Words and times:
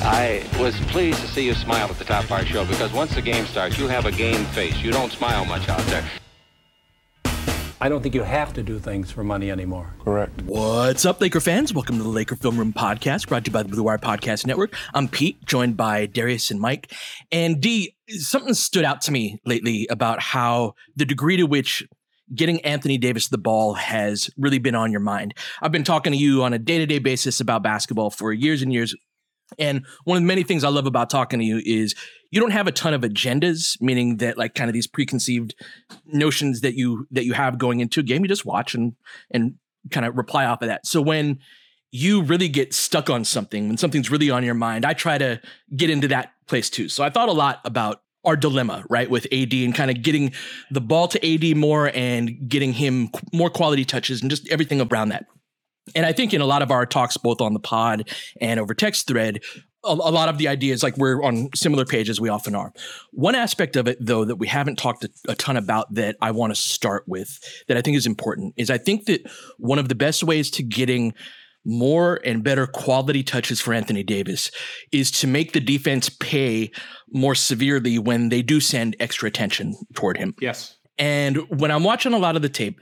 I 0.00 0.44
was 0.60 0.78
pleased 0.82 1.20
to 1.22 1.26
see 1.26 1.44
you 1.44 1.54
smile 1.54 1.88
at 1.88 1.98
the 1.98 2.04
top 2.04 2.22
of 2.24 2.30
our 2.30 2.44
show 2.44 2.64
because 2.64 2.92
once 2.92 3.14
the 3.16 3.22
game 3.22 3.44
starts, 3.46 3.78
you 3.78 3.88
have 3.88 4.06
a 4.06 4.12
game 4.12 4.44
face. 4.46 4.76
You 4.80 4.92
don't 4.92 5.10
smile 5.10 5.44
much 5.44 5.68
out 5.68 5.80
there. 5.86 6.04
I 7.80 7.88
don't 7.88 8.02
think 8.02 8.14
you 8.14 8.22
have 8.22 8.52
to 8.54 8.62
do 8.62 8.78
things 8.78 9.10
for 9.10 9.24
money 9.24 9.50
anymore. 9.50 9.94
Correct. 10.04 10.42
What's 10.42 11.04
up, 11.04 11.20
Laker 11.20 11.40
fans? 11.40 11.74
Welcome 11.74 11.96
to 11.98 12.04
the 12.04 12.08
Laker 12.08 12.36
Film 12.36 12.58
Room 12.58 12.72
Podcast, 12.72 13.28
brought 13.28 13.44
to 13.44 13.50
you 13.50 13.52
by 13.52 13.62
the 13.64 13.68
Blue 13.68 13.82
Wire 13.82 13.98
Podcast 13.98 14.46
Network. 14.46 14.74
I'm 14.94 15.08
Pete, 15.08 15.44
joined 15.44 15.76
by 15.76 16.06
Darius 16.06 16.50
and 16.50 16.60
Mike. 16.60 16.92
And 17.32 17.60
D, 17.60 17.94
something 18.08 18.54
stood 18.54 18.84
out 18.84 19.00
to 19.02 19.12
me 19.12 19.40
lately 19.44 19.88
about 19.90 20.20
how 20.20 20.74
the 20.94 21.04
degree 21.04 21.36
to 21.36 21.44
which 21.44 21.84
getting 22.34 22.60
Anthony 22.60 22.98
Davis 22.98 23.28
the 23.28 23.38
ball 23.38 23.74
has 23.74 24.30
really 24.36 24.58
been 24.58 24.74
on 24.74 24.90
your 24.90 25.00
mind. 25.00 25.34
I've 25.62 25.72
been 25.72 25.84
talking 25.84 26.12
to 26.12 26.18
you 26.18 26.42
on 26.42 26.52
a 26.52 26.58
day 26.58 26.78
to 26.78 26.86
day 26.86 26.98
basis 26.98 27.40
about 27.40 27.62
basketball 27.62 28.10
for 28.10 28.32
years 28.32 28.62
and 28.62 28.72
years. 28.72 28.94
And 29.58 29.86
one 30.04 30.16
of 30.16 30.22
the 30.22 30.26
many 30.26 30.42
things 30.42 30.64
I 30.64 30.68
love 30.68 30.86
about 30.86 31.10
talking 31.10 31.38
to 31.38 31.44
you 31.44 31.62
is 31.64 31.94
you 32.30 32.40
don't 32.40 32.50
have 32.50 32.66
a 32.66 32.72
ton 32.72 32.94
of 32.94 33.02
agendas, 33.02 33.80
meaning 33.80 34.18
that 34.18 34.36
like 34.36 34.54
kind 34.54 34.68
of 34.68 34.74
these 34.74 34.86
preconceived 34.86 35.54
notions 36.06 36.60
that 36.60 36.74
you 36.74 37.06
that 37.10 37.24
you 37.24 37.32
have 37.32 37.58
going 37.58 37.80
into 37.80 38.00
a 38.00 38.02
game. 38.02 38.22
You 38.22 38.28
just 38.28 38.44
watch 38.44 38.74
and 38.74 38.94
and 39.30 39.54
kind 39.90 40.04
of 40.04 40.16
reply 40.16 40.44
off 40.44 40.62
of 40.62 40.68
that. 40.68 40.86
So 40.86 41.00
when 41.00 41.38
you 41.90 42.22
really 42.22 42.48
get 42.48 42.74
stuck 42.74 43.08
on 43.08 43.24
something, 43.24 43.68
when 43.68 43.78
something's 43.78 44.10
really 44.10 44.30
on 44.30 44.44
your 44.44 44.54
mind, 44.54 44.84
I 44.84 44.92
try 44.92 45.16
to 45.16 45.40
get 45.74 45.88
into 45.88 46.08
that 46.08 46.32
place 46.46 46.68
too. 46.68 46.88
So 46.88 47.02
I 47.02 47.10
thought 47.10 47.28
a 47.28 47.32
lot 47.32 47.60
about 47.64 48.02
our 48.24 48.36
dilemma, 48.36 48.84
right, 48.90 49.08
with 49.08 49.26
AD 49.32 49.52
and 49.54 49.74
kind 49.74 49.90
of 49.90 50.02
getting 50.02 50.32
the 50.70 50.80
ball 50.80 51.08
to 51.08 51.34
AD 51.34 51.56
more 51.56 51.90
and 51.94 52.48
getting 52.48 52.72
him 52.74 53.10
more 53.32 53.48
quality 53.48 53.84
touches 53.84 54.20
and 54.20 54.30
just 54.30 54.46
everything 54.48 54.80
around 54.80 55.10
that. 55.10 55.26
And 55.94 56.06
I 56.06 56.12
think 56.12 56.34
in 56.34 56.40
a 56.40 56.46
lot 56.46 56.62
of 56.62 56.70
our 56.70 56.86
talks, 56.86 57.16
both 57.16 57.40
on 57.40 57.52
the 57.52 57.60
pod 57.60 58.10
and 58.40 58.58
over 58.60 58.74
text 58.74 59.06
thread, 59.06 59.40
a, 59.84 59.92
a, 59.92 59.92
lot 59.92 60.28
of 60.28 60.38
the 60.38 60.48
ideas, 60.48 60.82
like 60.82 60.96
we're 60.96 61.22
on 61.22 61.50
similar 61.54 61.84
pages, 61.84 62.20
we 62.20 62.28
often 62.28 62.54
are. 62.54 62.72
One 63.12 63.34
aspect 63.34 63.76
of 63.76 63.86
it, 63.86 63.98
though, 64.00 64.24
that 64.24 64.36
we 64.36 64.46
haven't 64.46 64.76
talked 64.76 65.04
a, 65.04 65.10
a 65.28 65.34
ton 65.34 65.56
about 65.56 65.94
that 65.94 66.16
I 66.20 66.32
want 66.32 66.54
to 66.54 66.60
start 66.60 67.04
with 67.06 67.38
that 67.68 67.76
I 67.76 67.82
think 67.82 67.96
is 67.96 68.06
important 68.06 68.54
is 68.56 68.70
I 68.70 68.78
think 68.78 69.06
that 69.06 69.30
one 69.58 69.78
of 69.78 69.88
the 69.88 69.94
best 69.94 70.24
ways 70.24 70.50
to 70.52 70.62
getting 70.62 71.14
more 71.64 72.20
and 72.24 72.42
better 72.42 72.66
quality 72.66 73.22
touches 73.22 73.60
for 73.60 73.74
Anthony 73.74 74.02
Davis 74.02 74.50
is 74.90 75.10
to 75.10 75.26
make 75.26 75.52
the 75.52 75.60
defense 75.60 76.08
pay 76.08 76.70
more 77.12 77.34
severely 77.34 77.98
when 77.98 78.30
they 78.30 78.42
do 78.42 78.60
send 78.60 78.96
extra 79.00 79.28
attention 79.28 79.74
toward 79.94 80.16
him. 80.16 80.34
Yes. 80.40 80.76
And 80.98 81.36
when 81.60 81.70
I'm 81.70 81.84
watching 81.84 82.12
a 82.12 82.18
lot 82.18 82.36
of 82.36 82.42
the 82.42 82.48
tape, 82.48 82.80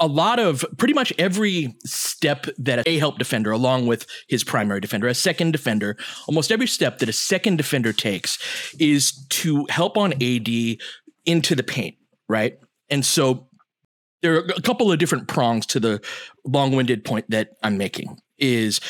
a 0.00 0.06
lot 0.06 0.38
of 0.38 0.64
pretty 0.78 0.94
much 0.94 1.12
every 1.18 1.76
step 1.84 2.46
that 2.58 2.86
a 2.88 2.98
help 2.98 3.18
defender, 3.18 3.50
along 3.50 3.86
with 3.86 4.06
his 4.28 4.42
primary 4.42 4.80
defender, 4.80 5.06
a 5.06 5.14
second 5.14 5.52
defender, 5.52 5.96
almost 6.26 6.50
every 6.50 6.66
step 6.66 6.98
that 6.98 7.08
a 7.08 7.12
second 7.12 7.56
defender 7.56 7.92
takes 7.92 8.38
is 8.80 9.12
to 9.28 9.66
help 9.68 9.98
on 9.98 10.14
AD 10.14 10.48
into 11.26 11.54
the 11.54 11.62
paint, 11.62 11.96
right? 12.28 12.58
And 12.88 13.04
so 13.04 13.48
there 14.22 14.36
are 14.36 14.46
a 14.56 14.62
couple 14.62 14.90
of 14.90 14.98
different 14.98 15.28
prongs 15.28 15.66
to 15.66 15.80
the 15.80 16.00
long-winded 16.46 17.04
point 17.04 17.26
that 17.30 17.50
I'm 17.62 17.76
making 17.76 18.18
is 18.38 18.80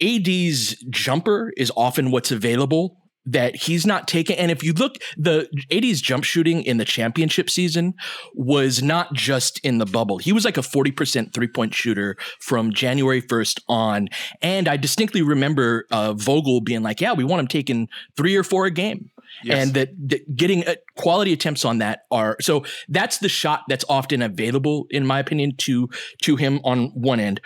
AD's 0.00 0.76
jumper 0.90 1.52
is 1.56 1.72
often 1.76 2.10
what's 2.10 2.30
available 2.30 2.96
that 3.26 3.56
he's 3.56 3.86
not 3.86 4.08
taking. 4.08 4.36
And 4.36 4.50
if 4.50 4.62
you 4.62 4.72
look, 4.72 4.96
the 5.16 5.48
AD's 5.70 6.00
jump 6.00 6.24
shooting 6.24 6.62
in 6.62 6.78
the 6.78 6.84
championship 6.84 7.50
season 7.50 7.94
was 8.34 8.82
not 8.82 9.12
just 9.12 9.58
in 9.60 9.78
the 9.78 9.86
bubble. 9.86 10.18
He 10.18 10.32
was 10.32 10.44
like 10.44 10.56
a 10.56 10.62
40% 10.62 11.32
three 11.32 11.48
point 11.48 11.74
shooter 11.74 12.16
from 12.40 12.72
January 12.72 13.22
1st 13.22 13.62
on. 13.68 14.08
And 14.42 14.68
I 14.68 14.76
distinctly 14.76 15.22
remember 15.22 15.86
uh, 15.90 16.14
Vogel 16.14 16.60
being 16.60 16.82
like, 16.82 17.00
yeah, 17.00 17.12
we 17.12 17.24
want 17.24 17.40
him 17.40 17.48
taking 17.48 17.88
three 18.16 18.36
or 18.36 18.42
four 18.42 18.66
a 18.66 18.70
game. 18.70 19.10
Yes. 19.44 19.58
And 19.58 19.74
that, 19.74 19.90
that 20.08 20.36
getting 20.36 20.66
uh, 20.66 20.74
quality 20.96 21.32
attempts 21.32 21.64
on 21.64 21.78
that 21.78 22.00
are 22.10 22.36
so 22.40 22.64
that's 22.88 23.18
the 23.18 23.28
shot 23.28 23.62
that's 23.68 23.84
often 23.88 24.22
available, 24.22 24.86
in 24.90 25.06
my 25.06 25.18
opinion, 25.18 25.54
to 25.58 25.88
to 26.22 26.36
him 26.36 26.60
on 26.64 26.88
one 26.88 27.20
end 27.20 27.40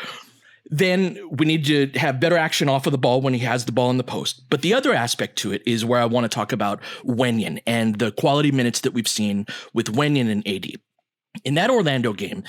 then 0.66 1.18
we 1.30 1.46
need 1.46 1.66
to 1.66 1.98
have 1.98 2.20
better 2.20 2.36
action 2.36 2.68
off 2.68 2.86
of 2.86 2.92
the 2.92 2.98
ball 2.98 3.20
when 3.20 3.34
he 3.34 3.40
has 3.40 3.64
the 3.64 3.72
ball 3.72 3.90
in 3.90 3.98
the 3.98 4.04
post. 4.04 4.48
But 4.48 4.62
the 4.62 4.74
other 4.74 4.94
aspect 4.94 5.36
to 5.38 5.52
it 5.52 5.62
is 5.66 5.84
where 5.84 6.00
I 6.00 6.06
want 6.06 6.24
to 6.24 6.34
talk 6.34 6.52
about 6.52 6.80
Wenyen 7.04 7.60
and 7.66 7.98
the 7.98 8.12
quality 8.12 8.50
minutes 8.50 8.80
that 8.80 8.94
we've 8.94 9.08
seen 9.08 9.46
with 9.72 9.92
Wenyen 9.92 10.30
and 10.30 10.46
AD. 10.48 10.80
In 11.44 11.54
that 11.54 11.70
Orlando 11.70 12.12
game, 12.12 12.44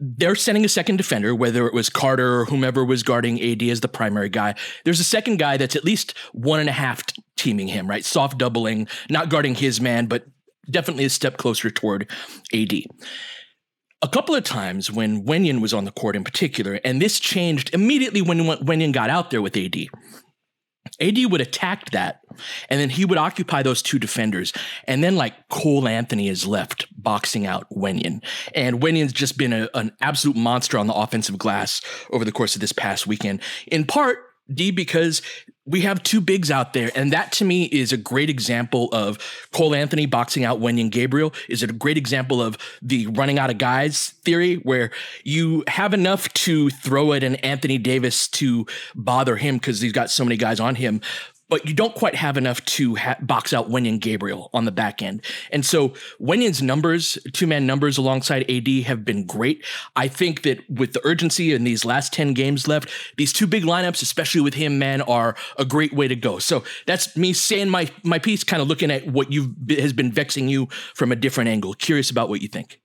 they're 0.00 0.34
sending 0.34 0.64
a 0.64 0.68
second 0.68 0.96
defender, 0.96 1.34
whether 1.34 1.66
it 1.66 1.74
was 1.74 1.88
Carter 1.88 2.40
or 2.40 2.44
whomever 2.46 2.84
was 2.84 3.02
guarding 3.02 3.40
AD 3.42 3.62
as 3.64 3.80
the 3.80 3.88
primary 3.88 4.28
guy. 4.28 4.54
There's 4.84 5.00
a 5.00 5.04
second 5.04 5.38
guy 5.38 5.56
that's 5.56 5.76
at 5.76 5.84
least 5.84 6.16
one 6.32 6.60
and 6.60 6.68
a 6.68 6.72
half 6.72 7.02
teaming 7.36 7.68
him, 7.68 7.88
right? 7.88 8.04
Soft 8.04 8.38
doubling, 8.38 8.88
not 9.10 9.28
guarding 9.28 9.54
his 9.54 9.80
man, 9.80 10.06
but 10.06 10.24
definitely 10.70 11.04
a 11.04 11.10
step 11.10 11.36
closer 11.36 11.70
toward 11.70 12.10
AD 12.54 12.72
a 14.02 14.08
couple 14.08 14.34
of 14.34 14.44
times 14.44 14.90
when 14.90 15.24
Wenyen 15.24 15.60
was 15.60 15.74
on 15.74 15.84
the 15.84 15.90
court 15.90 16.16
in 16.16 16.24
particular, 16.24 16.80
and 16.84 17.02
this 17.02 17.18
changed 17.18 17.74
immediately 17.74 18.22
when 18.22 18.38
Wenyen 18.38 18.92
got 18.92 19.10
out 19.10 19.30
there 19.30 19.42
with 19.42 19.56
AD. 19.56 19.76
AD 21.00 21.18
would 21.30 21.40
attack 21.40 21.90
that, 21.90 22.20
and 22.68 22.80
then 22.80 22.90
he 22.90 23.04
would 23.04 23.18
occupy 23.18 23.62
those 23.62 23.82
two 23.82 23.98
defenders. 23.98 24.52
And 24.84 25.02
then, 25.04 25.16
like, 25.16 25.48
Cole 25.48 25.86
Anthony 25.86 26.28
is 26.28 26.46
left 26.46 26.86
boxing 26.96 27.46
out 27.46 27.68
Wenyen. 27.70 28.22
And 28.54 28.80
Wenyen's 28.80 29.12
just 29.12 29.36
been 29.36 29.52
a, 29.52 29.68
an 29.74 29.92
absolute 30.00 30.36
monster 30.36 30.78
on 30.78 30.86
the 30.86 30.94
offensive 30.94 31.38
glass 31.38 31.82
over 32.10 32.24
the 32.24 32.32
course 32.32 32.54
of 32.54 32.60
this 32.60 32.72
past 32.72 33.06
weekend, 33.06 33.40
in 33.66 33.84
part 33.84 34.18
D, 34.52 34.70
because 34.70 35.20
we 35.68 35.82
have 35.82 36.02
two 36.02 36.20
bigs 36.20 36.50
out 36.50 36.72
there. 36.72 36.90
And 36.94 37.12
that 37.12 37.30
to 37.32 37.44
me 37.44 37.64
is 37.64 37.92
a 37.92 37.96
great 37.96 38.30
example 38.30 38.88
of 38.92 39.18
Cole 39.52 39.74
Anthony 39.74 40.06
boxing 40.06 40.44
out 40.44 40.60
Wenyen 40.60 40.90
Gabriel. 40.90 41.34
Is 41.48 41.62
it 41.62 41.70
a 41.70 41.74
great 41.74 41.98
example 41.98 42.40
of 42.40 42.56
the 42.80 43.06
running 43.08 43.38
out 43.38 43.50
of 43.50 43.58
guys 43.58 44.10
theory 44.24 44.56
where 44.56 44.90
you 45.24 45.64
have 45.68 45.92
enough 45.92 46.32
to 46.32 46.70
throw 46.70 47.12
at 47.12 47.22
an 47.22 47.36
Anthony 47.36 47.76
Davis 47.76 48.28
to 48.28 48.66
bother 48.94 49.36
him 49.36 49.56
because 49.56 49.80
he's 49.80 49.92
got 49.92 50.10
so 50.10 50.24
many 50.24 50.36
guys 50.36 50.58
on 50.58 50.74
him, 50.74 51.00
but 51.48 51.66
you 51.66 51.74
don't 51.74 51.94
quite 51.94 52.14
have 52.14 52.36
enough 52.36 52.64
to 52.64 52.96
ha- 52.96 53.16
box 53.20 53.52
out 53.52 53.70
Wenyen 53.70 54.00
Gabriel 54.00 54.50
on 54.52 54.64
the 54.64 54.72
back 54.72 55.02
end. 55.02 55.24
And 55.50 55.64
so 55.64 55.90
Wenyen's 56.20 56.62
numbers, 56.62 57.18
two 57.32 57.46
man 57.46 57.66
numbers 57.66 57.98
alongside 57.98 58.48
AD 58.50 58.68
have 58.84 59.04
been 59.04 59.26
great. 59.26 59.64
I 59.96 60.08
think 60.08 60.42
that 60.42 60.68
with 60.70 60.92
the 60.92 61.00
urgency 61.04 61.52
in 61.52 61.64
these 61.64 61.84
last 61.84 62.12
10 62.12 62.34
games 62.34 62.68
left, 62.68 62.90
these 63.16 63.32
two 63.32 63.46
big 63.46 63.64
lineups, 63.64 64.02
especially 64.02 64.40
with 64.40 64.54
him, 64.54 64.78
man, 64.78 65.00
are 65.02 65.36
a 65.56 65.64
great 65.64 65.92
way 65.92 66.08
to 66.08 66.16
go. 66.16 66.38
So 66.38 66.64
that's 66.86 67.16
me 67.16 67.32
saying 67.32 67.70
my, 67.70 67.90
my 68.02 68.18
piece, 68.18 68.44
kind 68.44 68.62
of 68.62 68.68
looking 68.68 68.90
at 68.90 69.06
what 69.06 69.32
you've 69.32 69.48
has 69.78 69.92
been 69.92 70.12
vexing 70.12 70.48
you 70.48 70.66
from 70.94 71.12
a 71.12 71.16
different 71.16 71.48
angle. 71.48 71.74
Curious 71.74 72.10
about 72.10 72.28
what 72.28 72.42
you 72.42 72.48
think. 72.48 72.80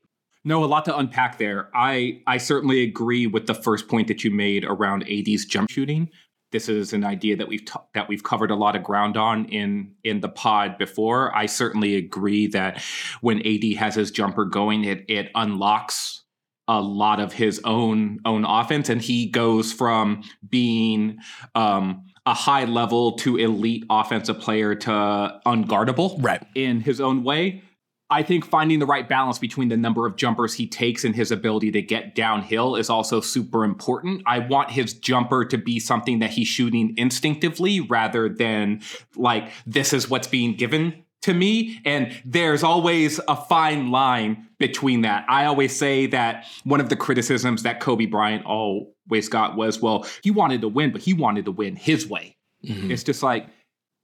No, 0.46 0.64
a 0.64 0.66
lot 0.66 0.84
to 0.86 0.98
unpack 0.98 1.38
there. 1.38 1.70
I 1.74 2.22
I 2.28 2.38
certainly 2.38 2.84
agree 2.84 3.28
with 3.28 3.48
the 3.48 3.54
first 3.54 3.88
point 3.88 4.10
that 4.10 4.26
you 4.26 4.32
made 4.32 4.66
around 4.66 5.04
AD's 5.04 5.46
jump 5.46 5.70
shooting. 5.70 6.10
This 6.54 6.70
is 6.70 6.94
an 6.94 7.04
idea 7.04 7.36
that 7.36 7.50
we've 7.50 7.66
t- 7.66 7.74
that 7.94 8.08
we've 8.08 8.24
covered 8.24 8.52
a 8.52 8.56
lot 8.56 8.78
of 8.78 8.84
ground 8.84 9.18
on 9.18 9.46
in 9.46 9.96
in 10.04 10.22
the 10.22 10.30
pod 10.30 10.78
before. 10.78 11.36
I 11.36 11.48
certainly 11.48 11.96
agree 11.96 12.48
that 12.48 12.82
when 13.20 13.46
AD 13.46 13.74
has 13.80 13.96
his 13.96 14.12
jumper 14.12 14.46
going, 14.46 14.86
it 14.86 15.04
it 15.10 15.30
unlocks 15.36 16.24
a 16.68 16.80
lot 16.80 17.20
of 17.20 17.34
his 17.34 17.60
own 17.66 18.20
own 18.24 18.46
offense, 18.46 18.88
and 18.88 19.02
he 19.02 19.28
goes 19.28 19.74
from 19.74 20.24
being 20.48 21.18
um, 21.56 22.06
a 22.26 22.34
high 22.34 22.66
level 22.66 23.14
to 23.18 23.38
elite 23.38 23.84
offensive 23.90 24.40
player 24.40 24.76
to 24.76 25.42
unguardable, 25.46 26.24
right, 26.24 26.46
in 26.56 26.80
his 26.80 27.02
own 27.02 27.24
way. 27.24 27.64
I 28.14 28.22
think 28.24 28.46
finding 28.46 28.80
the 28.80 28.86
right 28.86 29.10
balance 29.10 29.40
between 29.40 29.70
the 29.70 29.78
number 29.78 30.06
of 30.06 30.16
jumpers 30.16 30.54
he 30.54 30.68
takes 30.68 31.04
and 31.04 31.16
his 31.16 31.32
ability 31.32 31.72
to 31.72 31.82
get 31.82 32.14
downhill 32.14 32.76
is 32.76 32.90
also 32.90 33.22
super 33.22 33.66
important. 33.66 34.22
I 34.26 34.40
want 34.40 34.70
his 34.70 34.94
jumper 34.94 35.44
to 35.46 35.58
be 35.58 35.80
something 35.80 36.20
that 36.20 36.30
he's 36.30 36.48
shooting 36.48 36.94
instinctively 36.98 37.80
rather 37.80 38.30
than 38.30 38.82
like 39.16 39.50
this 39.66 39.94
is 39.94 40.10
what's 40.10 40.28
being 40.28 40.56
given 40.56 41.04
to 41.24 41.34
me. 41.34 41.82
And 41.86 42.16
there's 42.24 42.64
always 42.64 43.20
a 43.28 43.36
fine 43.36 43.90
line 43.90 44.48
between 44.60 45.02
that. 45.02 45.26
I 45.28 45.46
always 45.46 45.76
say 45.76 46.06
that 46.08 46.46
one 46.64 46.80
of 46.80 46.90
the 46.90 46.96
criticisms 46.96 47.64
that 47.64 47.80
Kobe 47.80 48.06
Bryant 48.06 48.46
always 48.46 49.28
got 49.28 49.56
was, 49.56 49.82
well, 49.82 50.06
he 50.22 50.30
wanted 50.30 50.62
to 50.62 50.68
win, 50.68 50.92
but 50.92 51.02
he 51.02 51.14
wanted 51.14 51.46
to 51.46 51.52
win 51.52 51.76
his 51.76 52.08
way. 52.08 52.38
Mm-hmm. 52.64 52.92
It's 52.92 53.04
just 53.04 53.24
like, 53.24 53.48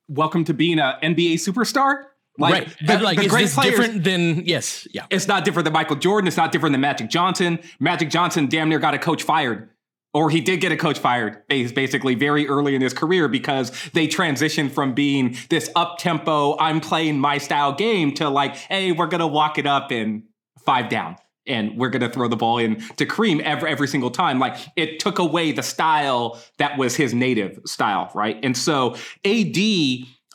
welcome 0.07 0.44
to 0.45 0.53
being 0.53 0.79
an 0.79 0.95
NBA 1.03 1.35
superstar. 1.35 2.05
Like, 2.37 2.53
right. 2.53 2.75
The, 2.85 2.99
like, 2.99 3.17
the 3.17 3.25
is 3.25 3.31
this 3.33 3.53
players, 3.55 3.77
different 3.77 4.03
than, 4.03 4.45
yes, 4.45 4.87
yeah. 4.93 5.05
It's 5.09 5.27
not 5.27 5.43
different 5.43 5.65
than 5.65 5.73
Michael 5.73 5.97
Jordan. 5.97 6.27
It's 6.27 6.37
not 6.37 6.51
different 6.51 6.73
than 6.73 6.81
Magic 6.81 7.09
Johnson. 7.09 7.59
Magic 7.79 8.09
Johnson 8.09 8.47
damn 8.47 8.69
near 8.69 8.79
got 8.79 8.93
a 8.93 8.99
coach 8.99 9.23
fired. 9.23 9.69
Or 10.13 10.31
he 10.31 10.41
did 10.41 10.59
get 10.59 10.71
a 10.71 10.77
coach 10.77 10.97
fired 10.97 11.43
basically 11.47 12.15
very 12.15 12.47
early 12.47 12.73
in 12.73 12.81
his 12.81 12.93
career 12.93 13.27
because 13.27 13.71
they 13.93 14.07
transitioned 14.07 14.71
from 14.71 14.95
being 14.95 15.37
this 15.49 15.69
up 15.75 15.99
tempo, 15.99 16.57
I'm 16.57 16.79
playing 16.79 17.19
my 17.19 17.37
style 17.37 17.73
game 17.73 18.15
to 18.15 18.27
like, 18.27 18.55
hey, 18.55 18.91
we're 18.91 19.05
going 19.05 19.19
to 19.19 19.27
walk 19.27 19.59
it 19.59 19.67
up 19.67 19.91
in 19.91 20.23
five 20.65 20.89
down 20.89 21.17
and 21.45 21.77
we're 21.77 21.89
going 21.89 22.01
to 22.01 22.09
throw 22.09 22.27
the 22.27 22.35
ball 22.35 22.57
in 22.57 22.79
to 22.97 23.05
Kareem 23.05 23.41
every, 23.41 23.69
every 23.69 23.87
single 23.87 24.09
time. 24.09 24.39
Like 24.39 24.57
it 24.75 24.99
took 24.99 25.19
away 25.19 25.51
the 25.51 25.63
style 25.63 26.39
that 26.57 26.77
was 26.77 26.95
his 26.95 27.13
native 27.13 27.59
style, 27.65 28.09
right? 28.15 28.39
And 28.41 28.57
so 28.57 28.95
AD 29.25 29.57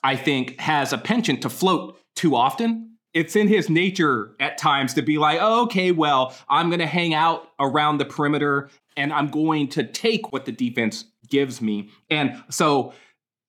I 0.04 0.16
think, 0.16 0.60
has 0.60 0.92
a 0.92 0.98
penchant 0.98 1.42
to 1.42 1.48
float 1.48 1.98
too 2.14 2.36
often. 2.36 2.98
It's 3.14 3.34
in 3.34 3.48
his 3.48 3.70
nature 3.70 4.36
at 4.38 4.58
times 4.58 4.94
to 4.94 5.02
be 5.02 5.18
like, 5.18 5.38
oh, 5.40 5.62
okay, 5.62 5.92
well, 5.92 6.34
I'm 6.48 6.68
going 6.68 6.80
to 6.80 6.86
hang 6.86 7.14
out 7.14 7.48
around 7.58 7.98
the 7.98 8.04
perimeter 8.04 8.68
and 8.96 9.12
I'm 9.12 9.28
going 9.28 9.68
to 9.68 9.84
take 9.84 10.32
what 10.32 10.44
the 10.44 10.52
defense 10.52 11.06
gives 11.28 11.62
me. 11.62 11.90
And 12.10 12.42
so 12.50 12.92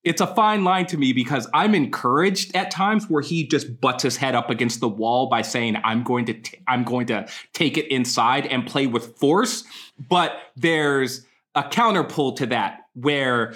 it's 0.05 0.21
a 0.21 0.27
fine 0.27 0.63
line 0.63 0.85
to 0.87 0.97
me 0.97 1.13
because 1.13 1.47
I'm 1.53 1.73
encouraged 1.75 2.55
at 2.55 2.71
times 2.71 3.09
where 3.09 3.23
he 3.23 3.45
just 3.45 3.81
butts 3.81 4.03
his 4.03 4.17
head 4.17 4.35
up 4.35 4.49
against 4.51 4.79
the 4.79 4.87
wall 4.87 5.27
by 5.27 5.41
saying 5.41 5.77
I'm 5.83 6.03
going 6.03 6.25
to 6.25 6.35
t- 6.35 6.59
I'm 6.67 6.83
going 6.83 7.07
to 7.07 7.27
take 7.53 7.77
it 7.77 7.87
inside 7.91 8.45
and 8.45 8.65
play 8.65 8.85
with 8.85 9.17
force, 9.17 9.63
but 10.07 10.33
there's 10.55 11.25
a 11.55 11.63
counterpull 11.63 12.35
to 12.37 12.45
that 12.47 12.81
where 12.93 13.55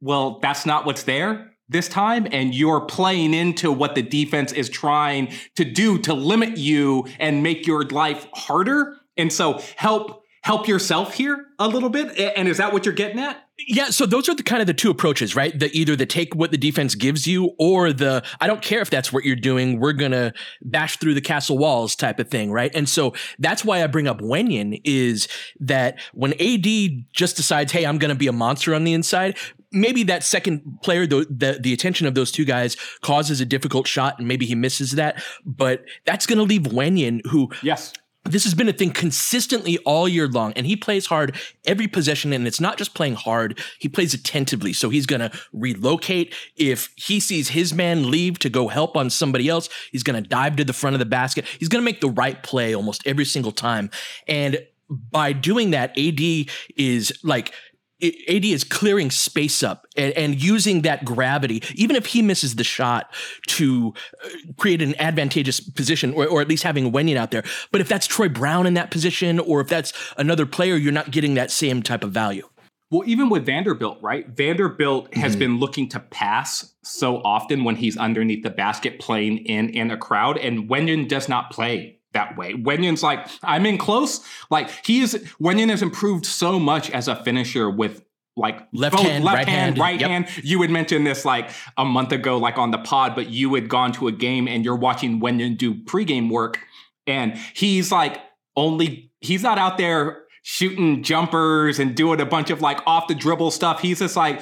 well 0.00 0.40
that's 0.40 0.66
not 0.66 0.84
what's 0.86 1.04
there 1.04 1.52
this 1.70 1.88
time 1.88 2.26
and 2.30 2.54
you're 2.54 2.80
playing 2.82 3.32
into 3.32 3.72
what 3.72 3.94
the 3.94 4.02
defense 4.02 4.52
is 4.52 4.68
trying 4.68 5.32
to 5.56 5.64
do 5.64 5.98
to 5.98 6.12
limit 6.12 6.58
you 6.58 7.06
and 7.18 7.42
make 7.42 7.66
your 7.66 7.84
life 7.84 8.26
harder. 8.34 8.96
And 9.16 9.32
so 9.32 9.62
help 9.76 10.20
help 10.42 10.66
yourself 10.66 11.14
here 11.14 11.46
a 11.58 11.68
little 11.68 11.90
bit. 11.90 12.18
And 12.18 12.48
is 12.48 12.56
that 12.56 12.72
what 12.72 12.86
you're 12.86 12.94
getting 12.94 13.18
at? 13.18 13.44
Yeah, 13.68 13.90
so 13.90 14.06
those 14.06 14.26
are 14.28 14.34
the 14.34 14.42
kind 14.42 14.62
of 14.62 14.66
the 14.66 14.74
two 14.74 14.90
approaches, 14.90 15.36
right? 15.36 15.56
The 15.56 15.70
either 15.76 15.96
the 15.96 16.06
take 16.06 16.34
what 16.34 16.50
the 16.50 16.56
defense 16.56 16.94
gives 16.94 17.26
you 17.26 17.54
or 17.58 17.92
the 17.92 18.24
I 18.40 18.46
don't 18.46 18.62
care 18.62 18.80
if 18.80 18.88
that's 18.88 19.12
what 19.12 19.24
you're 19.24 19.36
doing, 19.36 19.78
we're 19.78 19.92
going 19.92 20.12
to 20.12 20.32
bash 20.62 20.96
through 20.96 21.14
the 21.14 21.20
castle 21.20 21.58
walls 21.58 21.94
type 21.94 22.18
of 22.18 22.28
thing, 22.28 22.50
right? 22.50 22.70
And 22.74 22.88
so 22.88 23.14
that's 23.38 23.64
why 23.64 23.84
I 23.84 23.86
bring 23.86 24.08
up 24.08 24.20
Wenyen 24.20 24.80
is 24.84 25.28
that 25.60 26.00
when 26.14 26.32
AD 26.40 27.12
just 27.12 27.36
decides, 27.36 27.72
"Hey, 27.72 27.84
I'm 27.84 27.98
going 27.98 28.08
to 28.08 28.14
be 28.14 28.26
a 28.26 28.32
monster 28.32 28.74
on 28.74 28.84
the 28.84 28.94
inside," 28.94 29.36
maybe 29.72 30.02
that 30.04 30.24
second 30.24 30.80
player, 30.82 31.06
the, 31.06 31.26
the, 31.30 31.58
the 31.60 31.72
attention 31.72 32.06
of 32.06 32.14
those 32.14 32.30
two 32.30 32.44
guys 32.44 32.76
causes 33.02 33.40
a 33.40 33.46
difficult 33.46 33.86
shot, 33.86 34.18
and 34.18 34.26
maybe 34.26 34.46
he 34.46 34.54
misses 34.54 34.92
that. 34.92 35.22
But 35.44 35.84
that's 36.04 36.26
going 36.26 36.38
to 36.38 36.44
leave 36.44 36.62
Wenyen, 36.62 37.26
who 37.26 37.50
yes. 37.62 37.92
This 38.24 38.44
has 38.44 38.52
been 38.52 38.68
a 38.68 38.72
thing 38.74 38.90
consistently 38.90 39.78
all 39.78 40.06
year 40.06 40.28
long, 40.28 40.52
and 40.52 40.66
he 40.66 40.76
plays 40.76 41.06
hard 41.06 41.36
every 41.64 41.88
possession. 41.88 42.34
And 42.34 42.46
it's 42.46 42.60
not 42.60 42.76
just 42.76 42.94
playing 42.94 43.14
hard; 43.14 43.58
he 43.78 43.88
plays 43.88 44.12
attentively. 44.12 44.74
So 44.74 44.90
he's 44.90 45.06
going 45.06 45.20
to 45.20 45.32
relocate 45.54 46.34
if 46.54 46.92
he 46.96 47.18
sees 47.18 47.48
his 47.48 47.72
man 47.72 48.10
leave 48.10 48.38
to 48.40 48.50
go 48.50 48.68
help 48.68 48.94
on 48.94 49.08
somebody 49.08 49.48
else. 49.48 49.70
He's 49.90 50.02
going 50.02 50.22
to 50.22 50.28
dive 50.28 50.56
to 50.56 50.64
the 50.64 50.74
front 50.74 50.94
of 50.94 51.00
the 51.00 51.06
basket. 51.06 51.46
He's 51.58 51.70
going 51.70 51.82
to 51.82 51.84
make 51.84 52.02
the 52.02 52.10
right 52.10 52.42
play 52.42 52.74
almost 52.74 53.06
every 53.06 53.24
single 53.24 53.52
time. 53.52 53.90
And 54.28 54.66
by 54.90 55.32
doing 55.32 55.70
that, 55.70 55.96
AD 55.96 56.50
is 56.76 57.18
like 57.22 57.54
AD 58.02 58.44
is 58.44 58.64
clearing 58.64 59.10
space 59.10 59.62
up 59.62 59.86
and, 59.96 60.12
and, 60.14 60.42
using 60.42 60.82
that 60.82 61.04
gravity, 61.04 61.62
even 61.74 61.96
if 61.96 62.06
he 62.06 62.22
misses 62.22 62.56
the 62.56 62.64
shot, 62.64 63.12
to 63.48 63.92
uh, 64.24 64.28
create 64.56 64.80
an 64.80 64.94
advantageous 65.00 65.60
position, 65.60 66.12
or, 66.14 66.26
or 66.26 66.40
at 66.40 66.48
least 66.48 66.62
having 66.62 66.92
Wenyen 66.92 67.16
out 67.16 67.30
there. 67.30 67.44
But 67.72 67.80
if 67.80 67.88
that's 67.88 68.06
Troy 68.06 68.28
Brown 68.28 68.66
in 68.66 68.74
that 68.74 68.90
position, 68.90 69.38
or 69.38 69.60
if 69.60 69.68
that's 69.68 69.92
another 70.16 70.46
player, 70.46 70.76
you're 70.76 70.92
not 70.92 71.10
getting 71.10 71.34
that 71.34 71.50
same 71.50 71.82
type 71.82 72.04
of 72.04 72.12
value. 72.12 72.48
Well, 72.90 73.04
even 73.06 73.28
with 73.28 73.46
Vanderbilt, 73.46 73.98
right? 74.02 74.28
Vanderbilt 74.28 75.14
has 75.14 75.32
mm-hmm. 75.32 75.38
been 75.38 75.58
looking 75.60 75.88
to 75.90 76.00
pass 76.00 76.74
so 76.82 77.18
often 77.18 77.62
when 77.62 77.76
he's 77.76 77.96
underneath 77.96 78.42
the 78.42 78.50
basket 78.50 78.98
playing 78.98 79.38
in 79.46 79.68
in 79.70 79.92
a 79.92 79.96
crowd, 79.96 80.38
and 80.38 80.68
Wenyen 80.68 81.06
does 81.06 81.28
not 81.28 81.52
play 81.52 81.99
that 82.12 82.36
way. 82.36 82.54
Wenyen's 82.54 83.02
like, 83.02 83.26
I'm 83.42 83.66
in 83.66 83.78
close. 83.78 84.20
Like 84.50 84.70
he 84.84 85.00
is 85.00 85.14
Wenyen 85.40 85.70
has 85.70 85.82
improved 85.82 86.26
so 86.26 86.58
much 86.58 86.90
as 86.90 87.08
a 87.08 87.16
finisher 87.16 87.70
with 87.70 88.04
like 88.36 88.66
left 88.72 88.98
hand, 88.98 89.24
left 89.24 89.36
right 89.36 89.48
hand, 89.48 89.60
hand, 89.60 89.78
right 89.78 90.00
yep. 90.00 90.10
hand. 90.10 90.28
You 90.42 90.62
had 90.62 90.70
mentioned 90.70 91.06
this 91.06 91.24
like 91.24 91.50
a 91.76 91.84
month 91.84 92.12
ago, 92.12 92.38
like 92.38 92.58
on 92.58 92.70
the 92.70 92.78
pod, 92.78 93.14
but 93.14 93.28
you 93.28 93.54
had 93.54 93.68
gone 93.68 93.92
to 93.92 94.08
a 94.08 94.12
game 94.12 94.48
and 94.48 94.64
you're 94.64 94.76
watching 94.76 95.20
Wenyen 95.20 95.58
do 95.58 95.74
pregame 95.74 96.30
work, 96.30 96.58
and 97.06 97.36
he's 97.54 97.92
like 97.92 98.20
only 98.56 99.12
he's 99.20 99.42
not 99.42 99.58
out 99.58 99.78
there 99.78 100.24
shooting 100.42 101.02
jumpers 101.02 101.78
and 101.78 101.94
doing 101.94 102.20
a 102.20 102.26
bunch 102.26 102.50
of 102.50 102.60
like 102.62 102.80
off 102.86 103.08
the 103.08 103.14
dribble 103.14 103.50
stuff. 103.50 103.80
He's 103.80 103.98
just 103.98 104.16
like, 104.16 104.40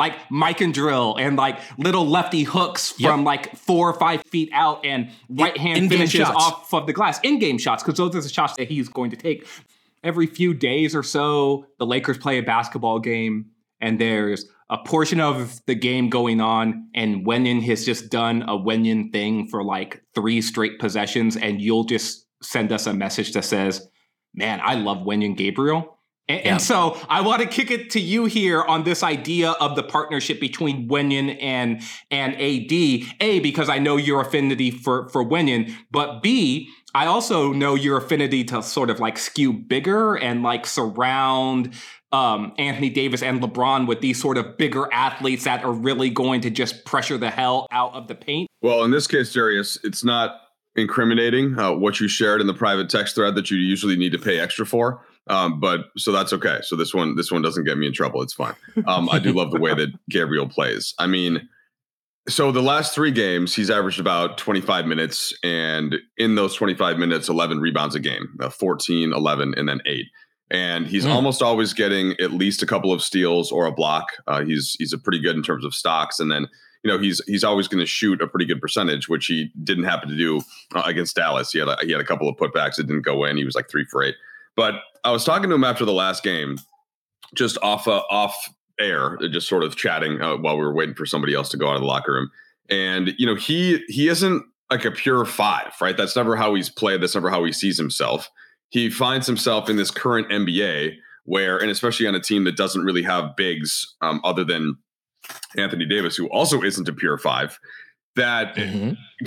like 0.00 0.18
Mikan 0.30 0.72
drill 0.72 1.14
and 1.16 1.36
like 1.36 1.60
little 1.78 2.06
lefty 2.06 2.42
hooks 2.42 2.92
from 2.92 3.20
yep. 3.20 3.26
like 3.26 3.56
four 3.56 3.90
or 3.90 3.92
five 3.92 4.22
feet 4.24 4.48
out 4.52 4.84
and 4.84 5.10
right 5.28 5.56
hand 5.56 5.84
in 5.84 5.88
finishes 5.90 6.22
shots. 6.22 6.36
off 6.36 6.74
of 6.74 6.86
the 6.86 6.92
glass. 6.92 7.20
In 7.22 7.38
game 7.38 7.58
shots, 7.58 7.82
because 7.82 7.98
those 7.98 8.16
are 8.16 8.20
the 8.20 8.28
shots 8.28 8.54
that 8.56 8.68
he's 8.68 8.88
going 8.88 9.10
to 9.10 9.16
take. 9.16 9.46
Every 10.02 10.26
few 10.26 10.54
days 10.54 10.96
or 10.96 11.02
so, 11.02 11.66
the 11.78 11.84
Lakers 11.84 12.16
play 12.16 12.38
a 12.38 12.42
basketball 12.42 12.98
game 12.98 13.50
and 13.80 14.00
there's 14.00 14.46
a 14.70 14.78
portion 14.78 15.20
of 15.20 15.60
the 15.66 15.74
game 15.74 16.08
going 16.08 16.40
on, 16.40 16.88
and 16.94 17.26
Wenyen 17.26 17.60
has 17.64 17.84
just 17.84 18.08
done 18.08 18.42
a 18.42 18.56
Wenyen 18.56 19.12
thing 19.12 19.48
for 19.48 19.64
like 19.64 20.02
three 20.14 20.40
straight 20.40 20.78
possessions, 20.78 21.36
and 21.36 21.60
you'll 21.60 21.84
just 21.84 22.26
send 22.42 22.72
us 22.72 22.86
a 22.86 22.94
message 22.94 23.32
that 23.32 23.44
says, 23.44 23.86
Man, 24.32 24.60
I 24.62 24.74
love 24.74 24.98
Wenyen 24.98 25.36
Gabriel 25.36 25.98
and, 26.30 26.44
yeah. 26.44 26.52
and, 26.52 26.62
so 26.62 26.98
I 27.08 27.20
want 27.22 27.42
to 27.42 27.48
kick 27.48 27.70
it 27.70 27.90
to 27.90 28.00
you 28.00 28.24
here 28.26 28.62
on 28.62 28.84
this 28.84 29.02
idea 29.02 29.50
of 29.52 29.76
the 29.76 29.82
partnership 29.82 30.40
between 30.40 30.88
Wenyen 30.88 31.36
and 31.42 31.82
and 32.10 32.34
AD. 32.34 32.72
A 33.20 33.40
because 33.40 33.68
I 33.68 33.78
know 33.78 33.96
your 33.96 34.20
affinity 34.20 34.70
for 34.70 35.08
for 35.08 35.24
Wenyen, 35.24 35.74
but 35.90 36.22
B 36.22 36.70
I 36.94 37.06
also 37.06 37.52
know 37.52 37.74
your 37.74 37.98
affinity 37.98 38.44
to 38.44 38.62
sort 38.62 38.90
of 38.90 38.98
like 38.98 39.18
skew 39.18 39.52
bigger 39.52 40.16
and 40.16 40.42
like 40.42 40.66
surround 40.66 41.74
um, 42.12 42.52
Anthony 42.58 42.90
Davis 42.90 43.22
and 43.22 43.40
LeBron 43.40 43.86
with 43.86 44.00
these 44.00 44.20
sort 44.20 44.36
of 44.36 44.56
bigger 44.56 44.92
athletes 44.92 45.44
that 45.44 45.64
are 45.64 45.72
really 45.72 46.10
going 46.10 46.40
to 46.40 46.50
just 46.50 46.84
pressure 46.84 47.16
the 47.16 47.30
hell 47.30 47.68
out 47.70 47.94
of 47.94 48.08
the 48.08 48.16
paint. 48.16 48.48
Well, 48.62 48.82
in 48.84 48.90
this 48.90 49.06
case, 49.06 49.32
Darius, 49.32 49.78
it's 49.84 50.02
not 50.02 50.40
incriminating 50.74 51.58
uh, 51.58 51.72
what 51.74 52.00
you 52.00 52.08
shared 52.08 52.40
in 52.40 52.46
the 52.46 52.54
private 52.54 52.88
text 52.90 53.14
thread 53.14 53.34
that 53.36 53.50
you 53.50 53.58
usually 53.58 53.96
need 53.96 54.12
to 54.12 54.18
pay 54.18 54.40
extra 54.40 54.66
for. 54.66 55.04
Um, 55.30 55.60
but 55.60 55.86
so 55.96 56.10
that's 56.10 56.32
okay. 56.32 56.58
So 56.62 56.74
this 56.74 56.92
one, 56.92 57.14
this 57.14 57.30
one 57.30 57.40
doesn't 57.40 57.64
get 57.64 57.78
me 57.78 57.86
in 57.86 57.92
trouble. 57.92 58.20
It's 58.20 58.32
fine. 58.32 58.56
Um, 58.86 59.08
I 59.08 59.20
do 59.20 59.32
love 59.32 59.52
the 59.52 59.60
way 59.60 59.72
that 59.72 59.88
Gabriel 60.10 60.48
plays. 60.48 60.92
I 60.98 61.06
mean, 61.06 61.48
so 62.28 62.50
the 62.52 62.62
last 62.62 62.94
three 62.94 63.12
games, 63.12 63.54
he's 63.54 63.70
averaged 63.70 64.00
about 64.00 64.38
25 64.38 64.86
minutes, 64.86 65.32
and 65.42 65.96
in 66.18 66.34
those 66.34 66.54
25 66.54 66.98
minutes, 66.98 67.28
11 67.28 67.60
rebounds 67.60 67.94
a 67.94 68.00
game, 68.00 68.36
uh, 68.40 68.50
14, 68.50 69.12
11, 69.12 69.54
and 69.56 69.68
then 69.68 69.80
eight. 69.86 70.06
And 70.50 70.86
he's 70.86 71.06
mm. 71.06 71.14
almost 71.14 71.42
always 71.42 71.72
getting 71.72 72.18
at 72.20 72.32
least 72.32 72.62
a 72.62 72.66
couple 72.66 72.92
of 72.92 73.02
steals 73.02 73.52
or 73.52 73.66
a 73.66 73.72
block. 73.72 74.08
Uh, 74.26 74.42
he's 74.42 74.74
he's 74.80 74.92
a 74.92 74.98
pretty 74.98 75.20
good 75.20 75.36
in 75.36 75.44
terms 75.44 75.64
of 75.64 75.72
stocks, 75.72 76.18
and 76.18 76.28
then 76.30 76.48
you 76.82 76.90
know 76.90 76.98
he's 76.98 77.22
he's 77.28 77.44
always 77.44 77.68
going 77.68 77.78
to 77.78 77.86
shoot 77.86 78.20
a 78.20 78.26
pretty 78.26 78.46
good 78.46 78.60
percentage, 78.60 79.08
which 79.08 79.26
he 79.26 79.52
didn't 79.62 79.84
happen 79.84 80.08
to 80.08 80.16
do 80.16 80.40
uh, 80.74 80.82
against 80.84 81.14
Dallas. 81.14 81.52
He 81.52 81.60
had 81.60 81.68
a, 81.68 81.76
he 81.82 81.92
had 81.92 82.00
a 82.00 82.04
couple 82.04 82.28
of 82.28 82.36
putbacks 82.36 82.76
that 82.76 82.88
didn't 82.88 83.04
go 83.04 83.24
in. 83.24 83.36
He 83.36 83.44
was 83.44 83.54
like 83.54 83.70
three 83.70 83.84
for 83.84 84.02
eight. 84.02 84.16
But 84.60 84.74
I 85.04 85.10
was 85.10 85.24
talking 85.24 85.48
to 85.48 85.54
him 85.54 85.64
after 85.64 85.86
the 85.86 85.92
last 85.94 86.22
game, 86.22 86.58
just 87.34 87.56
off 87.62 87.88
uh, 87.88 88.02
off 88.10 88.36
air, 88.78 89.16
just 89.32 89.48
sort 89.48 89.64
of 89.64 89.74
chatting 89.74 90.20
uh, 90.20 90.36
while 90.36 90.58
we 90.58 90.62
were 90.62 90.74
waiting 90.74 90.94
for 90.94 91.06
somebody 91.06 91.32
else 91.32 91.48
to 91.52 91.56
go 91.56 91.70
out 91.70 91.76
of 91.76 91.80
the 91.80 91.86
locker 91.86 92.12
room. 92.12 92.30
And 92.68 93.14
you 93.16 93.24
know 93.24 93.36
he 93.36 93.82
he 93.88 94.08
isn't 94.08 94.44
like 94.70 94.84
a 94.84 94.90
pure 94.90 95.24
five, 95.24 95.72
right? 95.80 95.96
That's 95.96 96.14
never 96.14 96.36
how 96.36 96.52
he's 96.54 96.68
played. 96.68 97.00
That's 97.00 97.14
never 97.14 97.30
how 97.30 97.42
he 97.42 97.52
sees 97.52 97.78
himself. 97.78 98.28
He 98.68 98.90
finds 98.90 99.26
himself 99.26 99.70
in 99.70 99.76
this 99.76 99.90
current 99.90 100.28
NBA 100.28 100.96
where, 101.24 101.56
and 101.56 101.70
especially 101.70 102.06
on 102.06 102.14
a 102.14 102.20
team 102.20 102.44
that 102.44 102.58
doesn't 102.58 102.84
really 102.84 103.02
have 103.02 103.34
bigs 103.36 103.96
um, 104.02 104.20
other 104.24 104.44
than 104.44 104.76
Anthony 105.56 105.86
Davis, 105.86 106.16
who 106.16 106.26
also 106.26 106.62
isn't 106.62 106.86
a 106.86 106.92
pure 106.92 107.16
five. 107.16 107.58
That 108.16 108.56
because 108.56 108.74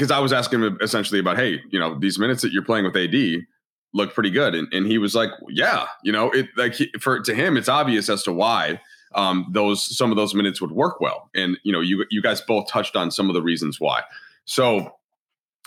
mm-hmm. 0.09 0.11
I 0.11 0.19
was 0.19 0.31
asking 0.31 0.61
him 0.61 0.77
essentially 0.79 1.19
about, 1.19 1.37
hey, 1.37 1.59
you 1.71 1.79
know, 1.79 1.97
these 1.97 2.19
minutes 2.19 2.43
that 2.43 2.51
you're 2.51 2.63
playing 2.63 2.85
with 2.85 2.95
AD 2.95 3.47
look 3.93 4.13
pretty 4.13 4.31
good, 4.31 4.55
and, 4.55 4.67
and 4.73 4.87
he 4.87 4.97
was 4.97 5.15
like, 5.15 5.29
yeah, 5.49 5.85
you 6.03 6.11
know, 6.11 6.31
it 6.31 6.47
like 6.57 6.75
he, 6.75 6.91
for 6.99 7.19
to 7.19 7.33
him, 7.33 7.57
it's 7.57 7.69
obvious 7.69 8.09
as 8.09 8.23
to 8.23 8.33
why 8.33 8.81
um, 9.15 9.47
those 9.51 9.83
some 9.95 10.11
of 10.11 10.17
those 10.17 10.33
minutes 10.33 10.61
would 10.61 10.71
work 10.71 10.99
well, 10.99 11.29
and 11.35 11.57
you 11.63 11.71
know, 11.71 11.81
you 11.81 12.05
you 12.09 12.21
guys 12.21 12.41
both 12.41 12.67
touched 12.67 12.95
on 12.95 13.11
some 13.11 13.29
of 13.29 13.33
the 13.33 13.41
reasons 13.41 13.79
why. 13.79 14.01
So 14.45 14.95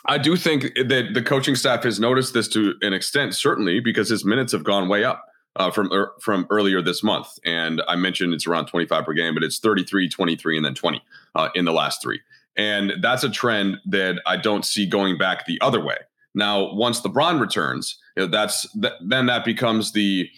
I 0.06 0.18
do 0.18 0.36
think 0.36 0.74
that 0.76 1.10
the 1.14 1.22
coaching 1.22 1.56
staff 1.56 1.82
has 1.82 1.98
noticed 1.98 2.34
this 2.34 2.48
to 2.48 2.74
an 2.82 2.92
extent, 2.92 3.34
certainly 3.34 3.80
because 3.80 4.08
his 4.08 4.24
minutes 4.24 4.52
have 4.52 4.64
gone 4.64 4.88
way 4.88 5.04
up 5.04 5.24
uh, 5.56 5.70
from 5.70 5.92
er, 5.92 6.12
from 6.20 6.46
earlier 6.50 6.80
this 6.80 7.02
month. 7.02 7.38
And 7.44 7.82
I 7.88 7.96
mentioned 7.96 8.32
it's 8.32 8.46
around 8.46 8.66
25 8.66 9.04
per 9.04 9.12
game, 9.12 9.34
but 9.34 9.42
it's 9.42 9.58
33, 9.58 10.08
23, 10.08 10.56
and 10.56 10.64
then 10.64 10.74
20 10.74 11.02
uh, 11.34 11.48
in 11.54 11.64
the 11.64 11.72
last 11.72 12.02
three. 12.02 12.20
And 12.56 12.94
that's 13.02 13.24
a 13.24 13.30
trend 13.30 13.78
that 13.86 14.20
I 14.26 14.36
don't 14.36 14.64
see 14.64 14.86
going 14.86 15.18
back 15.18 15.44
the 15.46 15.60
other 15.60 15.84
way. 15.84 15.96
Now, 16.34 16.72
once 16.72 17.00
LeBron 17.00 17.40
returns, 17.40 17.98
you 18.16 18.24
know, 18.24 18.26
that's 18.26 18.70
th- 18.72 18.94
then 19.00 19.26
that 19.26 19.44
becomes 19.44 19.92
the 19.92 20.28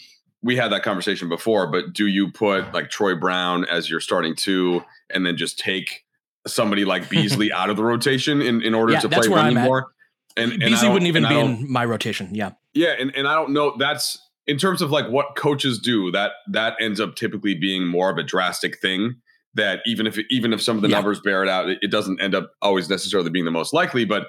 we 0.42 0.56
had 0.56 0.70
that 0.72 0.82
conversation 0.82 1.28
before, 1.28 1.66
but 1.70 1.92
do 1.92 2.06
you 2.06 2.30
put 2.30 2.72
like 2.72 2.90
Troy 2.90 3.14
Brown 3.14 3.64
as 3.64 3.90
your 3.90 4.00
starting 4.00 4.36
two 4.36 4.84
and 5.10 5.26
then 5.26 5.36
just 5.36 5.58
take 5.58 6.04
somebody 6.46 6.84
like 6.84 7.08
Beasley 7.10 7.52
out 7.52 7.70
of 7.70 7.76
the 7.76 7.84
rotation 7.84 8.40
in, 8.40 8.62
in 8.62 8.74
order 8.74 8.92
yeah, 8.92 9.00
to 9.00 9.08
play 9.08 9.54
more? 9.54 9.88
And, 10.36 10.52
and 10.52 10.60
Beasley 10.60 10.88
wouldn't 10.88 11.08
even 11.08 11.26
be 11.26 11.38
in 11.38 11.70
my 11.70 11.84
rotation. 11.84 12.32
Yeah. 12.32 12.52
Yeah. 12.72 12.94
And, 12.98 13.14
and 13.16 13.26
I 13.26 13.34
don't 13.34 13.52
know. 13.52 13.76
That's 13.76 14.18
in 14.46 14.56
terms 14.56 14.80
of 14.80 14.90
like 14.90 15.08
what 15.08 15.36
coaches 15.36 15.78
do, 15.78 16.10
that 16.12 16.32
that 16.50 16.74
ends 16.80 17.00
up 17.00 17.16
typically 17.16 17.54
being 17.54 17.86
more 17.86 18.10
of 18.10 18.18
a 18.18 18.22
drastic 18.22 18.78
thing. 18.78 19.16
That 19.54 19.80
even 19.86 20.06
if 20.06 20.18
even 20.30 20.52
if 20.52 20.62
some 20.62 20.76
of 20.76 20.82
the 20.82 20.88
yeah. 20.88 20.96
numbers 20.96 21.20
bear 21.20 21.42
it 21.42 21.48
out, 21.48 21.68
it, 21.68 21.78
it 21.82 21.90
doesn't 21.90 22.20
end 22.20 22.34
up 22.34 22.52
always 22.62 22.88
necessarily 22.88 23.30
being 23.30 23.44
the 23.44 23.50
most 23.50 23.72
likely. 23.72 24.04
But 24.04 24.28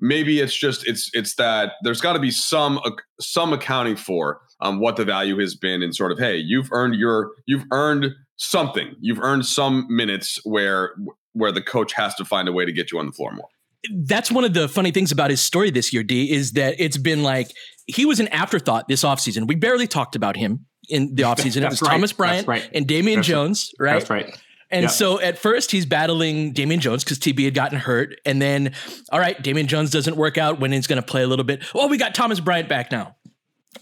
maybe 0.00 0.40
it's 0.40 0.56
just 0.56 0.86
it's 0.86 1.10
it's 1.14 1.34
that 1.36 1.72
there's 1.82 2.00
got 2.00 2.14
to 2.14 2.18
be 2.18 2.30
some 2.30 2.80
some 3.20 3.52
accounting 3.52 3.96
for 3.96 4.40
um, 4.60 4.80
what 4.80 4.96
the 4.96 5.04
value 5.04 5.38
has 5.38 5.54
been 5.54 5.82
and 5.82 5.94
sort 5.94 6.12
of 6.12 6.18
hey 6.18 6.36
you've 6.36 6.68
earned 6.72 6.94
your 6.94 7.32
you've 7.46 7.64
earned 7.72 8.14
something 8.36 8.94
you've 9.00 9.20
earned 9.20 9.44
some 9.46 9.86
minutes 9.88 10.38
where 10.44 10.94
where 11.32 11.52
the 11.52 11.62
coach 11.62 11.92
has 11.92 12.14
to 12.14 12.24
find 12.24 12.48
a 12.48 12.52
way 12.52 12.64
to 12.64 12.72
get 12.72 12.92
you 12.92 12.98
on 12.98 13.06
the 13.06 13.12
floor 13.12 13.32
more 13.32 13.48
that's 14.04 14.30
one 14.30 14.44
of 14.44 14.54
the 14.54 14.68
funny 14.68 14.90
things 14.90 15.12
about 15.12 15.30
his 15.30 15.40
story 15.40 15.70
this 15.70 15.92
year, 15.92 16.02
D, 16.02 16.30
is 16.30 16.52
that 16.52 16.74
it's 16.78 16.98
been 16.98 17.22
like 17.22 17.52
he 17.86 18.04
was 18.04 18.20
an 18.20 18.28
afterthought 18.28 18.88
this 18.88 19.04
offseason. 19.04 19.46
We 19.46 19.54
barely 19.54 19.86
talked 19.86 20.16
about 20.16 20.36
him 20.36 20.66
in 20.88 21.14
the 21.14 21.22
offseason. 21.24 21.62
it 21.62 21.70
was 21.70 21.82
right. 21.82 21.92
Thomas 21.92 22.12
Bryant 22.12 22.48
right. 22.48 22.68
and 22.74 22.86
Damian 22.86 23.18
That's 23.18 23.28
Jones, 23.28 23.70
right? 23.78 23.92
right? 23.92 23.98
That's 23.98 24.10
right. 24.10 24.42
And 24.70 24.84
yep. 24.84 24.90
so 24.90 25.20
at 25.20 25.38
first 25.38 25.70
he's 25.70 25.86
battling 25.86 26.52
Damian 26.52 26.80
Jones 26.80 27.04
because 27.04 27.18
TB 27.18 27.44
had 27.44 27.54
gotten 27.54 27.78
hurt. 27.78 28.20
And 28.24 28.40
then, 28.40 28.72
all 29.10 29.18
right, 29.18 29.40
Damian 29.42 29.66
Jones 29.66 29.90
doesn't 29.90 30.16
work 30.16 30.36
out. 30.36 30.60
Wenyen's 30.60 30.86
going 30.86 31.00
to 31.00 31.06
play 31.06 31.22
a 31.22 31.26
little 31.26 31.44
bit. 31.44 31.62
Oh, 31.74 31.88
we 31.88 31.96
got 31.96 32.14
Thomas 32.14 32.40
Bryant 32.40 32.68
back 32.68 32.92
now. 32.92 33.16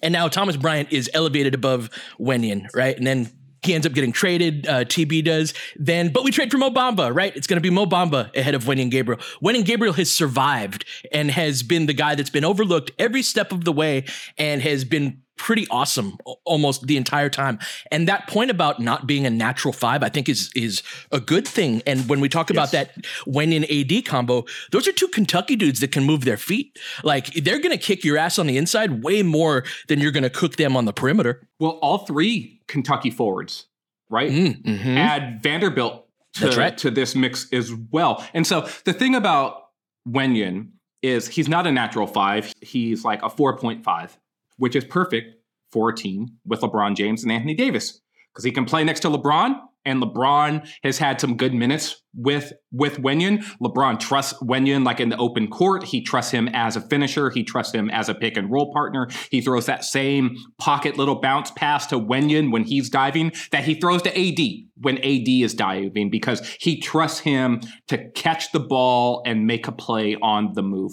And 0.03 0.13
now 0.13 0.29
Thomas 0.29 0.57
Bryant 0.57 0.93
is 0.93 1.11
elevated 1.15 1.55
above 1.55 1.91
Wenyen, 2.21 2.67
right? 2.75 2.97
And 2.97 3.07
then 3.07 3.31
he 3.63 3.75
ends 3.75 3.87
up 3.87 3.93
getting 3.93 4.13
traded. 4.13 4.67
Uh, 4.67 4.85
TB 4.85 5.25
does 5.25 5.55
then, 5.77 6.13
but 6.13 6.23
we 6.25 6.31
trade 6.31 6.51
for 6.51 6.59
Mo 6.59 6.71
Bamba, 6.71 7.15
right? 7.15 7.35
It's 7.37 7.47
going 7.47 7.57
to 7.57 7.63
be 7.63 7.71
Mo 7.71 7.87
Bamba 7.87 8.35
ahead 8.37 8.55
of 8.55 8.65
Wenyen 8.65 8.91
Gabriel. 8.91 9.21
Wenyen 9.43 9.65
Gabriel 9.65 9.95
has 9.95 10.13
survived 10.13 10.85
and 11.13 11.31
has 11.31 11.63
been 11.63 11.87
the 11.87 11.93
guy 11.93 12.15
that's 12.15 12.31
been 12.31 12.45
overlooked 12.45 12.93
every 12.99 13.23
step 13.23 13.53
of 13.53 13.65
the 13.65 13.73
way 13.73 14.05
and 14.39 14.63
has 14.63 14.85
been 14.85 15.23
pretty 15.37 15.67
awesome 15.71 16.19
almost 16.45 16.87
the 16.87 16.97
entire 16.97 17.29
time. 17.29 17.59
And 17.91 18.09
that 18.09 18.27
point 18.29 18.51
about 18.51 18.81
not 18.81 19.07
being 19.07 19.27
a 19.27 19.31
natural 19.31 19.73
five, 19.73 20.03
I 20.03 20.09
think 20.09 20.29
is 20.29 20.51
is 20.55 20.83
a 21.13 21.21
good 21.21 21.47
thing. 21.47 21.83
And 21.87 22.09
when 22.09 22.21
we 22.21 22.29
talk 22.29 22.51
about 22.51 22.73
yes. 22.73 22.89
that 22.95 23.05
Wenyen 23.27 23.65
AD 23.69 24.05
combo, 24.05 24.45
those 24.73 24.89
are 24.89 24.93
two 24.93 25.09
Kentucky 25.09 25.57
dudes 25.57 25.81
that 25.81 25.93
can 25.93 26.05
move 26.05 26.25
their 26.25 26.37
feet. 26.37 26.79
Like 27.05 27.33
they're 27.35 27.61
gonna 27.61 27.79
kick 27.79 28.05
your 28.05 28.19
ass 28.19 28.39
on 28.39 28.47
the 28.47 28.57
inside 28.57 29.03
way 29.03 29.23
more 29.23 29.65
than 29.89 30.01
you're 30.01 30.13
gonna 30.13 30.31
cook 30.31 30.57
them 30.57 30.77
on 30.77 30.85
the 30.85 30.93
perimeter. 30.93 31.49
Well, 31.61 31.79
all 31.83 31.99
three 31.99 32.61
Kentucky 32.67 33.11
forwards, 33.11 33.67
right? 34.11 34.31
Mm, 34.31 34.63
mm-hmm. 34.63 34.97
Add 34.97 35.43
Vanderbilt 35.43 36.07
to, 36.35 36.51
right. 36.51 36.77
to 36.79 36.91
this 36.91 37.15
mix 37.15 37.47
as 37.53 37.73
well. 37.91 38.25
And 38.35 38.47
so 38.47 38.69
the 38.85 38.93
thing 38.93 39.15
about 39.15 39.69
Wenyen 40.09 40.71
is 41.03 41.29
he's 41.29 41.49
not 41.49 41.67
a 41.67 41.73
natural 41.73 42.07
five. 42.07 42.53
He's 42.61 43.05
like 43.05 43.23
a 43.23 43.29
4.5 43.29 44.11
which 44.57 44.77
is 44.77 44.85
perfect 44.85 45.37
for 45.71 45.91
a 45.91 45.95
team 45.95 46.29
with 46.45 46.61
LeBron 46.61 46.97
James 46.97 47.23
and 47.23 47.33
Anthony 47.33 47.55
Davis 47.55 48.01
because 48.33 48.45
he 48.45 48.53
can 48.53 48.65
play 48.65 48.85
next 48.85 49.01
to 49.01 49.09
LeBron. 49.09 49.59
And 49.85 50.03
LeBron 50.03 50.69
has 50.83 50.99
had 50.99 51.21
some 51.21 51.37
good 51.37 51.55
minutes 51.55 52.03
with 52.13 52.53
with 52.73 52.99
Wenyen. 52.99 53.45
LeBron 53.63 54.01
trusts 54.01 54.33
Wenyen 54.43 54.85
like 54.85 54.99
in 54.99 55.11
the 55.11 55.17
open 55.17 55.47
court. 55.47 55.85
He 55.85 56.03
trusts 56.03 56.33
him 56.33 56.49
as 56.49 56.75
a 56.75 56.81
finisher. 56.81 57.31
He 57.31 57.45
trusts 57.45 57.73
him 57.73 57.89
as 57.91 58.09
a 58.09 58.15
pick 58.15 58.37
and 58.37 58.51
roll 58.51 58.73
partner. 58.73 59.09
He 59.31 59.41
throws 59.41 59.67
that 59.67 59.85
same 59.85 60.35
pocket 60.59 60.97
little 60.99 61.21
bounce 61.21 61.53
pass 61.53 61.87
to 61.87 62.01
Wenyen 62.01 62.51
when 62.51 62.65
he's 62.65 62.91
diving 62.91 63.31
that 63.53 63.65
he 63.65 63.75
throws 63.75 64.03
to 64.03 64.11
AD 64.11 64.41
when 64.81 64.99
AD 64.99 65.29
is 65.29 65.55
diving 65.55 66.11
because 66.11 66.41
he 66.59 66.81
trusts 66.81 67.21
him 67.21 67.61
to 67.87 68.11
catch 68.11 68.51
the 68.51 68.61
ball 68.61 69.23
and 69.25 69.47
make 69.47 69.69
a 69.69 69.73
play 69.73 70.17
on 70.21 70.53
the 70.55 70.63
move. 70.65 70.93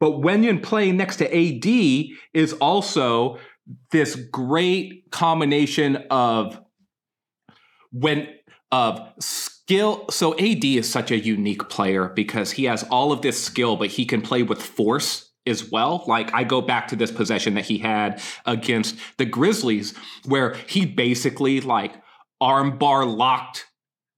But 0.00 0.12
Wenyen 0.12 0.62
playing 0.62 0.96
next 0.96 1.16
to 1.16 1.26
AD 1.26 2.16
is 2.32 2.54
also 2.54 3.38
this 3.90 4.16
great 4.16 5.10
combination 5.10 5.96
of 6.10 6.60
when 7.92 8.28
of 8.72 9.00
skill. 9.20 10.08
So 10.10 10.32
AD 10.38 10.64
is 10.64 10.90
such 10.90 11.10
a 11.10 11.18
unique 11.18 11.68
player 11.68 12.08
because 12.08 12.52
he 12.52 12.64
has 12.64 12.82
all 12.84 13.12
of 13.12 13.22
this 13.22 13.42
skill, 13.42 13.76
but 13.76 13.88
he 13.88 14.04
can 14.04 14.22
play 14.22 14.42
with 14.42 14.62
force 14.62 15.30
as 15.46 15.70
well. 15.70 16.04
Like 16.06 16.32
I 16.32 16.44
go 16.44 16.60
back 16.60 16.88
to 16.88 16.96
this 16.96 17.10
possession 17.10 17.54
that 17.54 17.66
he 17.66 17.78
had 17.78 18.22
against 18.46 18.96
the 19.18 19.26
Grizzlies, 19.26 19.94
where 20.24 20.54
he 20.66 20.86
basically 20.86 21.60
like 21.60 21.94
armbar 22.42 23.06
locked 23.16 23.66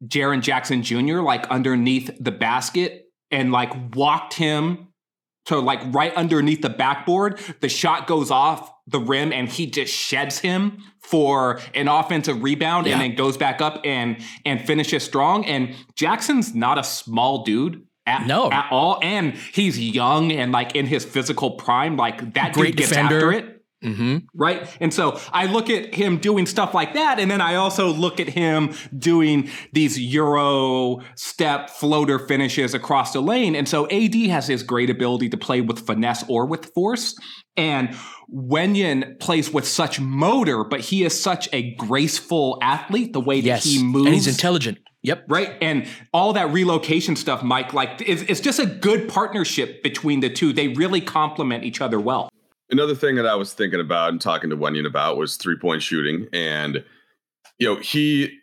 Jaren 0.07 0.43
Jackson 0.43 0.83
Jr. 0.83 1.21
like 1.21 1.47
underneath 1.49 2.11
the 2.21 2.33
basket 2.33 3.07
and 3.31 3.53
like 3.53 3.73
walked 3.95 4.35
him 4.35 4.92
to 5.47 5.59
like 5.59 5.81
right 5.95 6.15
underneath 6.15 6.63
the 6.63 6.71
backboard. 6.71 7.41
The 7.61 7.69
shot 7.69 8.07
goes 8.07 8.31
off 8.31 8.73
the 8.87 9.01
rim 9.01 9.33
and 9.33 9.49
he 9.49 9.67
just 9.67 9.93
sheds 9.93 10.39
him 10.39 10.79
for 11.01 11.61
an 11.75 11.89
offensive 11.89 12.43
rebound 12.43 12.87
yeah. 12.87 12.95
and 12.95 13.03
then 13.03 13.15
goes 13.15 13.37
back 13.37 13.61
up 13.61 13.81
and 13.85 14.17
and 14.45 14.61
finishes 14.61 15.03
strong. 15.03 15.45
And 15.45 15.75
Jackson's 15.95 16.55
not 16.55 16.79
a 16.79 16.85
small 16.85 17.45
dude. 17.45 17.87
At, 18.05 18.27
no. 18.27 18.51
at 18.51 18.67
all, 18.73 18.99
and 19.01 19.35
he's 19.35 19.79
young 19.79 20.33
and 20.33 20.51
like 20.51 20.75
in 20.75 20.87
his 20.87 21.05
physical 21.05 21.53
prime. 21.53 21.97
Like 21.97 22.35
that 22.35 22.53
Great 22.53 22.71
dude 22.71 22.79
gets 22.79 22.89
defender. 22.89 23.15
after 23.15 23.33
it. 23.33 23.62
Mm-hmm. 23.83 24.19
Right. 24.35 24.69
And 24.81 24.95
so 24.95 25.19
I 25.33 25.47
look 25.47 25.69
at 25.69 25.95
him 25.95 26.19
doing 26.19 26.47
stuff 26.47 26.75
like 26.75 26.95
that. 26.95 27.19
And 27.19 27.31
then 27.31 27.41
I 27.41 27.57
also 27.57 27.89
look 27.89 28.21
at 28.21 28.29
him 28.29 28.75
doing 28.97 29.51
these 29.73 29.99
Euro 29.99 31.01
step 31.17 31.71
floater 31.71 32.19
finishes 32.19 32.75
across 32.75 33.13
the 33.13 33.21
lane. 33.21 33.55
And 33.55 33.69
so 33.69 33.89
AD 33.91 34.15
has 34.15 34.47
his 34.47 34.63
great 34.63 34.91
ability 34.91 35.29
to 35.31 35.37
play 35.37 35.61
with 35.61 35.81
finesse 35.81 36.25
or 36.29 36.47
with 36.47 36.73
force. 36.75 37.17
And 37.57 37.97
Wenyen 38.33 39.19
plays 39.19 39.53
with 39.53 39.67
such 39.67 40.01
motor, 40.01 40.65
but 40.65 40.81
he 40.81 41.05
is 41.05 41.21
such 41.21 41.49
a 41.53 41.75
graceful 41.75 42.59
athlete, 42.63 43.13
the 43.13 43.21
way 43.21 43.37
yes. 43.37 43.65
that 43.65 43.69
he 43.69 43.83
moves. 43.83 44.07
And 44.07 44.15
he's 44.15 44.29
intelligent. 44.29 44.79
Yep. 45.03 45.25
Right. 45.29 45.57
And 45.61 45.89
all 46.15 46.33
that 46.35 46.53
relocation 46.53 47.17
stuff, 47.17 47.43
Mike, 47.43 47.73
like 47.73 48.01
it's, 48.07 48.23
it's 48.23 48.41
just 48.41 48.61
a 48.61 48.67
good 48.67 49.09
partnership 49.09 49.83
between 49.83 50.21
the 50.21 50.31
two. 50.31 50.53
They 50.53 50.69
really 50.69 51.01
complement 51.01 51.65
each 51.65 51.81
other 51.81 51.99
well 51.99 52.32
another 52.73 52.95
thing 52.95 53.15
that 53.17 53.27
I 53.27 53.35
was 53.35 53.53
thinking 53.53 53.81
about 53.81 54.09
and 54.09 54.21
talking 54.21 54.51
to 54.51 54.57
Wenyen 54.57 54.87
about 54.87 55.17
was 55.17 55.37
three 55.37 55.57
point 55.57 55.83
shooting. 55.83 56.27
And, 56.33 56.85
you 57.59 57.69
know, 57.69 57.81
he, 57.81 58.37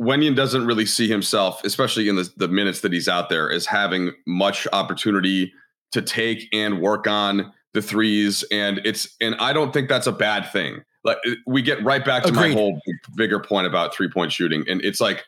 Wenyen 0.00 0.36
doesn't 0.36 0.66
really 0.66 0.86
see 0.86 1.08
himself, 1.08 1.64
especially 1.64 2.08
in 2.08 2.16
the, 2.16 2.30
the 2.36 2.48
minutes 2.48 2.80
that 2.82 2.92
he's 2.92 3.08
out 3.08 3.30
there, 3.30 3.50
as 3.50 3.66
having 3.66 4.12
much 4.26 4.66
opportunity 4.72 5.52
to 5.92 6.02
take 6.02 6.46
and 6.52 6.80
work 6.80 7.06
on 7.06 7.52
the 7.72 7.80
threes. 7.80 8.44
And 8.52 8.80
it's, 8.84 9.08
and 9.20 9.34
I 9.36 9.52
don't 9.52 9.72
think 9.72 9.88
that's 9.88 10.06
a 10.06 10.12
bad 10.12 10.50
thing. 10.52 10.82
Like 11.04 11.18
we 11.46 11.62
get 11.62 11.82
right 11.82 12.04
back 12.04 12.24
to 12.24 12.28
Agreed. 12.28 12.48
my 12.48 12.54
whole 12.54 12.80
bigger 13.14 13.40
point 13.40 13.66
about 13.66 13.94
three 13.94 14.10
point 14.10 14.32
shooting. 14.32 14.64
And 14.68 14.84
it's 14.84 15.00
like, 15.00 15.24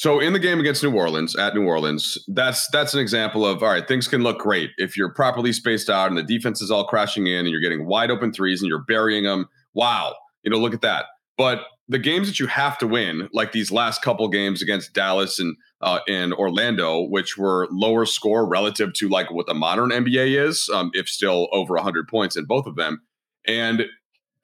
So 0.00 0.18
in 0.18 0.32
the 0.32 0.38
game 0.38 0.58
against 0.58 0.82
New 0.82 0.94
Orleans 0.94 1.36
at 1.36 1.54
New 1.54 1.66
Orleans, 1.66 2.16
that's 2.26 2.66
that's 2.70 2.94
an 2.94 3.00
example 3.00 3.44
of 3.44 3.62
all 3.62 3.68
right, 3.68 3.86
things 3.86 4.08
can 4.08 4.22
look 4.22 4.38
great 4.38 4.70
if 4.78 4.96
you're 4.96 5.12
properly 5.12 5.52
spaced 5.52 5.90
out 5.90 6.08
and 6.08 6.16
the 6.16 6.22
defense 6.22 6.62
is 6.62 6.70
all 6.70 6.86
crashing 6.86 7.26
in 7.26 7.40
and 7.40 7.50
you're 7.50 7.60
getting 7.60 7.84
wide 7.84 8.10
open 8.10 8.32
threes 8.32 8.62
and 8.62 8.70
you're 8.70 8.82
burying 8.82 9.24
them. 9.24 9.46
Wow, 9.74 10.14
you 10.42 10.50
know, 10.50 10.56
look 10.56 10.72
at 10.72 10.80
that. 10.80 11.04
But 11.36 11.66
the 11.86 11.98
games 11.98 12.28
that 12.28 12.40
you 12.40 12.46
have 12.46 12.78
to 12.78 12.86
win, 12.86 13.28
like 13.34 13.52
these 13.52 13.70
last 13.70 14.00
couple 14.00 14.26
games 14.28 14.62
against 14.62 14.94
Dallas 14.94 15.38
and 15.38 15.54
uh, 15.82 15.98
in 16.08 16.32
Orlando, 16.32 17.02
which 17.02 17.36
were 17.36 17.68
lower 17.70 18.06
score 18.06 18.48
relative 18.48 18.94
to 18.94 19.08
like 19.10 19.30
what 19.30 19.46
the 19.46 19.52
modern 19.52 19.90
NBA 19.90 20.48
is, 20.48 20.70
um, 20.72 20.90
if 20.94 21.10
still 21.10 21.46
over 21.52 21.74
100 21.74 22.08
points 22.08 22.38
in 22.38 22.46
both 22.46 22.64
of 22.64 22.76
them. 22.76 23.02
And 23.46 23.84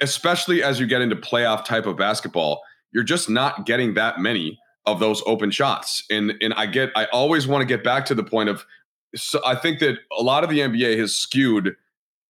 especially 0.00 0.62
as 0.62 0.78
you 0.78 0.86
get 0.86 1.00
into 1.00 1.16
playoff 1.16 1.64
type 1.64 1.86
of 1.86 1.96
basketball, 1.96 2.60
you're 2.92 3.04
just 3.04 3.30
not 3.30 3.64
getting 3.64 3.94
that 3.94 4.20
many 4.20 4.58
of 4.86 5.00
those 5.00 5.22
open 5.26 5.50
shots. 5.50 6.04
And 6.10 6.34
and 6.40 6.54
I 6.54 6.66
get 6.66 6.90
I 6.96 7.06
always 7.06 7.46
want 7.46 7.62
to 7.62 7.66
get 7.66 7.84
back 7.84 8.06
to 8.06 8.14
the 8.14 8.24
point 8.24 8.48
of 8.48 8.64
so 9.14 9.40
I 9.44 9.54
think 9.54 9.80
that 9.80 9.98
a 10.18 10.22
lot 10.22 10.44
of 10.44 10.50
the 10.50 10.60
NBA 10.60 10.98
has 10.98 11.16
skewed 11.16 11.76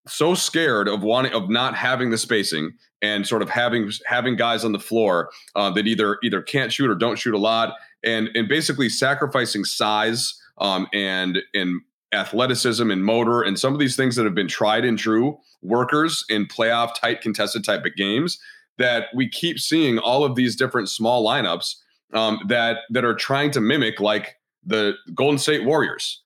so 0.08 0.34
scared 0.34 0.88
of 0.88 1.02
wanting 1.02 1.32
of 1.32 1.50
not 1.50 1.74
having 1.74 2.10
the 2.10 2.18
spacing 2.18 2.72
and 3.02 3.26
sort 3.26 3.42
of 3.42 3.50
having 3.50 3.90
having 4.06 4.36
guys 4.36 4.64
on 4.64 4.72
the 4.72 4.78
floor 4.78 5.30
uh, 5.54 5.70
that 5.70 5.86
either 5.86 6.18
either 6.22 6.40
can't 6.40 6.72
shoot 6.72 6.88
or 6.88 6.94
don't 6.94 7.18
shoot 7.18 7.34
a 7.34 7.38
lot 7.38 7.74
and 8.04 8.28
and 8.34 8.48
basically 8.48 8.88
sacrificing 8.88 9.64
size 9.64 10.40
um, 10.58 10.86
and 10.92 11.38
and 11.54 11.80
athleticism 12.12 12.90
and 12.90 13.04
motor 13.04 13.42
and 13.42 13.58
some 13.58 13.72
of 13.72 13.80
these 13.80 13.96
things 13.96 14.16
that 14.16 14.24
have 14.24 14.34
been 14.34 14.48
tried 14.48 14.84
and 14.84 14.98
true 14.98 15.36
workers 15.60 16.24
in 16.28 16.46
playoff 16.46 16.94
tight 16.94 17.20
contested 17.20 17.64
type 17.64 17.84
of 17.84 17.94
games 17.96 18.38
that 18.78 19.06
we 19.14 19.28
keep 19.28 19.58
seeing 19.58 19.98
all 19.98 20.24
of 20.24 20.36
these 20.36 20.54
different 20.54 20.88
small 20.88 21.26
lineups 21.26 21.74
um, 22.12 22.40
that 22.48 22.78
that 22.90 23.04
are 23.04 23.14
trying 23.14 23.50
to 23.52 23.60
mimic 23.60 24.00
like 24.00 24.36
the 24.64 24.94
Golden 25.14 25.38
State 25.38 25.64
Warriors 25.64 26.22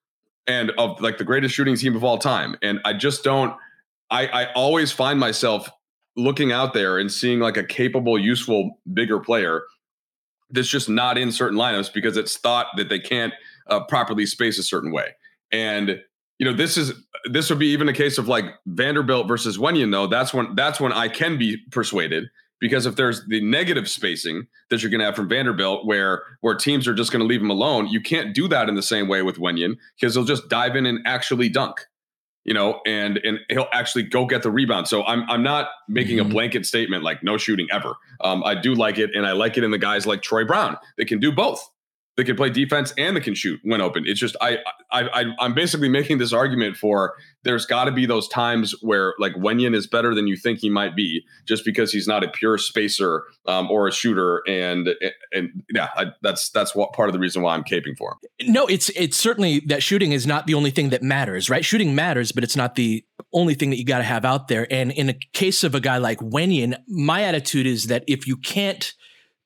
and 0.46 0.70
of 0.78 1.00
like 1.00 1.18
the 1.18 1.24
greatest 1.24 1.54
shooting 1.54 1.76
team 1.76 1.94
of 1.96 2.04
all 2.04 2.18
time 2.18 2.56
and 2.62 2.80
I 2.84 2.94
just 2.94 3.22
don't 3.24 3.54
I, 4.10 4.26
I 4.26 4.52
always 4.54 4.90
find 4.92 5.20
myself 5.20 5.70
looking 6.16 6.52
out 6.52 6.74
there 6.74 6.98
and 6.98 7.10
seeing 7.10 7.40
like 7.40 7.56
a 7.56 7.64
capable, 7.64 8.18
useful, 8.18 8.78
bigger 8.92 9.20
player 9.20 9.62
that's 10.50 10.68
just 10.68 10.88
not 10.88 11.16
in 11.16 11.30
certain 11.30 11.56
lineups 11.58 11.92
because 11.92 12.16
it's 12.16 12.36
thought 12.36 12.66
that 12.76 12.88
they 12.88 12.98
can't 12.98 13.32
uh, 13.68 13.80
properly 13.84 14.26
space 14.26 14.58
a 14.58 14.62
certain 14.62 14.90
way. 14.90 15.14
And 15.52 16.00
you 16.38 16.46
know, 16.46 16.52
this 16.52 16.76
is 16.76 16.92
this 17.30 17.50
would 17.50 17.58
be 17.58 17.68
even 17.68 17.88
a 17.88 17.92
case 17.92 18.18
of 18.18 18.26
like 18.26 18.46
Vanderbilt 18.66 19.28
versus 19.28 19.58
Wenyen, 19.58 19.92
though. 19.92 20.06
That's 20.06 20.32
when 20.32 20.54
that's 20.54 20.80
when 20.80 20.92
I 20.92 21.08
can 21.08 21.38
be 21.38 21.58
persuaded 21.70 22.24
because 22.60 22.86
if 22.86 22.96
there's 22.96 23.26
the 23.26 23.40
negative 23.40 23.88
spacing 23.88 24.46
that 24.68 24.82
you're 24.82 24.90
going 24.90 25.00
to 25.00 25.06
have 25.06 25.16
from 25.16 25.28
Vanderbilt, 25.28 25.86
where 25.86 26.22
where 26.40 26.54
teams 26.54 26.86
are 26.86 26.94
just 26.94 27.10
going 27.10 27.20
to 27.20 27.26
leave 27.26 27.40
him 27.40 27.50
alone, 27.50 27.86
you 27.88 28.00
can't 28.00 28.34
do 28.34 28.46
that 28.48 28.68
in 28.68 28.74
the 28.74 28.82
same 28.82 29.08
way 29.08 29.22
with 29.22 29.36
Wenyen 29.36 29.76
because 29.98 30.14
he'll 30.14 30.24
just 30.24 30.48
dive 30.48 30.76
in 30.76 30.86
and 30.86 31.00
actually 31.06 31.48
dunk 31.48 31.86
you 32.44 32.54
know, 32.54 32.80
and 32.86 33.18
and 33.18 33.38
he'll 33.50 33.68
actually 33.72 34.02
go 34.02 34.24
get 34.26 34.42
the 34.42 34.50
rebound. 34.50 34.88
So 34.88 35.04
I'm 35.04 35.28
I'm 35.30 35.42
not 35.42 35.68
making 35.88 36.18
mm-hmm. 36.18 36.30
a 36.30 36.32
blanket 36.32 36.66
statement 36.66 37.04
like 37.04 37.22
no 37.22 37.36
shooting 37.36 37.68
ever. 37.70 37.94
Um, 38.22 38.42
I 38.44 38.54
do 38.54 38.74
like 38.74 38.98
it, 38.98 39.10
and 39.14 39.26
I 39.26 39.32
like 39.32 39.58
it 39.58 39.64
in 39.64 39.70
the 39.70 39.78
guys 39.78 40.06
like 40.06 40.22
Troy 40.22 40.44
Brown. 40.44 40.76
They 40.96 41.04
can 41.04 41.20
do 41.20 41.30
both. 41.32 41.70
They 42.16 42.24
can 42.24 42.36
play 42.36 42.50
defense 42.50 42.92
and 42.98 43.16
they 43.16 43.20
can 43.20 43.34
shoot 43.34 43.60
when 43.62 43.80
open. 43.80 44.04
It's 44.06 44.20
just 44.20 44.36
I 44.40 44.58
I, 44.90 45.08
I 45.08 45.24
I'm 45.38 45.54
basically 45.54 45.88
making 45.88 46.18
this 46.18 46.32
argument 46.32 46.76
for 46.76 47.14
there's 47.44 47.64
got 47.64 47.84
to 47.84 47.92
be 47.92 48.04
those 48.04 48.28
times 48.28 48.74
where 48.82 49.14
like 49.18 49.32
Wenyen 49.34 49.74
is 49.74 49.86
better 49.86 50.14
than 50.14 50.26
you 50.26 50.36
think 50.36 50.58
he 50.58 50.68
might 50.68 50.94
be, 50.94 51.24
just 51.46 51.64
because 51.64 51.92
he's 51.92 52.06
not 52.06 52.22
a 52.22 52.28
pure 52.28 52.58
spacer 52.58 53.24
um, 53.46 53.70
or 53.70 53.88
a 53.88 53.92
shooter. 53.92 54.42
And 54.46 54.90
and 55.32 55.62
yeah, 55.72 55.88
I, 55.96 56.06
that's 56.22 56.50
that's 56.50 56.74
what 56.74 56.92
part 56.92 57.08
of 57.08 57.12
the 57.12 57.18
reason 57.18 57.42
why 57.42 57.54
I'm 57.54 57.64
caping 57.64 57.96
for 57.96 58.12
him. 58.12 58.52
No, 58.52 58.66
it's 58.66 58.90
it's 58.90 59.16
certainly 59.16 59.60
that 59.66 59.82
shooting 59.82 60.12
is 60.12 60.26
not 60.26 60.46
the 60.46 60.54
only 60.54 60.70
thing 60.70 60.90
that 60.90 61.02
matters, 61.02 61.48
right? 61.48 61.64
Shooting 61.64 61.94
matters, 61.94 62.32
but 62.32 62.44
it's 62.44 62.56
not 62.56 62.74
the 62.74 63.04
only 63.32 63.54
thing 63.54 63.70
that 63.70 63.76
you 63.76 63.84
got 63.84 63.98
to 63.98 64.04
have 64.04 64.24
out 64.24 64.48
there. 64.48 64.66
And 64.70 64.90
in 64.92 65.08
a 65.08 65.14
case 65.32 65.64
of 65.64 65.74
a 65.74 65.80
guy 65.80 65.98
like 65.98 66.18
Wenyen, 66.18 66.76
my 66.88 67.22
attitude 67.22 67.66
is 67.66 67.86
that 67.86 68.04
if 68.06 68.26
you 68.26 68.36
can't 68.36 68.92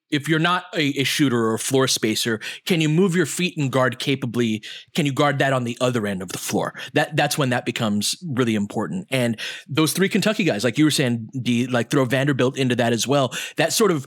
if 0.09 0.29
you're 0.29 0.39
not 0.39 0.65
a, 0.73 0.99
a, 0.99 1.03
shooter 1.03 1.45
or 1.45 1.55
a 1.55 1.59
floor 1.59 1.87
spacer, 1.87 2.39
can 2.65 2.81
you 2.81 2.89
move 2.89 3.15
your 3.15 3.25
feet 3.25 3.57
and 3.57 3.71
guard 3.71 3.99
capably? 3.99 4.63
Can 4.93 5.05
you 5.05 5.13
guard 5.13 5.39
that 5.39 5.53
on 5.53 5.63
the 5.63 5.77
other 5.81 6.05
end 6.05 6.21
of 6.21 6.29
the 6.29 6.37
floor? 6.37 6.73
That 6.93 7.15
that's 7.15 7.37
when 7.37 7.49
that 7.49 7.65
becomes 7.65 8.15
really 8.27 8.55
important. 8.55 9.07
And 9.09 9.39
those 9.67 9.93
three 9.93 10.09
Kentucky 10.09 10.43
guys, 10.43 10.63
like 10.63 10.77
you 10.77 10.85
were 10.85 10.91
saying, 10.91 11.29
D, 11.41 11.67
like 11.67 11.89
throw 11.89 12.05
Vanderbilt 12.05 12.57
into 12.57 12.75
that 12.75 12.93
as 12.93 13.07
well. 13.07 13.33
That 13.57 13.73
sort 13.73 13.91
of 13.91 14.05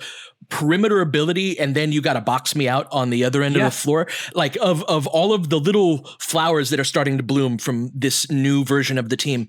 perimeter 0.48 1.00
ability, 1.00 1.58
and 1.58 1.74
then 1.74 1.92
you 1.92 2.00
got 2.00 2.14
to 2.14 2.20
box 2.20 2.54
me 2.54 2.68
out 2.68 2.86
on 2.92 3.10
the 3.10 3.24
other 3.24 3.42
end 3.42 3.56
yeah. 3.56 3.66
of 3.66 3.72
the 3.72 3.76
floor. 3.78 4.06
Like 4.34 4.56
of 4.60 4.84
of 4.84 5.06
all 5.08 5.32
of 5.32 5.50
the 5.50 5.58
little 5.58 6.04
flowers 6.20 6.70
that 6.70 6.80
are 6.80 6.84
starting 6.84 7.16
to 7.16 7.22
bloom 7.22 7.58
from 7.58 7.90
this 7.94 8.30
new 8.30 8.64
version 8.64 8.98
of 8.98 9.08
the 9.08 9.16
team 9.16 9.48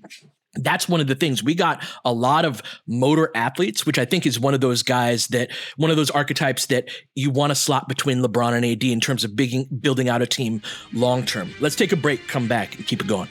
that's 0.54 0.88
one 0.88 1.00
of 1.00 1.06
the 1.06 1.14
things. 1.14 1.44
We 1.44 1.54
got 1.54 1.84
a 2.04 2.12
lot 2.12 2.44
of 2.44 2.62
motor 2.86 3.30
athletes 3.34 3.86
which 3.86 3.98
i 3.98 4.04
think 4.04 4.26
is 4.26 4.38
one 4.38 4.54
of 4.54 4.60
those 4.60 4.82
guys 4.82 5.28
that 5.28 5.50
one 5.76 5.90
of 5.90 5.96
those 5.96 6.10
archetypes 6.10 6.66
that 6.66 6.88
you 7.14 7.30
want 7.30 7.50
to 7.50 7.54
slot 7.54 7.88
between 7.88 8.18
lebron 8.18 8.52
and 8.52 8.64
ad 8.64 8.82
in 8.84 9.00
terms 9.00 9.24
of 9.24 9.36
bigging, 9.36 9.68
building 9.80 10.08
out 10.08 10.22
a 10.22 10.26
team 10.26 10.62
long 10.92 11.24
term. 11.24 11.50
Let's 11.60 11.76
take 11.76 11.92
a 11.92 11.96
break 11.96 12.26
come 12.28 12.48
back 12.48 12.76
and 12.76 12.86
keep 12.86 13.00
it 13.00 13.06
going. 13.06 13.28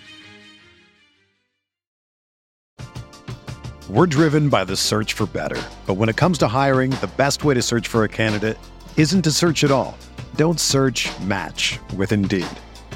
We're 3.89 4.05
driven 4.05 4.49
by 4.49 4.65
the 4.65 4.75
search 4.75 5.13
for 5.13 5.25
better. 5.25 5.61
But 5.87 5.95
when 5.95 6.09
it 6.09 6.15
comes 6.15 6.37
to 6.39 6.47
hiring 6.47 6.91
the 6.91 7.09
best 7.17 7.43
way 7.43 7.55
to 7.55 7.61
search 7.61 7.87
for 7.87 8.03
a 8.03 8.09
candidate 8.09 8.57
isn't 8.97 9.23
to 9.23 9.31
search 9.31 9.63
at 9.63 9.71
all. 9.71 9.97
Don't 10.35 10.59
search 10.59 11.09
match 11.21 11.79
with 11.95 12.11
indeed 12.11 12.47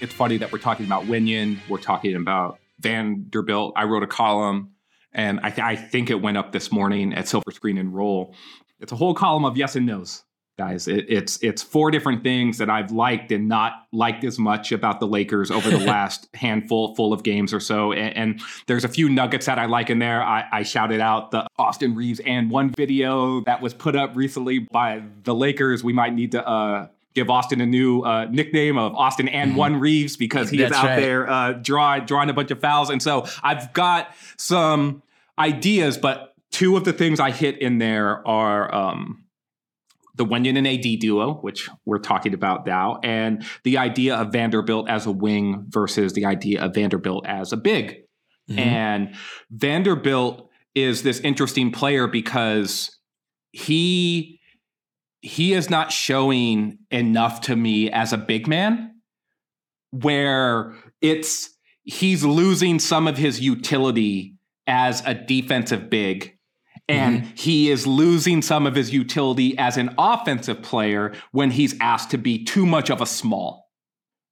It's 0.00 0.14
funny 0.14 0.38
that 0.38 0.50
we're 0.50 0.58
talking 0.58 0.86
about 0.86 1.04
Wenyen, 1.04 1.58
we're 1.68 1.78
talking 1.78 2.16
about 2.16 2.58
Vanderbilt. 2.78 3.74
I 3.76 3.84
wrote 3.84 4.02
a 4.02 4.06
column, 4.06 4.70
and 5.12 5.40
I, 5.42 5.50
th- 5.50 5.60
I 5.60 5.76
think 5.76 6.08
it 6.08 6.22
went 6.22 6.38
up 6.38 6.52
this 6.52 6.72
morning 6.72 7.12
at 7.12 7.28
Silver 7.28 7.50
Screen 7.50 7.76
and 7.76 7.94
Roll. 7.94 8.34
It's 8.80 8.92
a 8.92 8.96
whole 8.96 9.12
column 9.12 9.44
of 9.44 9.58
yes 9.58 9.76
and 9.76 9.84
nos, 9.84 10.24
guys. 10.56 10.88
It, 10.88 11.04
it's 11.10 11.42
it's 11.42 11.62
four 11.62 11.90
different 11.90 12.22
things 12.22 12.56
that 12.56 12.70
I've 12.70 12.90
liked 12.92 13.30
and 13.30 13.46
not 13.46 13.72
liked 13.92 14.24
as 14.24 14.38
much 14.38 14.72
about 14.72 15.00
the 15.00 15.06
Lakers 15.06 15.50
over 15.50 15.68
the 15.68 15.78
last 15.86 16.28
handful 16.32 16.94
full 16.94 17.12
of 17.12 17.22
games 17.22 17.52
or 17.52 17.60
so. 17.60 17.92
And, 17.92 18.16
and, 18.16 18.40
there's 18.68 18.84
a 18.84 18.88
few 18.88 19.10
nuggets 19.10 19.44
that 19.46 19.58
I 19.58 19.66
like 19.66 19.90
in 19.90 19.98
there. 19.98 20.22
I, 20.22 20.46
I 20.50 20.62
shouted 20.62 21.00
out 21.00 21.30
the 21.30 21.46
Austin 21.58 21.94
Reaves 21.94 22.20
and 22.20 22.50
one 22.50 22.70
video 22.70 23.42
that 23.42 23.60
was 23.60 23.74
put 23.74 23.96
up 23.96 24.16
recently 24.16 24.60
by 24.60 25.02
the 25.24 25.34
Lakers. 25.34 25.84
We 25.84 25.92
might 25.92 26.14
need 26.14 26.32
to. 26.32 26.48
Uh, 26.48 26.86
give 27.14 27.30
Austin 27.30 27.60
a 27.60 27.66
new 27.66 28.02
uh, 28.02 28.26
nickname 28.30 28.78
of 28.78 28.94
Austin 28.94 29.28
and 29.28 29.50
mm-hmm. 29.50 29.58
One 29.58 29.80
Reaves 29.80 30.16
because 30.16 30.50
he 30.50 30.58
That's 30.58 30.72
is 30.72 30.78
out 30.78 30.84
right. 30.84 31.00
there 31.00 31.30
uh, 31.30 31.52
drawing 31.52 32.04
drawing 32.04 32.30
a 32.30 32.32
bunch 32.32 32.50
of 32.50 32.60
fouls. 32.60 32.90
And 32.90 33.02
so 33.02 33.26
I've 33.42 33.72
got 33.72 34.14
some 34.36 35.02
ideas, 35.38 35.98
but 35.98 36.34
two 36.50 36.76
of 36.76 36.84
the 36.84 36.92
things 36.92 37.20
I 37.20 37.30
hit 37.30 37.58
in 37.58 37.78
there 37.78 38.26
are 38.26 38.72
um, 38.74 39.24
the 40.14 40.24
Wenyen 40.24 40.58
and 40.58 40.66
AD 40.66 41.00
duo, 41.00 41.34
which 41.34 41.68
we're 41.84 41.98
talking 41.98 42.34
about 42.34 42.66
now, 42.66 43.00
and 43.02 43.44
the 43.64 43.78
idea 43.78 44.16
of 44.16 44.32
Vanderbilt 44.32 44.88
as 44.88 45.06
a 45.06 45.12
wing 45.12 45.64
versus 45.68 46.12
the 46.12 46.26
idea 46.26 46.62
of 46.62 46.74
Vanderbilt 46.74 47.26
as 47.26 47.52
a 47.52 47.56
big. 47.56 48.02
Mm-hmm. 48.50 48.58
And 48.58 49.14
Vanderbilt 49.50 50.48
is 50.74 51.02
this 51.02 51.20
interesting 51.20 51.72
player 51.72 52.06
because 52.06 52.98
he 53.52 54.39
he 55.22 55.52
is 55.52 55.70
not 55.70 55.92
showing 55.92 56.78
enough 56.90 57.42
to 57.42 57.56
me 57.56 57.90
as 57.90 58.12
a 58.12 58.18
big 58.18 58.46
man 58.46 58.94
where 59.90 60.74
it's 61.00 61.50
he's 61.82 62.24
losing 62.24 62.78
some 62.78 63.06
of 63.08 63.16
his 63.16 63.40
utility 63.40 64.36
as 64.66 65.02
a 65.06 65.14
defensive 65.14 65.90
big. 65.90 66.36
And 66.88 67.22
mm-hmm. 67.22 67.30
he 67.36 67.70
is 67.70 67.86
losing 67.86 68.42
some 68.42 68.66
of 68.66 68.74
his 68.74 68.92
utility 68.92 69.56
as 69.58 69.76
an 69.76 69.94
offensive 69.96 70.60
player 70.62 71.14
when 71.30 71.52
he's 71.52 71.76
asked 71.80 72.10
to 72.10 72.18
be 72.18 72.44
too 72.44 72.66
much 72.66 72.90
of 72.90 73.00
a 73.00 73.06
small 73.06 73.70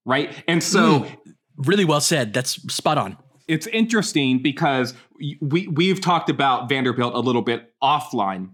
right? 0.08 0.34
And 0.48 0.64
so 0.64 1.00
mm, 1.00 1.16
really 1.58 1.84
well 1.84 2.00
said. 2.00 2.32
That's 2.32 2.52
spot 2.72 2.98
on. 2.98 3.16
It's 3.46 3.66
interesting 3.68 4.42
because 4.42 4.94
we 5.40 5.68
we've 5.68 6.00
talked 6.00 6.30
about 6.30 6.68
Vanderbilt 6.68 7.14
a 7.14 7.20
little 7.20 7.42
bit 7.42 7.72
offline 7.82 8.50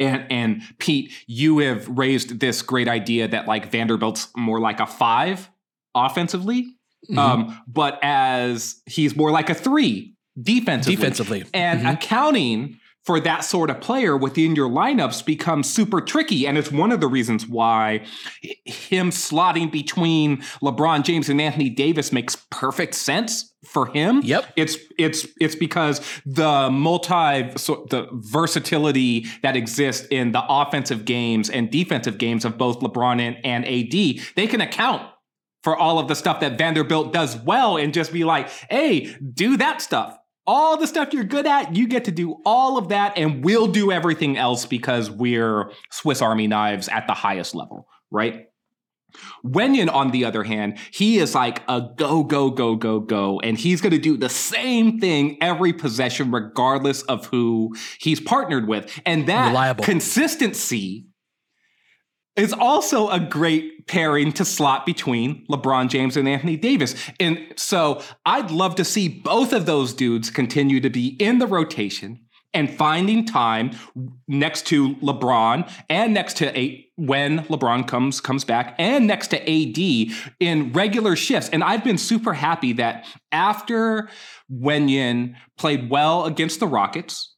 and 0.00 0.26
and 0.30 0.62
Pete, 0.78 1.12
you 1.26 1.58
have 1.58 1.86
raised 1.88 2.40
this 2.40 2.62
great 2.62 2.88
idea 2.88 3.28
that 3.28 3.46
like 3.46 3.70
Vanderbilt's 3.70 4.28
more 4.36 4.58
like 4.58 4.80
a 4.80 4.86
five 4.86 5.50
offensively, 5.94 6.62
mm-hmm. 7.08 7.18
um, 7.18 7.62
but 7.66 7.98
as 8.02 8.80
he's 8.86 9.14
more 9.14 9.30
like 9.30 9.50
a 9.50 9.54
three 9.54 10.14
defensively. 10.40 10.96
Defensively, 10.96 11.44
and 11.52 11.80
mm-hmm. 11.80 11.88
accounting 11.88 12.80
for 13.04 13.18
that 13.20 13.44
sort 13.44 13.70
of 13.70 13.80
player 13.80 14.16
within 14.16 14.54
your 14.54 14.68
lineups 14.68 15.24
becomes 15.24 15.68
super 15.72 16.00
tricky. 16.00 16.46
And 16.46 16.58
it's 16.58 16.70
one 16.70 16.92
of 16.92 17.00
the 17.00 17.08
reasons 17.08 17.46
why 17.46 18.04
him 18.64 19.10
slotting 19.10 19.72
between 19.72 20.38
LeBron 20.62 21.02
James 21.02 21.28
and 21.28 21.40
Anthony 21.40 21.70
Davis 21.70 22.12
makes 22.12 22.36
perfect 22.50 22.94
sense 22.94 23.49
for 23.64 23.86
him. 23.86 24.20
Yep. 24.24 24.52
It's 24.56 24.76
it's 24.98 25.26
it's 25.40 25.54
because 25.54 26.00
the 26.24 26.70
multi 26.70 27.56
so 27.56 27.86
the 27.90 28.08
versatility 28.12 29.26
that 29.42 29.56
exists 29.56 30.06
in 30.10 30.32
the 30.32 30.42
offensive 30.48 31.04
games 31.04 31.50
and 31.50 31.70
defensive 31.70 32.18
games 32.18 32.44
of 32.44 32.56
both 32.56 32.80
LeBron 32.80 33.20
and, 33.20 33.36
and 33.44 33.64
AD, 33.66 34.24
they 34.36 34.46
can 34.46 34.60
account 34.60 35.02
for 35.62 35.76
all 35.76 35.98
of 35.98 36.08
the 36.08 36.14
stuff 36.14 36.40
that 36.40 36.56
Vanderbilt 36.56 37.12
does 37.12 37.36
well 37.36 37.76
and 37.76 37.92
just 37.92 38.12
be 38.12 38.24
like, 38.24 38.48
hey, 38.70 39.14
do 39.34 39.58
that 39.58 39.82
stuff 39.82 40.16
all 40.46 40.76
the 40.76 40.86
stuff 40.86 41.12
you're 41.12 41.22
good 41.22 41.46
at, 41.46 41.76
you 41.76 41.86
get 41.86 42.06
to 42.06 42.10
do 42.10 42.40
all 42.44 42.76
of 42.76 42.88
that, 42.88 43.16
and 43.16 43.44
we'll 43.44 43.68
do 43.68 43.92
everything 43.92 44.36
else 44.36 44.66
because 44.66 45.08
we're 45.08 45.70
Swiss 45.92 46.20
Army 46.20 46.48
knives 46.48 46.88
at 46.88 47.06
the 47.06 47.14
highest 47.14 47.54
level, 47.54 47.86
right? 48.10 48.49
Wenyen, 49.44 49.92
on 49.92 50.10
the 50.10 50.24
other 50.24 50.44
hand, 50.44 50.78
he 50.92 51.18
is 51.18 51.34
like 51.34 51.62
a 51.68 51.88
go, 51.96 52.22
go, 52.24 52.50
go, 52.50 52.76
go, 52.76 53.00
go. 53.00 53.40
And 53.40 53.58
he's 53.58 53.80
going 53.80 53.92
to 53.92 53.98
do 53.98 54.16
the 54.16 54.28
same 54.28 54.98
thing 55.00 55.38
every 55.40 55.72
possession, 55.72 56.30
regardless 56.30 57.02
of 57.02 57.26
who 57.26 57.74
he's 58.00 58.20
partnered 58.20 58.68
with. 58.68 59.00
And 59.06 59.26
that 59.28 59.48
Reliable. 59.48 59.84
consistency 59.84 61.06
is 62.36 62.52
also 62.52 63.08
a 63.10 63.20
great 63.20 63.86
pairing 63.86 64.32
to 64.32 64.44
slot 64.44 64.86
between 64.86 65.44
LeBron 65.48 65.88
James 65.88 66.16
and 66.16 66.28
Anthony 66.28 66.56
Davis. 66.56 66.94
And 67.18 67.38
so 67.56 68.02
I'd 68.24 68.50
love 68.50 68.76
to 68.76 68.84
see 68.84 69.08
both 69.08 69.52
of 69.52 69.66
those 69.66 69.92
dudes 69.92 70.30
continue 70.30 70.80
to 70.80 70.90
be 70.90 71.08
in 71.18 71.38
the 71.38 71.46
rotation 71.46 72.20
and 72.52 72.70
finding 72.70 73.24
time 73.24 73.70
next 74.26 74.66
to 74.66 74.96
LeBron 74.96 75.70
and 75.88 76.12
next 76.12 76.36
to 76.38 76.48
AD 76.48 76.84
when 76.96 77.40
LeBron 77.44 77.86
comes 77.86 78.20
comes 78.20 78.44
back 78.44 78.74
and 78.78 79.06
next 79.06 79.28
to 79.28 79.40
AD 79.40 80.12
in 80.40 80.72
regular 80.72 81.16
shifts. 81.16 81.48
And 81.52 81.62
I've 81.62 81.84
been 81.84 81.98
super 81.98 82.32
happy 82.32 82.72
that 82.74 83.06
after 83.32 84.08
Wenyen 84.52 85.34
played 85.56 85.90
well 85.90 86.26
against 86.26 86.60
the 86.60 86.66
Rockets, 86.66 87.34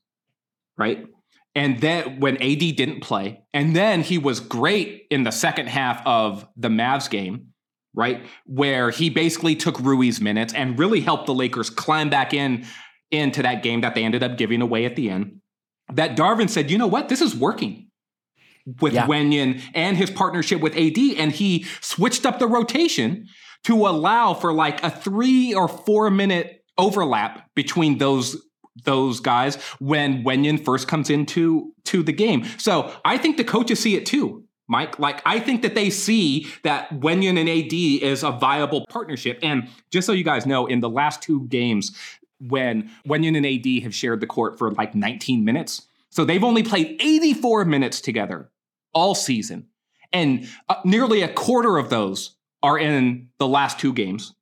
right? 0.77 1.07
And 1.55 1.81
then 1.81 2.18
when 2.20 2.37
AD 2.42 2.59
didn't 2.59 3.01
play, 3.01 3.42
and 3.53 3.77
then 3.77 4.01
he 4.01 4.16
was 4.16 4.40
great 4.40 5.07
in 5.11 5.25
the 5.25 5.31
second 5.31 5.68
half 5.68 6.01
of 6.07 6.48
the 6.57 6.68
Mavs 6.68 7.11
game, 7.11 7.48
right? 7.94 8.25
Where 8.46 8.90
he 8.90 9.11
basically 9.11 9.55
took 9.55 9.79
Rui's 9.79 10.18
minutes 10.20 10.55
and 10.55 10.79
really 10.79 11.01
helped 11.01 11.27
the 11.27 11.35
Lakers 11.35 11.68
climb 11.68 12.09
back 12.09 12.33
in 12.33 12.64
into 13.12 13.42
that 13.42 13.62
game 13.62 13.83
that 13.83 13.94
they 13.94 14.05
ended 14.05 14.22
up 14.22 14.37
giving 14.37 14.62
away 14.62 14.85
at 14.85 14.96
the 14.96 15.11
end. 15.11 15.40
That 15.92 16.16
Darvin 16.16 16.48
said, 16.48 16.70
you 16.70 16.79
know 16.79 16.87
what, 16.87 17.09
this 17.09 17.20
is 17.20 17.35
working 17.35 17.88
with 18.81 18.94
yeah. 18.94 19.07
Wenyen 19.07 19.61
and 19.75 19.96
his 19.96 20.11
partnership 20.11 20.61
with 20.61 20.77
AD, 20.77 20.98
and 21.16 21.33
he 21.33 21.64
switched 21.81 22.25
up 22.25 22.38
the 22.38 22.46
rotation 22.46 23.27
to 23.64 23.87
allow 23.87 24.35
for 24.35 24.53
like 24.53 24.83
a 24.83 24.90
three 24.90 25.55
or 25.55 25.68
four 25.68 26.11
minute 26.11 26.64
overlap 26.79 27.48
between 27.55 27.98
those 27.98 28.37
those 28.85 29.20
guys 29.20 29.57
when 29.81 30.25
Wenyen 30.25 30.64
first 30.64 30.88
comes 30.88 31.11
into 31.11 31.72
to 31.85 32.03
the 32.03 32.12
game. 32.12 32.44
So 32.57 32.92
I 33.05 33.18
think 33.18 33.37
the 33.37 33.44
coaches 33.44 33.81
see 33.81 33.96
it 33.96 34.07
too. 34.07 34.44
Mike, 34.68 34.98
like 34.98 35.20
I 35.27 35.38
think 35.38 35.61
that 35.62 35.75
they 35.75 35.90
see 35.90 36.46
that 36.62 36.88
Wenyen 36.90 37.38
and 37.38 37.48
AD 37.48 37.72
is 37.72 38.22
a 38.22 38.31
viable 38.31 38.87
partnership. 38.88 39.38
And 39.42 39.68
just 39.90 40.07
so 40.07 40.12
you 40.12 40.25
guys 40.25 40.46
know, 40.46 40.66
in 40.66 40.81
the 40.81 40.88
last 40.88 41.20
two 41.20 41.46
games, 41.48 41.94
when 42.48 42.90
Wenyen 43.07 43.37
and 43.37 43.46
AD 43.46 43.83
have 43.85 43.94
shared 43.94 44.20
the 44.20 44.26
court 44.26 44.59
for 44.59 44.70
like 44.72 44.94
19 44.94 45.44
minutes, 45.44 45.87
so 46.11 46.24
they've 46.24 46.44
only 46.44 46.62
played 46.62 46.96
84 47.00 47.64
minutes 47.64 48.00
together 48.00 48.50
all 48.92 49.14
season, 49.14 49.68
and 50.12 50.48
uh, 50.68 50.76
nearly 50.85 51.22
a 51.22 51.33
quarter 51.33 51.78
of 51.78 51.90
those 51.90 52.37
are 52.62 52.78
in 52.78 53.28
the 53.38 53.48
last 53.48 53.78
two 53.78 53.92
games 53.92 54.35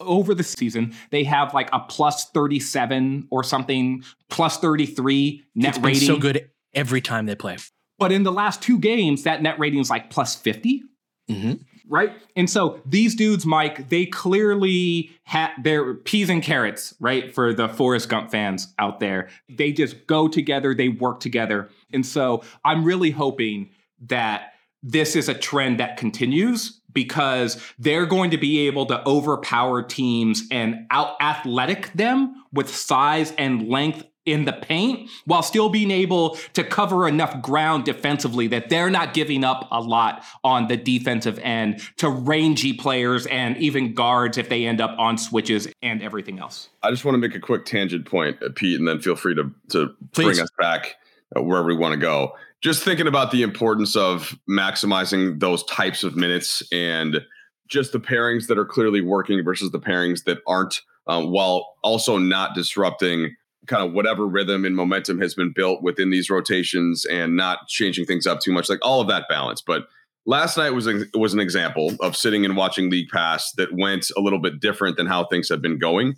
over 0.00 0.34
the 0.34 0.42
season, 0.42 0.94
they 1.10 1.24
have 1.24 1.54
like 1.54 1.68
a 1.72 1.80
plus 1.80 2.30
37 2.30 3.28
or 3.30 3.44
something, 3.44 4.02
plus 4.28 4.58
33 4.58 5.44
net 5.54 5.76
it's 5.76 5.84
rating. 5.84 6.06
so 6.06 6.16
good 6.16 6.50
every 6.74 7.00
time 7.00 7.26
they 7.26 7.34
play. 7.34 7.56
But 7.98 8.12
in 8.12 8.22
the 8.22 8.32
last 8.32 8.62
two 8.62 8.78
games, 8.78 9.24
that 9.24 9.42
net 9.42 9.58
rating 9.58 9.80
is 9.80 9.90
like 9.90 10.10
plus 10.10 10.34
50. 10.34 10.82
Mm-hmm. 11.30 11.52
Right. 11.90 12.12
And 12.36 12.48
so 12.48 12.80
these 12.86 13.16
dudes, 13.16 13.44
Mike, 13.44 13.88
they 13.88 14.06
clearly 14.06 15.10
had 15.24 15.50
their 15.60 15.94
peas 15.94 16.30
and 16.30 16.40
carrots, 16.40 16.94
right? 17.00 17.34
For 17.34 17.52
the 17.52 17.68
Forrest 17.68 18.08
Gump 18.08 18.30
fans 18.30 18.72
out 18.78 19.00
there. 19.00 19.28
They 19.48 19.72
just 19.72 20.06
go 20.06 20.28
together, 20.28 20.72
they 20.72 20.88
work 20.88 21.18
together. 21.18 21.68
And 21.92 22.06
so 22.06 22.44
I'm 22.64 22.84
really 22.84 23.10
hoping 23.10 23.70
that 24.06 24.52
this 24.84 25.16
is 25.16 25.28
a 25.28 25.34
trend 25.34 25.80
that 25.80 25.96
continues 25.96 26.80
because 26.92 27.60
they're 27.76 28.06
going 28.06 28.30
to 28.30 28.38
be 28.38 28.68
able 28.68 28.86
to 28.86 29.06
overpower 29.06 29.82
teams 29.82 30.44
and 30.50 30.86
out 30.90 31.16
athletic 31.20 31.92
them 31.92 32.44
with 32.52 32.74
size 32.74 33.32
and 33.32 33.68
length 33.68 34.04
in 34.26 34.44
the 34.44 34.52
paint 34.52 35.10
while 35.24 35.42
still 35.42 35.68
being 35.68 35.90
able 35.90 36.36
to 36.52 36.62
cover 36.62 37.08
enough 37.08 37.40
ground 37.42 37.84
defensively 37.84 38.46
that 38.46 38.68
they're 38.68 38.90
not 38.90 39.14
giving 39.14 39.44
up 39.44 39.66
a 39.70 39.80
lot 39.80 40.24
on 40.44 40.68
the 40.68 40.76
defensive 40.76 41.38
end 41.40 41.80
to 41.96 42.08
rangy 42.08 42.72
players 42.72 43.26
and 43.26 43.56
even 43.56 43.94
guards 43.94 44.36
if 44.38 44.48
they 44.48 44.66
end 44.66 44.80
up 44.80 44.96
on 44.98 45.16
switches 45.16 45.68
and 45.82 46.02
everything 46.02 46.38
else. 46.38 46.68
I 46.82 46.90
just 46.90 47.04
want 47.04 47.14
to 47.14 47.18
make 47.18 47.34
a 47.34 47.40
quick 47.40 47.64
tangent 47.64 48.06
point, 48.06 48.42
uh, 48.42 48.50
Pete, 48.54 48.78
and 48.78 48.86
then 48.86 49.00
feel 49.00 49.16
free 49.16 49.34
to, 49.34 49.50
to 49.70 49.94
bring 50.12 50.38
us 50.38 50.50
back 50.58 50.96
uh, 51.36 51.42
wherever 51.42 51.66
we 51.66 51.76
want 51.76 51.92
to 51.92 52.00
go 52.00 52.34
just 52.60 52.84
thinking 52.84 53.06
about 53.06 53.30
the 53.30 53.42
importance 53.42 53.96
of 53.96 54.38
maximizing 54.48 55.40
those 55.40 55.64
types 55.64 56.04
of 56.04 56.16
minutes 56.16 56.62
and 56.72 57.20
just 57.68 57.92
the 57.92 58.00
pairings 58.00 58.48
that 58.48 58.58
are 58.58 58.64
clearly 58.64 59.00
working 59.00 59.42
versus 59.42 59.70
the 59.70 59.80
pairings 59.80 60.24
that 60.24 60.38
aren't, 60.46 60.82
um, 61.06 61.30
while 61.30 61.76
also 61.82 62.18
not 62.18 62.54
disrupting 62.54 63.34
kind 63.70 63.86
of 63.86 63.94
whatever 63.94 64.26
rhythm 64.26 64.64
and 64.66 64.76
momentum 64.76 65.18
has 65.20 65.34
been 65.34 65.52
built 65.54 65.82
within 65.82 66.10
these 66.10 66.28
rotations 66.28 67.06
and 67.06 67.36
not 67.36 67.68
changing 67.68 68.04
things 68.04 68.26
up 68.26 68.40
too 68.40 68.52
much, 68.52 68.68
like 68.68 68.80
all 68.82 69.00
of 69.00 69.08
that 69.08 69.24
balance. 69.28 69.62
But 69.62 69.84
last 70.26 70.58
night 70.58 70.70
was 70.70 70.86
a, 70.86 71.04
was 71.14 71.32
an 71.32 71.40
example 71.40 71.94
of 72.00 72.16
sitting 72.16 72.44
and 72.44 72.56
watching 72.56 72.90
League 72.90 73.08
Pass 73.08 73.52
that 73.52 73.70
went 73.72 74.10
a 74.16 74.20
little 74.20 74.40
bit 74.40 74.60
different 74.60 74.96
than 74.98 75.06
how 75.06 75.24
things 75.24 75.48
have 75.48 75.62
been 75.62 75.78
going, 75.78 76.16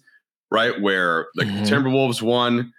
right? 0.51 0.81
Where 0.81 1.29
the 1.35 1.45
mm-hmm. 1.45 1.65
Timberwolves 1.65 2.23
won, 2.23 2.73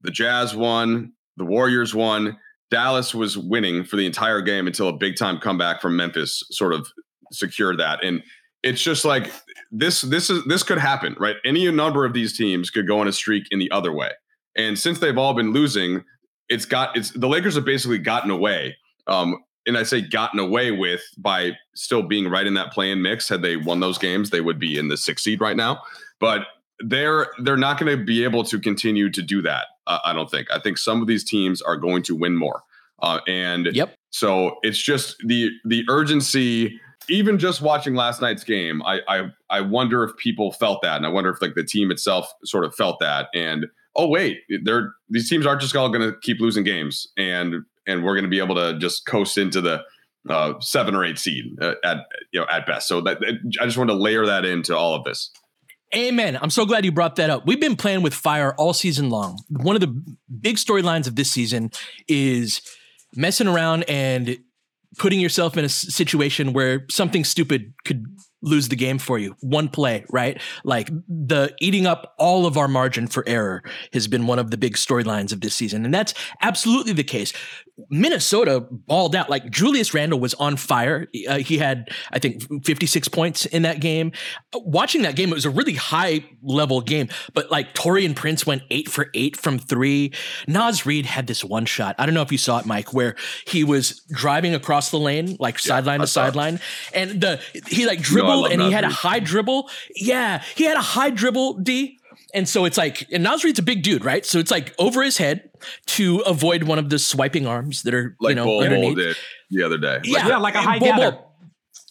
the 0.00 0.10
Jazz 0.10 0.56
won, 0.56 1.12
the 1.36 1.44
Warriors 1.44 1.94
won 1.94 2.38
Dallas 2.70 3.14
was 3.14 3.38
winning 3.38 3.84
for 3.84 3.96
the 3.96 4.06
entire 4.06 4.40
game 4.40 4.66
until 4.66 4.88
a 4.88 4.96
big 4.96 5.16
time 5.16 5.38
comeback 5.38 5.80
from 5.80 5.96
Memphis 5.96 6.42
sort 6.50 6.72
of 6.72 6.88
secured 7.32 7.78
that. 7.78 8.04
And 8.04 8.22
it's 8.66 8.82
just 8.82 9.04
like 9.04 9.32
this 9.70 10.00
this 10.02 10.28
is 10.28 10.44
this 10.44 10.62
could 10.62 10.78
happen, 10.78 11.14
right? 11.18 11.36
Any 11.44 11.70
number 11.70 12.04
of 12.04 12.12
these 12.12 12.36
teams 12.36 12.68
could 12.68 12.86
go 12.86 12.98
on 12.98 13.06
a 13.06 13.12
streak 13.12 13.44
in 13.50 13.60
the 13.60 13.70
other 13.70 13.92
way. 13.92 14.10
And 14.56 14.78
since 14.78 14.98
they've 14.98 15.16
all 15.16 15.34
been 15.34 15.52
losing, 15.52 16.04
it's 16.48 16.64
got 16.66 16.96
it's 16.96 17.10
the 17.12 17.28
Lakers 17.28 17.54
have 17.54 17.64
basically 17.64 17.98
gotten 17.98 18.30
away. 18.30 18.76
Um, 19.06 19.36
and 19.66 19.78
I 19.78 19.84
say 19.84 20.00
gotten 20.00 20.40
away 20.40 20.72
with 20.72 21.02
by 21.16 21.52
still 21.74 22.02
being 22.02 22.28
right 22.28 22.46
in 22.46 22.54
that 22.54 22.72
play-in 22.72 23.02
mix. 23.02 23.28
Had 23.28 23.42
they 23.42 23.56
won 23.56 23.80
those 23.80 23.98
games, 23.98 24.30
they 24.30 24.40
would 24.40 24.58
be 24.58 24.78
in 24.78 24.88
the 24.88 24.96
sixth 24.96 25.24
seed 25.24 25.40
right 25.40 25.56
now. 25.56 25.80
But 26.18 26.46
they're 26.80 27.28
they're 27.38 27.56
not 27.56 27.78
going 27.78 27.96
to 27.96 28.04
be 28.04 28.24
able 28.24 28.42
to 28.44 28.58
continue 28.58 29.10
to 29.10 29.22
do 29.22 29.42
that. 29.42 29.66
Uh, 29.86 30.00
I 30.04 30.12
don't 30.12 30.30
think. 30.30 30.48
I 30.52 30.58
think 30.58 30.78
some 30.78 31.00
of 31.00 31.06
these 31.06 31.22
teams 31.22 31.62
are 31.62 31.76
going 31.76 32.02
to 32.04 32.16
win 32.16 32.36
more, 32.36 32.62
uh, 33.00 33.20
and 33.28 33.66
yep. 33.72 33.94
So 34.10 34.56
it's 34.62 34.78
just 34.78 35.16
the 35.24 35.50
the 35.64 35.84
urgency. 35.88 36.80
Even 37.08 37.38
just 37.38 37.60
watching 37.60 37.94
last 37.94 38.20
night's 38.20 38.44
game, 38.44 38.82
I 38.82 39.00
I 39.08 39.22
I 39.50 39.60
wonder 39.60 40.04
if 40.04 40.16
people 40.16 40.52
felt 40.52 40.82
that, 40.82 40.96
and 40.96 41.06
I 41.06 41.08
wonder 41.08 41.30
if 41.30 41.40
like 41.40 41.54
the 41.54 41.64
team 41.64 41.90
itself 41.90 42.32
sort 42.44 42.64
of 42.64 42.74
felt 42.74 42.98
that. 43.00 43.28
And 43.34 43.66
oh 43.94 44.08
wait, 44.08 44.38
they're 44.64 44.92
these 45.08 45.28
teams 45.28 45.46
aren't 45.46 45.60
just 45.60 45.76
all 45.76 45.88
going 45.88 46.08
to 46.08 46.16
keep 46.22 46.40
losing 46.40 46.64
games, 46.64 47.06
and 47.16 47.54
and 47.86 48.04
we're 48.04 48.14
going 48.14 48.24
to 48.24 48.30
be 48.30 48.38
able 48.38 48.56
to 48.56 48.78
just 48.78 49.06
coast 49.06 49.38
into 49.38 49.60
the 49.60 49.82
uh, 50.28 50.54
seven 50.60 50.94
or 50.94 51.04
eight 51.04 51.18
seed 51.18 51.44
uh, 51.60 51.74
at 51.84 51.98
you 52.32 52.40
know 52.40 52.46
at 52.50 52.66
best. 52.66 52.88
So 52.88 53.00
that 53.02 53.18
I 53.60 53.64
just 53.64 53.78
wanted 53.78 53.92
to 53.92 53.98
layer 53.98 54.26
that 54.26 54.44
into 54.44 54.76
all 54.76 54.94
of 54.94 55.04
this. 55.04 55.30
Amen. 55.94 56.36
I'm 56.42 56.50
so 56.50 56.66
glad 56.66 56.84
you 56.84 56.90
brought 56.90 57.16
that 57.16 57.30
up. 57.30 57.46
We've 57.46 57.60
been 57.60 57.76
playing 57.76 58.02
with 58.02 58.12
fire 58.12 58.54
all 58.54 58.72
season 58.72 59.08
long. 59.08 59.38
One 59.48 59.76
of 59.76 59.80
the 59.80 60.02
big 60.40 60.56
storylines 60.56 61.06
of 61.06 61.14
this 61.14 61.30
season 61.30 61.70
is 62.08 62.60
messing 63.14 63.46
around 63.46 63.84
and 63.84 64.36
putting 64.98 65.20
yourself 65.20 65.56
in 65.56 65.64
a 65.64 65.68
situation 65.68 66.52
where 66.52 66.86
something 66.90 67.24
stupid 67.24 67.72
could 67.84 68.04
lose 68.42 68.68
the 68.68 68.76
game 68.76 68.98
for 68.98 69.18
you. 69.18 69.34
One 69.40 69.68
play, 69.68 70.04
right? 70.10 70.40
Like 70.64 70.90
the 71.08 71.54
eating 71.60 71.86
up 71.86 72.14
all 72.18 72.46
of 72.46 72.56
our 72.56 72.68
margin 72.68 73.06
for 73.06 73.24
error 73.26 73.62
has 73.92 74.06
been 74.06 74.26
one 74.26 74.38
of 74.38 74.50
the 74.50 74.56
big 74.56 74.74
storylines 74.74 75.32
of 75.32 75.40
this 75.40 75.54
season. 75.54 75.84
And 75.84 75.92
that's 75.92 76.14
absolutely 76.42 76.92
the 76.92 77.04
case. 77.04 77.32
Minnesota 77.90 78.66
balled 78.70 79.14
out. 79.14 79.28
Like 79.28 79.50
Julius 79.50 79.92
Randle 79.92 80.18
was 80.18 80.34
on 80.34 80.56
fire. 80.56 81.08
Uh, 81.28 81.38
he 81.38 81.58
had, 81.58 81.90
I 82.10 82.18
think, 82.18 82.64
56 82.64 83.08
points 83.08 83.46
in 83.46 83.62
that 83.62 83.80
game. 83.80 84.12
Watching 84.54 85.02
that 85.02 85.16
game, 85.16 85.30
it 85.30 85.34
was 85.34 85.44
a 85.44 85.50
really 85.50 85.74
high 85.74 86.24
level 86.42 86.80
game, 86.80 87.08
but 87.34 87.50
like 87.50 87.74
Taurean 87.74 88.14
Prince 88.14 88.46
went 88.46 88.62
eight 88.70 88.88
for 88.88 89.08
eight 89.14 89.36
from 89.36 89.58
three. 89.58 90.12
Naz 90.46 90.86
Reid 90.86 91.04
had 91.06 91.26
this 91.26 91.44
one 91.44 91.66
shot. 91.66 91.96
I 91.98 92.06
don't 92.06 92.14
know 92.14 92.22
if 92.22 92.32
you 92.32 92.38
saw 92.38 92.58
it, 92.58 92.66
Mike, 92.66 92.94
where 92.94 93.14
he 93.46 93.64
was 93.64 94.00
driving 94.10 94.54
across 94.54 94.90
the 94.90 94.98
lane, 94.98 95.36
like 95.38 95.58
sideline 95.58 96.00
to 96.00 96.06
sideline, 96.06 96.60
and 96.94 97.20
the 97.20 97.40
he 97.66 97.86
like 97.86 98.00
dribbled 98.00 98.25
no, 98.25 98.25
Oh, 98.28 98.46
and 98.46 98.60
he 98.60 98.72
had 98.72 98.84
a 98.84 98.88
high 98.88 99.20
dribble. 99.20 99.70
Yeah, 99.94 100.42
he 100.54 100.64
had 100.64 100.76
a 100.76 100.82
high 100.82 101.10
dribble, 101.10 101.54
D. 101.58 101.98
And 102.34 102.48
so 102.48 102.64
it's 102.64 102.76
like, 102.76 103.06
and 103.12 103.22
Naz 103.22 103.44
Reid's 103.44 103.58
a 103.58 103.62
big 103.62 103.82
dude, 103.82 104.04
right? 104.04 104.26
So 104.26 104.38
it's 104.38 104.50
like 104.50 104.74
over 104.78 105.02
his 105.02 105.16
head 105.16 105.48
to 105.86 106.18
avoid 106.20 106.64
one 106.64 106.78
of 106.78 106.90
the 106.90 106.98
swiping 106.98 107.46
arms 107.46 107.82
that 107.84 107.94
are, 107.94 108.16
like 108.20 108.30
you 108.30 108.34
know, 108.36 108.44
Bol 108.44 108.62
underneath. 108.62 108.96
did 108.96 109.16
the 109.50 109.62
other 109.62 109.78
day. 109.78 110.00
Yeah, 110.04 110.18
like, 110.18 110.28
yeah, 110.28 110.36
like 110.38 110.54
a 110.54 110.60
high 110.60 110.78
Bol, 110.78 110.88
gather. 110.88 111.10
Bol, 111.12 111.25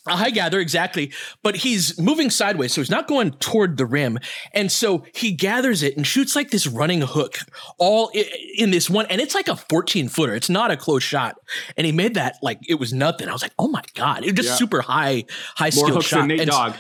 high 0.08 0.30
gather, 0.30 0.60
exactly. 0.60 1.12
But 1.44 1.58
he's 1.58 2.00
moving 2.00 2.30
sideways, 2.30 2.74
so 2.74 2.82
he's 2.82 2.90
not 2.90 3.08
going 3.08 3.32
toward 3.32 3.78
the 3.78 3.86
rim. 3.86 4.20
And 4.54 4.72
so 4.72 5.06
he 5.14 5.32
gathers 5.32 5.84
it 5.84 5.98
and 5.98 6.06
shoots 6.06 6.36
like 6.36 6.52
this 6.52 6.68
running 6.68 7.02
hook 7.02 7.40
all 7.78 8.12
in 8.58 8.72
this 8.72 8.90
one. 8.90 9.06
And 9.08 9.20
it's 9.20 9.36
like 9.36 9.48
a 9.48 9.56
14 9.56 10.10
footer. 10.10 10.36
It's 10.36 10.50
not 10.50 10.72
a 10.72 10.78
close 10.78 11.04
shot. 11.04 11.36
And 11.78 11.86
he 11.86 11.92
made 11.92 12.14
that 12.16 12.38
like 12.42 12.60
it 12.68 12.76
was 12.76 12.94
nothing. 12.94 13.28
I 13.28 13.34
was 13.34 13.42
like, 13.42 13.54
oh 13.58 13.68
my 13.68 13.84
God. 13.96 14.24
It 14.24 14.32
was 14.32 14.46
just 14.46 14.50
yeah. 14.50 14.56
super 14.56 14.82
high, 14.82 15.26
high 15.56 15.70
skill 15.70 16.02
shot. 16.02 16.28
Nate 16.28 16.42
and, 16.42 16.50
Dogg. 16.50 16.76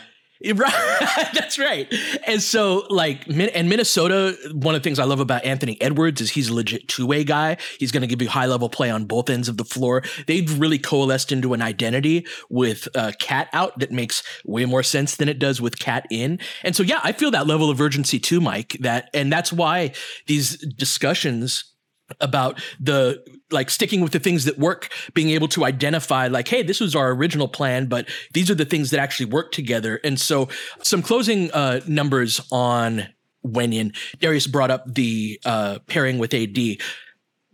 Right. 0.55 1.29
That's 1.33 1.57
right. 1.59 1.91
And 2.27 2.41
so, 2.41 2.85
like, 2.89 3.27
and 3.27 3.69
Minnesota, 3.69 4.37
one 4.53 4.75
of 4.75 4.81
the 4.81 4.83
things 4.83 4.99
I 4.99 5.03
love 5.03 5.19
about 5.19 5.43
Anthony 5.43 5.79
Edwards 5.81 6.21
is 6.21 6.31
he's 6.31 6.49
a 6.49 6.53
legit 6.53 6.87
two 6.87 7.05
way 7.07 7.23
guy. 7.23 7.57
He's 7.79 7.91
going 7.91 8.01
to 8.01 8.07
give 8.07 8.21
you 8.21 8.29
high 8.29 8.45
level 8.45 8.69
play 8.69 8.89
on 8.89 9.05
both 9.05 9.29
ends 9.29 9.49
of 9.49 9.57
the 9.57 9.65
floor. 9.65 10.03
They've 10.27 10.59
really 10.59 10.77
coalesced 10.77 11.31
into 11.31 11.53
an 11.53 11.61
identity 11.61 12.25
with 12.49 12.87
uh, 12.95 13.11
KAT 13.19 13.49
out 13.53 13.77
that 13.79 13.91
makes 13.91 14.23
way 14.45 14.65
more 14.65 14.83
sense 14.83 15.15
than 15.15 15.29
it 15.29 15.39
does 15.39 15.61
with 15.61 15.79
KAT 15.79 16.05
in. 16.11 16.39
And 16.63 16.75
so, 16.75 16.83
yeah, 16.83 16.99
I 17.03 17.11
feel 17.11 17.31
that 17.31 17.47
level 17.47 17.69
of 17.69 17.81
urgency 17.81 18.19
too, 18.19 18.39
Mike. 18.39 18.77
That, 18.79 19.09
and 19.13 19.31
that's 19.31 19.51
why 19.51 19.93
these 20.27 20.57
discussions 20.57 21.74
about 22.19 22.61
the 22.79 23.23
like 23.51 23.69
sticking 23.69 24.01
with 24.01 24.11
the 24.11 24.19
things 24.19 24.45
that 24.45 24.57
work, 24.57 24.89
being 25.13 25.29
able 25.29 25.47
to 25.49 25.65
identify 25.65 26.27
like, 26.27 26.47
hey, 26.47 26.63
this 26.63 26.79
was 26.79 26.95
our 26.95 27.11
original 27.11 27.47
plan, 27.47 27.87
but 27.87 28.07
these 28.33 28.49
are 28.49 28.55
the 28.55 28.65
things 28.65 28.91
that 28.91 28.99
actually 28.99 29.27
work 29.27 29.51
together. 29.51 29.99
And 30.03 30.19
so, 30.19 30.49
some 30.81 31.01
closing 31.01 31.51
uh, 31.51 31.81
numbers 31.87 32.41
on 32.51 33.07
Wenyen. 33.45 33.95
Darius 34.19 34.47
brought 34.47 34.71
up 34.71 34.93
the 34.93 35.39
uh, 35.45 35.79
pairing 35.87 36.17
with 36.17 36.33
AD. 36.33 36.55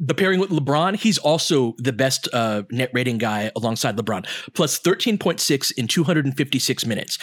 The 0.04 0.16
pairing 0.16 0.40
with 0.40 0.50
LeBron, 0.50 0.96
he's 0.96 1.20
also 1.20 1.76
the 1.78 1.94
best 1.94 2.28
uh, 2.34 2.64
net 2.72 2.90
rating 2.92 3.20
guy 3.20 3.52
alongside 3.56 3.98
LeBron, 3.98 4.26
plus 4.54 4.80
13.6 4.80 5.72
in 5.78 5.88
256 5.88 6.86
minutes. 6.88 7.20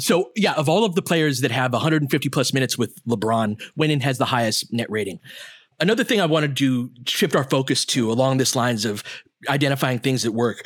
So, 0.00 0.30
yeah, 0.34 0.54
of 0.54 0.68
all 0.68 0.84
of 0.84 0.94
the 0.94 1.02
players 1.02 1.40
that 1.40 1.50
have 1.50 1.72
150 1.72 2.28
plus 2.28 2.52
minutes 2.52 2.76
with 2.78 2.94
LeBron, 3.04 3.60
Wenyen 3.78 4.02
has 4.02 4.18
the 4.18 4.24
highest 4.24 4.72
net 4.72 4.90
rating. 4.90 5.20
Another 5.80 6.04
thing 6.04 6.20
I 6.20 6.26
wanted 6.26 6.56
to 6.56 6.90
shift 7.06 7.36
our 7.36 7.44
focus 7.44 7.84
to 7.86 8.10
along 8.10 8.38
this 8.38 8.56
lines 8.56 8.84
of 8.84 9.04
identifying 9.48 10.00
things 10.00 10.22
that 10.22 10.32
work. 10.32 10.64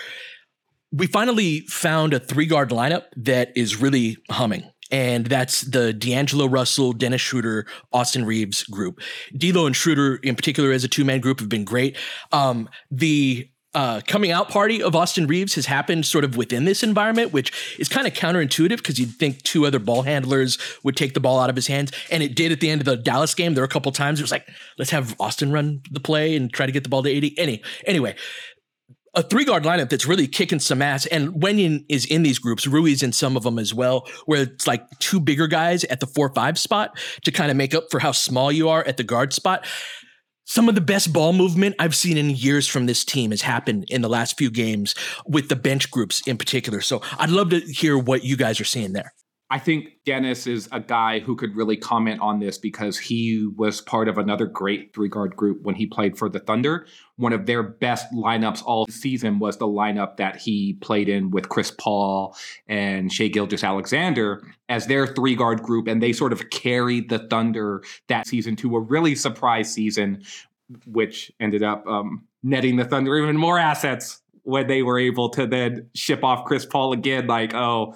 We 0.91 1.07
finally 1.07 1.61
found 1.69 2.15
a 2.15 2.21
three 2.21 2.47
guard 2.47 2.71
lineup 2.71 3.05
that 3.17 3.53
is 3.57 3.81
really 3.81 4.17
humming. 4.31 4.71
And 4.91 5.27
that's 5.27 5.63
the 5.63 5.95
D'Angelo 5.95 6.47
Russell, 6.47 6.93
Dennis 6.93 7.23
Schröder, 7.23 7.65
Austin 7.95 8.27
Reaves 8.27 8.63
group. 8.65 9.01
D'Lo 9.35 9.65
and 9.65 9.75
Schröder, 9.75 10.23
in 10.23 10.37
particular, 10.37 10.71
as 10.71 10.85
a 10.85 10.89
two 10.89 11.05
man 11.05 11.21
group, 11.21 11.41
have 11.41 11.49
been 11.49 11.65
great. 11.65 11.97
Um, 12.31 12.69
the 12.91 13.49
uh, 13.75 14.01
coming 14.07 14.31
out 14.31 14.49
party 14.49 14.83
of 14.83 14.95
Austin 14.95 15.27
Reaves 15.27 15.55
has 15.55 15.67
happened 15.67 16.05
sort 16.05 16.25
of 16.25 16.37
within 16.37 16.65
this 16.65 16.83
environment, 16.83 17.33
which 17.33 17.77
is 17.79 17.89
kind 17.89 18.07
of 18.07 18.13
counterintuitive 18.13 18.77
because 18.77 18.99
you'd 18.99 19.11
think 19.17 19.43
two 19.43 19.67
other 19.67 19.79
ball 19.79 20.03
handlers 20.03 20.59
would 20.83 20.97
take 20.97 21.15
the 21.15 21.21
ball 21.21 21.41
out 21.41 21.49
of 21.49 21.57
his 21.57 21.67
hands. 21.67 21.91
And 22.11 22.23
it 22.23 22.35
did 22.35 22.53
at 22.53 22.61
the 22.61 22.69
end 22.69 22.81
of 22.81 22.85
the 22.85 22.97
Dallas 22.97 23.35
game. 23.35 23.55
There 23.55 23.63
were 23.63 23.67
a 23.67 23.69
couple 23.69 23.91
times 23.93 24.21
it 24.21 24.23
was 24.23 24.31
like, 24.31 24.47
let's 24.79 24.91
have 24.91 25.17
Austin 25.19 25.53
run 25.53 25.81
the 25.91 26.01
play 26.01 26.37
and 26.37 26.53
try 26.53 26.67
to 26.67 26.73
get 26.73 26.83
the 26.83 26.91
ball 26.91 27.03
to 27.03 27.17
AD. 27.17 27.33
Any, 27.39 27.63
anyway, 27.87 28.15
a 29.15 29.23
three 29.23 29.45
guard 29.45 29.65
lineup 29.65 29.89
that's 29.89 30.07
really 30.07 30.27
kicking 30.27 30.59
some 30.59 30.83
ass. 30.83 31.07
And 31.07 31.31
Wenyen 31.43 31.85
is 31.89 32.05
in 32.07 32.23
these 32.23 32.39
groups, 32.39 32.67
Rui's 32.67 33.03
in 33.03 33.13
some 33.13 33.37
of 33.37 33.43
them 33.43 33.59
as 33.59 33.73
well, 33.73 34.07
where 34.27 34.43
it's 34.43 34.67
like 34.67 34.85
two 35.01 35.21
bigger 35.21 35.47
guys 35.47 35.85
at 35.85 36.01
the 36.01 36.07
four 36.07 36.33
five 36.35 36.59
spot 36.59 36.99
to 37.25 37.31
kind 37.31 37.51
of 37.51 37.57
make 37.57 37.75
up 37.75 37.85
for 37.91 38.01
how 38.01 38.13
small 38.13 38.51
you 38.53 38.69
are 38.69 38.85
at 38.85 38.97
the 38.97 39.05
guard 39.05 39.33
spot 39.33 39.67
some 40.45 40.69
of 40.69 40.75
the 40.75 40.81
best 40.81 41.13
ball 41.13 41.33
movement 41.33 41.77
I've 41.79 41.95
seen 41.95 42.17
in 42.17 42.31
years 42.31 42.67
from 42.67 42.87
this 42.87 43.05
team 43.05 43.31
has 43.31 43.43
happened 43.43 43.87
in 43.89 44.03
the 44.03 44.09
last 44.09 44.37
few 44.37 44.51
games 44.51 44.95
with 45.27 45.49
the 45.49 45.57
bench 45.57 45.91
groups 45.91 46.27
in 46.27 46.37
particular. 46.37 46.81
So 46.81 47.03
I'd 47.19 47.31
love 47.31 47.51
to 47.51 47.61
hear 47.61 47.97
what 47.97 48.25
you 48.25 48.37
guys 48.37 48.61
are 48.61 48.65
seeing 48.65 48.93
there. 48.93 49.13
I 49.53 49.59
think 49.59 49.91
Dennis 50.07 50.47
is 50.47 50.67
a 50.73 50.81
guy 50.81 51.19
who 51.19 51.37
could 51.37 51.55
really 51.55 51.77
comment 51.77 52.23
on 52.23 52.41
this 52.41 52.57
because 52.57 52.99
he 52.99 53.47
was 53.55 53.83
part 53.83 54.09
of 54.09 54.17
another 54.17 54.47
great 54.47 54.95
three 54.95 55.11
guard 55.11 55.37
group 55.37 55.61
when 55.61 55.75
he 55.75 55.85
played 55.85 56.17
for 56.17 56.31
the 56.31 56.39
Thunder. 56.39 56.87
One 57.17 57.35
of 57.35 57.45
their 57.45 57.63
best 57.63 58.11
lineups 58.15 58.63
all 58.65 58.87
season 58.87 59.41
was 59.41 59.59
the 59.59 59.67
lineup 59.67 60.17
that 60.17 60.37
he 60.37 60.73
played 60.81 61.11
in 61.11 61.31
with 61.31 61.51
Chris 61.51 61.71
Paul 61.71 62.35
and 62.67 63.13
Shai 63.13 63.29
Gilgeous-Alexander 63.29 64.43
as 64.71 64.87
their 64.87 65.07
three 65.07 65.35
guard 65.35 65.63
group. 65.63 65.87
And 65.87 66.03
they 66.03 66.15
sort 66.15 66.33
of 66.33 66.49
carried 66.49 67.11
the 67.11 67.19
Thunder 67.19 67.83
that 68.09 68.27
season 68.27 68.57
to 68.57 68.75
a 68.77 68.81
really 68.81 69.15
surprise 69.15 69.71
season, 69.71 70.23
which 70.87 71.31
ended 71.41 71.63
up 71.63 71.87
um, 71.87 72.27
netting 72.43 72.77
the 72.77 72.87
Thunder 72.87 73.19
even 73.19 73.37
more 73.37 73.59
assets 73.59 74.23
when 74.45 74.67
they 74.67 74.83
were 74.83 74.99
able 74.99 75.29
to 75.29 75.47
then 75.47 75.91
ship 75.95 76.25
off 76.25 76.47
Chris 76.47 76.65
Paul 76.65 76.95
again. 76.95 77.27
Like, 77.27 77.55
oh, 77.55 77.95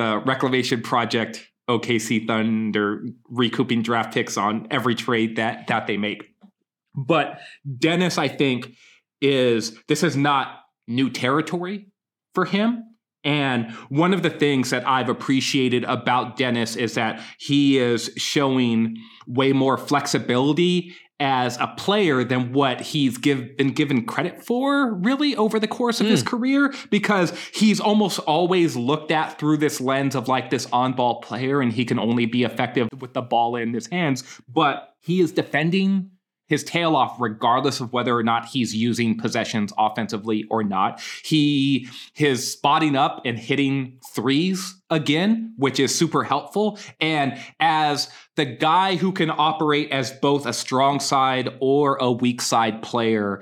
the 0.00 0.18
reclamation 0.24 0.80
project 0.80 1.46
OKC 1.68 2.26
Thunder 2.26 3.04
recouping 3.28 3.82
draft 3.82 4.14
picks 4.14 4.38
on 4.38 4.66
every 4.70 4.94
trade 4.94 5.36
that 5.36 5.66
that 5.66 5.86
they 5.86 5.98
make. 5.98 6.24
But 6.96 7.38
Dennis, 7.78 8.16
I 8.16 8.28
think, 8.28 8.72
is 9.20 9.78
this 9.88 10.02
is 10.02 10.16
not 10.16 10.60
new 10.88 11.10
territory 11.10 11.88
for 12.34 12.46
him. 12.46 12.84
And 13.22 13.72
one 13.90 14.14
of 14.14 14.22
the 14.22 14.30
things 14.30 14.70
that 14.70 14.88
I've 14.88 15.10
appreciated 15.10 15.84
about 15.84 16.38
Dennis 16.38 16.74
is 16.74 16.94
that 16.94 17.20
he 17.38 17.78
is 17.78 18.10
showing 18.16 18.96
way 19.26 19.52
more 19.52 19.76
flexibility 19.76 20.96
as 21.20 21.58
a 21.58 21.66
player 21.76 22.24
than 22.24 22.52
what 22.52 22.80
he's 22.80 23.18
give, 23.18 23.56
been 23.56 23.72
given 23.72 24.06
credit 24.06 24.42
for 24.42 24.94
really 24.94 25.36
over 25.36 25.60
the 25.60 25.68
course 25.68 26.00
of 26.00 26.06
mm. 26.06 26.10
his 26.10 26.22
hmm. 26.22 26.28
career 26.28 26.74
because 26.88 27.38
he's 27.52 27.78
almost 27.78 28.18
always 28.20 28.74
looked 28.74 29.10
at 29.10 29.38
through 29.38 29.58
this 29.58 29.80
lens 29.80 30.14
of 30.14 30.26
like 30.28 30.50
this 30.50 30.66
on-ball 30.72 31.20
player 31.20 31.60
and 31.60 31.72
he 31.72 31.84
can 31.84 31.98
only 31.98 32.24
be 32.24 32.42
effective 32.42 32.88
with 32.98 33.12
the 33.12 33.22
ball 33.22 33.54
in 33.54 33.74
his 33.74 33.86
hands 33.88 34.24
but 34.48 34.94
he 34.98 35.20
is 35.20 35.32
defending 35.32 36.10
his 36.50 36.64
tail 36.64 36.96
off 36.96 37.16
regardless 37.18 37.80
of 37.80 37.92
whether 37.92 38.14
or 38.14 38.22
not 38.22 38.44
he's 38.44 38.74
using 38.74 39.16
possessions 39.16 39.72
offensively 39.78 40.44
or 40.50 40.62
not. 40.62 41.00
He 41.24 41.88
his 42.12 42.52
spotting 42.52 42.96
up 42.96 43.22
and 43.24 43.38
hitting 43.38 43.98
threes 44.12 44.74
again, 44.90 45.54
which 45.56 45.80
is 45.80 45.94
super 45.94 46.24
helpful. 46.24 46.78
And 47.00 47.38
as 47.60 48.10
the 48.34 48.44
guy 48.44 48.96
who 48.96 49.12
can 49.12 49.30
operate 49.30 49.92
as 49.92 50.10
both 50.10 50.44
a 50.44 50.52
strong 50.52 50.98
side 50.98 51.48
or 51.60 51.96
a 52.00 52.10
weak 52.10 52.42
side 52.42 52.82
player, 52.82 53.40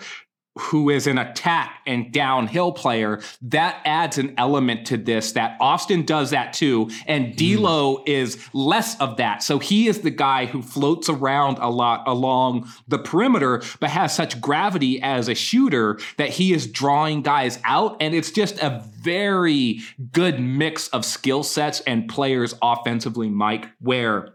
who 0.58 0.90
is 0.90 1.06
an 1.06 1.18
attack 1.18 1.80
and 1.86 2.12
downhill 2.12 2.72
player, 2.72 3.20
that 3.42 3.80
adds 3.84 4.18
an 4.18 4.34
element 4.36 4.86
to 4.86 4.96
this 4.96 5.32
that 5.32 5.56
Austin 5.60 6.04
does 6.04 6.30
that 6.30 6.52
too. 6.52 6.90
And 7.06 7.34
D'Lo 7.36 7.98
mm. 7.98 8.08
is 8.08 8.38
less 8.52 8.98
of 9.00 9.16
that. 9.16 9.42
So 9.42 9.58
he 9.58 9.88
is 9.88 10.00
the 10.00 10.10
guy 10.10 10.46
who 10.46 10.62
floats 10.62 11.08
around 11.08 11.58
a 11.58 11.70
lot 11.70 12.06
along 12.06 12.68
the 12.86 12.98
perimeter, 12.98 13.62
but 13.80 13.90
has 13.90 14.14
such 14.14 14.40
gravity 14.40 15.00
as 15.00 15.28
a 15.28 15.34
shooter 15.34 15.98
that 16.16 16.30
he 16.30 16.52
is 16.52 16.66
drawing 16.66 17.22
guys 17.22 17.58
out. 17.64 17.96
And 18.00 18.14
it's 18.14 18.30
just 18.30 18.58
a 18.62 18.84
very 19.00 19.80
good 20.12 20.40
mix 20.40 20.88
of 20.88 21.04
skill 21.04 21.42
sets 21.42 21.80
and 21.80 22.08
players 22.08 22.54
offensively, 22.62 23.30
Mike, 23.30 23.66
where 23.80 24.34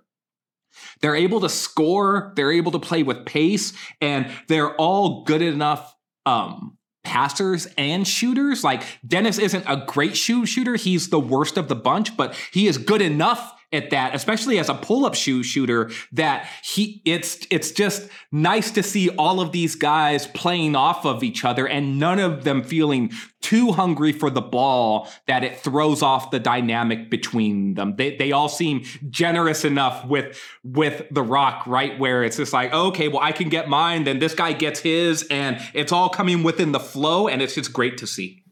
they're 1.01 1.15
able 1.15 1.41
to 1.41 1.49
score, 1.49 2.33
they're 2.35 2.51
able 2.51 2.71
to 2.71 2.79
play 2.79 3.03
with 3.03 3.25
pace, 3.25 3.73
and 4.01 4.31
they're 4.47 4.75
all 4.75 5.23
good 5.23 5.41
enough 5.41 5.95
um 6.25 6.77
passers 7.03 7.67
and 7.77 8.07
shooters. 8.07 8.63
Like 8.63 8.83
Dennis 9.05 9.37
isn't 9.37 9.65
a 9.67 9.83
great 9.85 10.15
shooter. 10.15 10.75
He's 10.75 11.09
the 11.09 11.19
worst 11.19 11.57
of 11.57 11.67
the 11.67 11.75
bunch, 11.75 12.15
but 12.15 12.35
he 12.51 12.67
is 12.67 12.77
good 12.77 13.01
enough 13.01 13.52
at 13.73 13.89
that, 13.89 14.15
especially 14.15 14.59
as 14.59 14.69
a 14.69 14.75
pull-up 14.75 15.15
shoe 15.15 15.43
shooter, 15.43 15.91
that 16.11 16.47
he 16.63 17.01
it's 17.05 17.45
it's 17.49 17.71
just 17.71 18.07
nice 18.31 18.71
to 18.71 18.83
see 18.83 19.09
all 19.09 19.41
of 19.41 19.51
these 19.51 19.75
guys 19.75 20.27
playing 20.27 20.75
off 20.75 21.05
of 21.05 21.23
each 21.23 21.43
other 21.43 21.67
and 21.67 21.99
none 21.99 22.19
of 22.19 22.43
them 22.43 22.63
feeling 22.63 23.11
too 23.41 23.71
hungry 23.73 24.13
for 24.13 24.29
the 24.29 24.41
ball 24.41 25.09
that 25.27 25.43
it 25.43 25.59
throws 25.59 26.01
off 26.01 26.31
the 26.31 26.39
dynamic 26.39 27.09
between 27.09 27.73
them. 27.73 27.95
They 27.97 28.15
they 28.15 28.31
all 28.31 28.49
seem 28.49 28.83
generous 29.09 29.65
enough 29.65 30.05
with 30.05 30.39
with 30.63 31.05
the 31.11 31.23
rock, 31.23 31.67
right? 31.67 31.99
Where 31.99 32.23
it's 32.23 32.37
just 32.37 32.53
like, 32.53 32.73
okay, 32.73 33.07
well, 33.07 33.21
I 33.21 33.31
can 33.31 33.49
get 33.49 33.67
mine, 33.67 34.05
then 34.05 34.19
this 34.19 34.33
guy 34.33 34.53
gets 34.53 34.79
his, 34.79 35.23
and 35.29 35.59
it's 35.73 35.91
all 35.91 36.09
coming 36.09 36.43
within 36.43 36.71
the 36.71 36.79
flow, 36.79 37.27
and 37.27 37.41
it's 37.41 37.55
just 37.55 37.73
great 37.73 37.97
to 37.97 38.07
see. 38.07 38.43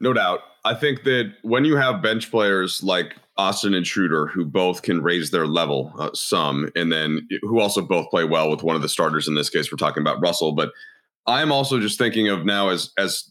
No 0.00 0.12
doubt. 0.12 0.40
I 0.64 0.74
think 0.74 1.04
that 1.04 1.34
when 1.42 1.64
you 1.64 1.76
have 1.76 2.02
bench 2.02 2.30
players 2.30 2.82
like 2.82 3.16
Austin 3.36 3.72
and 3.72 3.86
Schröder, 3.86 4.30
who 4.30 4.44
both 4.44 4.82
can 4.82 5.02
raise 5.02 5.30
their 5.30 5.46
level 5.46 5.92
uh, 5.98 6.10
some, 6.12 6.70
and 6.76 6.92
then 6.92 7.26
who 7.42 7.60
also 7.60 7.80
both 7.80 8.10
play 8.10 8.24
well 8.24 8.50
with 8.50 8.62
one 8.62 8.76
of 8.76 8.82
the 8.82 8.88
starters. 8.88 9.26
In 9.26 9.34
this 9.34 9.48
case, 9.48 9.72
we're 9.72 9.76
talking 9.76 10.02
about 10.02 10.20
Russell. 10.20 10.52
But 10.52 10.72
I'm 11.26 11.50
also 11.50 11.80
just 11.80 11.98
thinking 11.98 12.28
of 12.28 12.44
now 12.44 12.68
as 12.68 12.90
as 12.98 13.30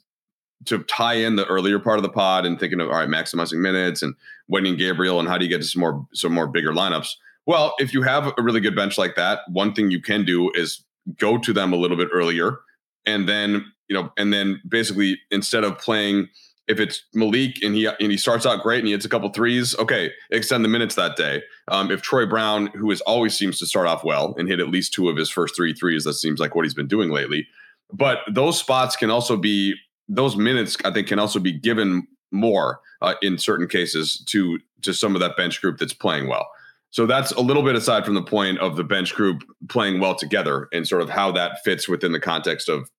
to 0.66 0.80
tie 0.84 1.14
in 1.14 1.36
the 1.36 1.46
earlier 1.46 1.80
part 1.80 1.98
of 1.98 2.04
the 2.04 2.10
pod 2.10 2.46
and 2.46 2.60
thinking 2.60 2.82
of 2.82 2.90
all 2.90 2.96
right, 2.96 3.08
maximizing 3.08 3.60
minutes 3.60 4.02
and 4.02 4.16
Wenyen 4.52 4.78
Gabriel 4.78 5.20
and 5.20 5.30
how 5.30 5.38
do 5.38 5.46
you 5.46 5.50
get 5.50 5.62
to 5.62 5.68
some 5.68 5.80
more 5.82 6.08
some 6.14 6.34
more 6.34 6.48
bigger 6.48 6.72
lineups. 6.72 7.10
Well, 7.46 7.74
if 7.80 7.94
you 7.94 8.02
have 8.02 8.34
a 8.38 8.42
really 8.42 8.60
good 8.60 8.76
bench 8.76 8.98
like 8.98 9.16
that, 9.16 9.40
one 9.48 9.74
thing 9.74 9.92
you 9.92 10.02
can 10.02 10.26
do 10.26 10.52
is 10.54 10.84
go 11.18 11.38
to 11.38 11.54
them 11.54 11.74
a 11.74 11.78
little 11.78 11.98
bit 11.98 12.10
earlier, 12.12 12.60
and 13.06 13.30
then 13.30 13.72
you 13.88 13.96
know, 13.96 14.12
and 14.18 14.34
then 14.34 14.62
basically 14.68 15.20
instead 15.32 15.64
of 15.64 15.78
playing 15.78 16.30
if 16.70 16.80
it's 16.80 17.04
Malik 17.14 17.62
and 17.64 17.76
he 17.76 17.88
and 17.88 18.12
he 18.12 18.18
starts 18.18 18.46
out 18.46 18.62
great 18.62 18.80
and 18.80 18.88
he 18.88 18.94
hits 18.94 19.04
a 19.04 19.10
couple 19.10 19.28
threes, 19.30 19.76
okay, 19.80 20.12
extend 20.30 20.64
the 20.64 20.70
minutes 20.70 20.96
that 20.96 21.18
day. 21.18 21.42
Um, 21.68 21.92
if 21.92 22.02
Troy 22.02 22.26
Brown, 22.26 22.68
who 22.68 22.90
is 22.92 23.02
always 23.02 23.36
seems 23.36 23.58
to 23.60 23.66
start 23.66 23.88
off 23.88 24.04
well 24.04 24.36
and 24.38 24.48
hit 24.48 24.60
at 24.60 24.70
least 24.70 24.94
two 24.94 25.10
of 25.10 25.18
his 25.18 25.30
first 25.30 25.56
three 25.56 25.74
threes, 25.74 26.04
that 26.04 26.14
seems 26.14 26.40
like 26.40 26.56
what 26.56 26.64
he's 26.64 26.76
been 26.76 26.88
doing 26.88 27.10
lately. 27.10 27.48
But 27.92 28.20
those 28.32 28.60
spots 28.60 28.96
can 28.96 29.10
also 29.10 29.36
be 29.36 29.74
those 30.08 30.38
minutes. 30.38 30.78
I 30.86 30.92
think 30.92 31.08
can 31.08 31.20
also 31.20 31.40
be 31.40 31.52
given 31.52 32.08
more 32.32 32.80
uh, 33.02 33.16
in 33.22 33.40
certain 33.40 33.68
cases 33.68 34.24
to 34.30 34.60
to 34.84 34.94
some 34.94 35.16
of 35.16 35.22
that 35.22 35.36
bench 35.36 35.60
group 35.60 35.80
that's 35.80 35.94
playing 35.94 36.28
well. 36.28 36.48
So 36.92 37.06
that's 37.06 37.32
a 37.32 37.42
little 37.42 37.64
bit 37.64 37.76
aside 37.76 38.06
from 38.06 38.16
the 38.16 38.24
point 38.24 38.60
of 38.60 38.76
the 38.76 38.84
bench 38.84 39.14
group 39.14 39.44
playing 39.70 40.00
well 40.00 40.16
together 40.16 40.68
and 40.72 40.88
sort 40.88 41.02
of 41.02 41.10
how 41.10 41.32
that 41.34 41.64
fits 41.64 41.88
within 41.88 42.14
the 42.14 42.20
context 42.20 42.70
of 42.70 42.90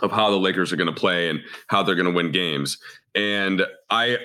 of 0.00 0.10
how 0.10 0.30
the 0.30 0.38
Lakers 0.38 0.72
are 0.72 0.76
going 0.76 0.92
to 0.92 1.00
play 1.00 1.28
and 1.28 1.40
how 1.68 1.82
they're 1.82 1.94
going 1.94 2.06
to 2.06 2.12
win 2.12 2.30
games. 2.30 2.78
And 3.14 3.66
I 3.90 4.18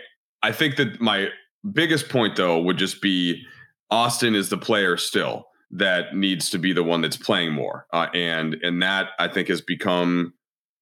I 0.44 0.52
think 0.52 0.78
that 0.78 1.02
my 1.02 1.30
biggest 1.72 2.10
point 2.10 2.36
though 2.36 2.62
would 2.62 2.78
just 2.78 3.02
be 3.02 3.44
Austin 3.90 4.36
is 4.36 4.50
the 4.50 4.58
player 4.58 4.98
still 4.98 5.48
that 5.72 6.16
needs 6.16 6.50
to 6.50 6.58
be 6.58 6.72
the 6.72 6.84
one 6.84 7.02
that's 7.02 7.18
playing 7.18 7.52
more. 7.52 7.86
Uh, 7.92 8.08
and 8.14 8.56
and 8.62 8.82
that 8.82 9.10
I 9.20 9.28
think 9.28 9.48
has 9.50 9.62
become 9.62 10.34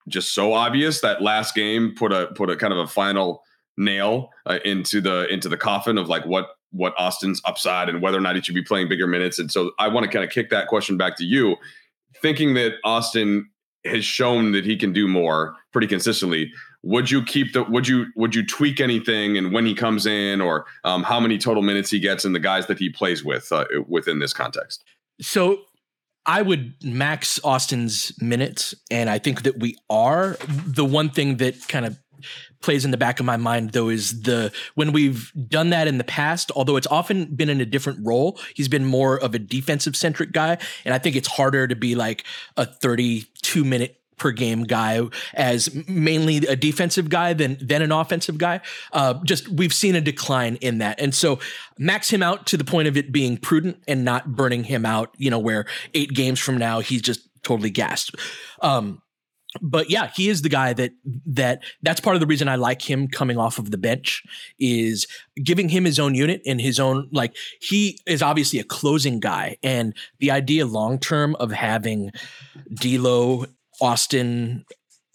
just 0.07 0.33
so 0.33 0.53
obvious 0.53 1.01
that 1.01 1.21
last 1.21 1.55
game 1.55 1.93
put 1.95 2.11
a 2.11 2.27
put 2.35 2.49
a 2.49 2.55
kind 2.55 2.73
of 2.73 2.79
a 2.79 2.87
final 2.87 3.41
nail 3.77 4.29
uh, 4.45 4.59
into 4.63 5.01
the 5.01 5.27
into 5.31 5.49
the 5.49 5.57
coffin 5.57 5.97
of 5.97 6.07
like 6.07 6.25
what 6.25 6.49
what 6.71 6.93
Austin's 6.97 7.41
upside 7.45 7.89
and 7.89 8.01
whether 8.01 8.17
or 8.17 8.21
not 8.21 8.35
he 8.35 8.41
should 8.41 8.55
be 8.55 8.61
playing 8.61 8.89
bigger 8.89 9.07
minutes. 9.07 9.39
And 9.39 9.49
so 9.49 9.71
I 9.79 9.87
want 9.87 10.05
to 10.05 10.11
kind 10.11 10.25
of 10.25 10.29
kick 10.29 10.49
that 10.49 10.67
question 10.67 10.97
back 10.97 11.15
to 11.17 11.23
you, 11.23 11.55
thinking 12.21 12.53
that 12.55 12.73
Austin 12.83 13.49
has 13.85 14.05
shown 14.05 14.51
that 14.51 14.65
he 14.65 14.77
can 14.77 14.93
do 14.93 15.07
more 15.07 15.55
pretty 15.71 15.87
consistently. 15.87 16.51
Would 16.83 17.09
you 17.09 17.23
keep 17.23 17.53
the? 17.53 17.63
Would 17.63 17.87
you 17.87 18.07
would 18.15 18.35
you 18.35 18.45
tweak 18.45 18.79
anything 18.79 19.37
and 19.37 19.51
when 19.51 19.65
he 19.65 19.73
comes 19.73 20.05
in, 20.05 20.41
or 20.41 20.65
um, 20.83 21.03
how 21.03 21.19
many 21.19 21.37
total 21.37 21.63
minutes 21.63 21.89
he 21.89 21.99
gets 21.99 22.25
and 22.25 22.35
the 22.35 22.39
guys 22.39 22.67
that 22.67 22.77
he 22.77 22.89
plays 22.89 23.23
with 23.23 23.51
uh, 23.51 23.65
within 23.87 24.19
this 24.19 24.33
context? 24.33 24.83
So 25.19 25.61
I 26.25 26.41
would 26.41 26.73
max 26.83 27.39
Austin's 27.43 28.11
minutes, 28.21 28.73
and 28.89 29.09
I 29.09 29.19
think 29.19 29.43
that 29.43 29.59
we 29.59 29.77
are. 29.89 30.37
The 30.47 30.85
one 30.85 31.09
thing 31.09 31.37
that 31.37 31.67
kind 31.67 31.85
of 31.85 31.99
plays 32.61 32.85
in 32.85 32.91
the 32.91 32.97
back 32.97 33.19
of 33.19 33.25
my 33.25 33.37
mind 33.37 33.71
though 33.71 33.89
is 33.89 34.21
the 34.21 34.51
when 34.75 34.91
we've 34.91 35.31
done 35.47 35.69
that 35.69 35.87
in 35.87 35.97
the 35.97 36.03
past 36.03 36.51
although 36.55 36.75
it's 36.75 36.87
often 36.87 37.25
been 37.35 37.49
in 37.49 37.61
a 37.61 37.65
different 37.65 37.99
role 38.03 38.39
he's 38.55 38.67
been 38.67 38.85
more 38.85 39.17
of 39.17 39.35
a 39.35 39.39
defensive 39.39 39.95
centric 39.95 40.31
guy 40.31 40.57
and 40.83 40.93
i 40.93 40.97
think 40.97 41.15
it's 41.15 41.27
harder 41.27 41.67
to 41.67 41.75
be 41.75 41.95
like 41.95 42.23
a 42.57 42.65
32 42.65 43.63
minute 43.63 44.01
per 44.17 44.31
game 44.31 44.63
guy 44.63 45.01
as 45.33 45.73
mainly 45.87 46.37
a 46.37 46.55
defensive 46.55 47.09
guy 47.09 47.33
than 47.33 47.57
than 47.61 47.81
an 47.81 47.91
offensive 47.91 48.37
guy. 48.37 48.61
Uh, 48.91 49.15
just 49.23 49.47
we've 49.49 49.73
seen 49.73 49.95
a 49.95 50.01
decline 50.01 50.55
in 50.57 50.79
that, 50.79 50.99
and 50.99 51.13
so 51.13 51.39
max 51.77 52.09
him 52.09 52.23
out 52.23 52.45
to 52.47 52.57
the 52.57 52.63
point 52.63 52.87
of 52.87 52.97
it 52.97 53.11
being 53.11 53.37
prudent 53.37 53.81
and 53.87 54.05
not 54.05 54.35
burning 54.35 54.63
him 54.63 54.85
out. 54.85 55.13
You 55.17 55.29
know, 55.29 55.39
where 55.39 55.65
eight 55.93 56.13
games 56.13 56.39
from 56.39 56.57
now 56.57 56.79
he's 56.79 57.01
just 57.01 57.27
totally 57.43 57.69
gassed. 57.69 58.15
Um, 58.61 59.01
but 59.61 59.89
yeah, 59.89 60.11
he 60.15 60.29
is 60.29 60.41
the 60.41 60.49
guy 60.49 60.73
that 60.73 60.91
that 61.25 61.63
that's 61.81 62.01
part 62.01 62.15
of 62.15 62.19
the 62.19 62.27
reason 62.27 62.47
I 62.47 62.55
like 62.55 62.81
him 62.81 63.07
coming 63.07 63.37
off 63.37 63.57
of 63.57 63.71
the 63.71 63.77
bench 63.77 64.23
is 64.59 65.07
giving 65.43 65.69
him 65.69 65.85
his 65.85 65.99
own 65.99 66.15
unit 66.15 66.41
and 66.45 66.59
his 66.59 66.79
own 66.79 67.09
like 67.11 67.35
he 67.61 67.99
is 68.05 68.21
obviously 68.21 68.59
a 68.59 68.63
closing 68.63 69.19
guy. 69.19 69.57
And 69.63 69.95
the 70.19 70.31
idea 70.31 70.65
long 70.65 70.99
term 70.99 71.35
of 71.35 71.51
having 71.51 72.11
D'Lo, 72.73 73.45
Austin, 73.81 74.65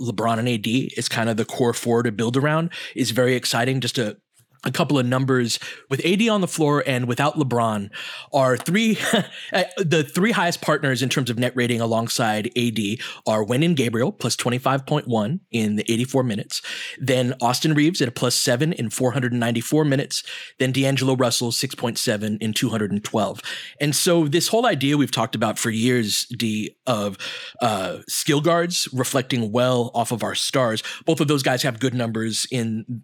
LeBron 0.01 0.39
and 0.39 0.49
AD 0.49 0.67
is 0.67 1.09
kind 1.09 1.29
of 1.29 1.37
the 1.37 1.45
core 1.45 1.75
four 1.75 2.03
to 2.03 2.13
build 2.13 2.37
around 2.37 2.71
is 2.97 3.11
very 3.11 3.35
exciting 3.35 3.81
just 3.81 3.97
to 3.97 4.17
a 4.65 4.71
couple 4.71 4.99
of 4.99 5.07
numbers 5.07 5.59
with 5.89 6.05
AD 6.05 6.29
on 6.29 6.41
the 6.41 6.49
floor 6.49 6.83
and 6.87 7.07
without 7.07 7.37
LeBron 7.37 7.91
are 8.33 8.57
three 8.57 8.99
uh, 9.53 9.65
the 9.79 10.03
three 10.05 10.33
highest 10.33 10.61
partners 10.61 11.03
in 11.03 11.09
terms 11.09 11.31
of 11.31 11.39
net 11.39 11.53
rating 11.55 11.81
alongside 11.81 12.47
AD 12.57 12.79
are 13.27 13.45
Wenyen 13.45 13.75
Gabriel 13.75 14.13
plus 14.13 14.37
25.1 14.37 15.41
in 15.51 15.77
the 15.77 15.91
84 15.91 16.23
minutes, 16.23 16.63
then 16.99 17.35
Austin 17.41 17.75
Reaves 17.75 18.01
at 18.01 18.09
a 18.09 18.13
plus 18.13 18.35
7 18.35 18.73
in 18.73 18.91
494 18.91 19.85
minutes, 19.85 20.23
then 20.59 20.73
D'Angelo 20.73 21.17
Russell 21.17 21.51
6.7 21.51 22.39
in 22.41 22.53
212. 22.53 23.43
And 23.81 23.97
so 23.97 24.29
this 24.29 24.49
whole 24.49 24.67
idea 24.67 24.97
we've 24.97 25.11
talked 25.11 25.35
about 25.35 25.59
for 25.59 25.71
years 25.71 26.27
D 26.27 26.77
of 26.87 27.17
uh, 27.61 27.99
skill 28.09 28.41
guards 28.41 28.89
reflecting 28.93 29.53
well 29.53 29.91
off 29.95 30.13
of 30.13 30.23
our 30.23 30.35
stars, 30.35 30.83
both 31.07 31.21
of 31.21 31.29
those 31.29 31.43
guys 31.43 31.63
have 31.63 31.81
good 31.81 31.95
numbers 31.95 32.47
in 32.51 33.03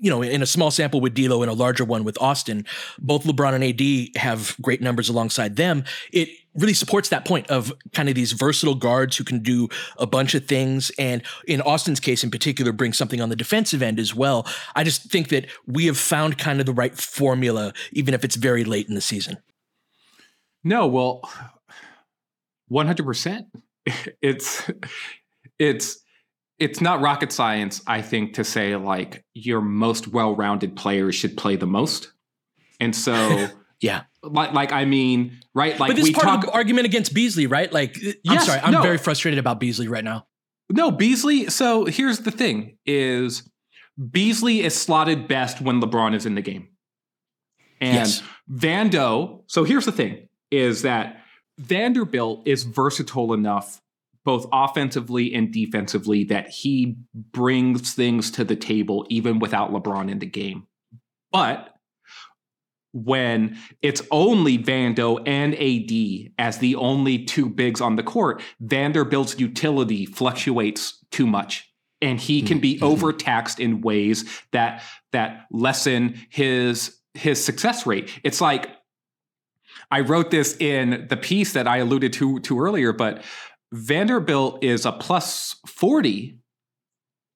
you 0.00 0.10
know, 0.10 0.22
in 0.22 0.42
a 0.42 0.46
small 0.46 0.70
sample 0.70 1.00
with 1.00 1.14
D'Lo 1.14 1.42
and 1.42 1.50
a 1.50 1.54
larger 1.54 1.84
one 1.84 2.04
with 2.04 2.20
Austin, 2.20 2.64
both 2.98 3.24
LeBron 3.24 3.54
and 3.54 4.16
AD 4.16 4.20
have 4.20 4.56
great 4.60 4.80
numbers 4.80 5.10
alongside 5.10 5.56
them. 5.56 5.84
It 6.10 6.30
really 6.54 6.72
supports 6.72 7.10
that 7.10 7.26
point 7.26 7.48
of 7.48 7.72
kind 7.92 8.08
of 8.08 8.14
these 8.14 8.32
versatile 8.32 8.74
guards 8.74 9.16
who 9.16 9.24
can 9.24 9.40
do 9.40 9.68
a 9.98 10.06
bunch 10.06 10.34
of 10.34 10.46
things. 10.46 10.90
And 10.98 11.22
in 11.46 11.60
Austin's 11.60 12.00
case 12.00 12.24
in 12.24 12.30
particular, 12.30 12.72
bring 12.72 12.94
something 12.94 13.20
on 13.20 13.28
the 13.28 13.36
defensive 13.36 13.82
end 13.82 14.00
as 14.00 14.14
well. 14.14 14.46
I 14.74 14.84
just 14.84 15.10
think 15.10 15.28
that 15.28 15.46
we 15.66 15.84
have 15.86 15.98
found 15.98 16.38
kind 16.38 16.60
of 16.60 16.66
the 16.66 16.72
right 16.72 16.96
formula, 16.96 17.74
even 17.92 18.14
if 18.14 18.24
it's 18.24 18.36
very 18.36 18.64
late 18.64 18.88
in 18.88 18.94
the 18.94 19.00
season. 19.02 19.36
No, 20.64 20.86
well, 20.86 21.22
100%. 22.72 23.44
It's, 24.22 24.70
it's, 25.58 25.98
it's 26.60 26.80
not 26.80 27.00
rocket 27.00 27.32
science, 27.32 27.82
I 27.86 28.02
think, 28.02 28.34
to 28.34 28.44
say 28.44 28.76
like 28.76 29.24
your 29.34 29.62
most 29.62 30.06
well-rounded 30.06 30.76
players 30.76 31.14
should 31.14 31.36
play 31.36 31.56
the 31.56 31.66
most. 31.66 32.12
And 32.78 32.94
so 32.94 33.48
yeah. 33.80 34.02
Like, 34.22 34.52
like 34.52 34.70
I 34.70 34.84
mean, 34.84 35.40
right? 35.54 35.80
Like 35.80 35.88
but 35.88 35.96
this 35.96 36.04
we 36.04 36.12
part 36.12 36.26
talk 36.26 36.38
of 36.40 36.50
the 36.50 36.52
argument 36.52 36.84
against 36.84 37.14
Beasley, 37.14 37.46
right? 37.46 37.72
Like, 37.72 37.96
uh, 37.96 38.12
I'm 38.28 38.40
sorry, 38.40 38.60
I'm 38.60 38.72
no. 38.72 38.82
very 38.82 38.98
frustrated 38.98 39.38
about 39.38 39.58
Beasley 39.58 39.88
right 39.88 40.04
now. 40.04 40.26
No, 40.68 40.90
Beasley. 40.90 41.48
So 41.48 41.86
here's 41.86 42.18
the 42.18 42.30
thing: 42.30 42.76
is 42.84 43.50
Beasley 44.10 44.60
is 44.60 44.78
slotted 44.78 45.26
best 45.26 45.62
when 45.62 45.80
LeBron 45.80 46.14
is 46.14 46.26
in 46.26 46.34
the 46.34 46.42
game, 46.42 46.68
and 47.80 47.94
Yes. 47.94 48.22
Vando. 48.52 49.44
So 49.46 49.64
here's 49.64 49.86
the 49.86 49.92
thing: 49.92 50.28
is 50.50 50.82
that 50.82 51.22
Vanderbilt 51.58 52.46
is 52.46 52.64
versatile 52.64 53.32
enough, 53.32 53.80
both 54.24 54.46
offensively 54.52 55.34
and 55.34 55.52
defensively, 55.52 56.24
that 56.24 56.48
he 56.48 56.96
brings 57.14 57.94
things 57.94 58.30
to 58.32 58.44
the 58.44 58.56
table 58.56 59.06
even 59.08 59.38
without 59.38 59.72
LeBron 59.72 60.10
in 60.10 60.18
the 60.18 60.26
game. 60.26 60.66
But 61.32 61.74
when 62.92 63.56
it's 63.82 64.02
only 64.10 64.58
Vando 64.58 65.22
and 65.26 65.54
AD 65.54 66.32
as 66.38 66.58
the 66.58 66.74
only 66.76 67.24
two 67.24 67.48
bigs 67.48 67.80
on 67.80 67.96
the 67.96 68.02
court, 68.02 68.42
Vanderbilt's 68.60 69.38
utility 69.38 70.06
fluctuates 70.06 70.98
too 71.10 71.26
much. 71.26 71.68
And 72.02 72.18
he 72.18 72.40
can 72.40 72.60
be 72.60 72.76
mm-hmm. 72.76 72.84
overtaxed 72.84 73.60
in 73.60 73.82
ways 73.82 74.24
that 74.52 74.82
that 75.12 75.46
lessen 75.50 76.18
his 76.30 76.96
his 77.12 77.44
success 77.44 77.86
rate. 77.86 78.10
It's 78.24 78.40
like 78.40 78.70
I 79.90 80.00
wrote 80.00 80.30
this 80.30 80.56
in 80.58 81.06
the 81.10 81.16
piece 81.16 81.52
that 81.52 81.68
I 81.68 81.78
alluded 81.78 82.14
to 82.14 82.40
to 82.40 82.60
earlier, 82.60 82.94
but 82.94 83.22
Vanderbilt 83.72 84.62
is 84.64 84.84
a 84.84 84.92
plus 84.92 85.56
40 85.66 86.38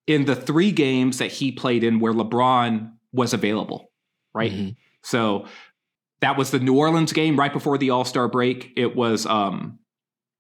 in 0.07 0.25
the 0.25 0.37
three 0.37 0.73
games 0.73 1.19
that 1.19 1.33
he 1.33 1.53
played 1.53 1.85
in 1.85 2.01
where 2.01 2.13
LeBron 2.13 2.93
was 3.13 3.33
available, 3.33 3.91
right? 4.35 4.53
Mm-hmm. 4.53 4.69
So 5.03 5.47
that 6.21 6.37
was 6.37 6.51
the 6.51 6.59
New 6.59 6.77
Orleans 6.77 7.13
game 7.13 7.39
right 7.39 7.53
before 7.53 7.79
the 7.79 7.91
All 7.91 8.05
Star 8.05 8.29
break. 8.29 8.73
It 8.77 8.97
was, 8.97 9.27
um, 9.27 9.79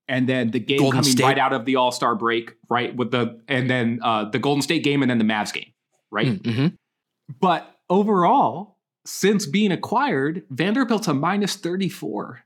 and 0.09 0.28
then 0.28 0.51
the 0.51 0.61
game 0.61 0.78
Golden 0.78 1.01
coming 1.01 1.12
State. 1.12 1.24
right 1.24 1.38
out 1.38 1.53
of 1.53 1.64
the 1.64 1.76
All 1.76 1.92
Star 1.92 2.14
break, 2.14 2.55
right? 2.68 2.95
With 2.95 3.11
the, 3.11 3.40
and 3.49 3.70
then 3.70 4.01
uh, 4.03 4.28
the 4.28 4.38
Golden 4.38 4.62
State 4.62 4.84
game 4.84 5.03
and 5.03 5.11
then 5.11 5.18
the 5.18 5.24
Mavs 5.24 5.53
game, 5.53 5.72
right? 6.11 6.26
Mm, 6.26 6.42
mm-hmm. 6.42 6.66
But 7.40 7.74
overall, 7.88 8.78
since 9.07 9.47
being 9.47 9.72
acquired, 9.72 10.45
Vanderbilt's 10.51 11.09
a 11.09 11.14
minus 11.14 11.57
34. 11.57 12.43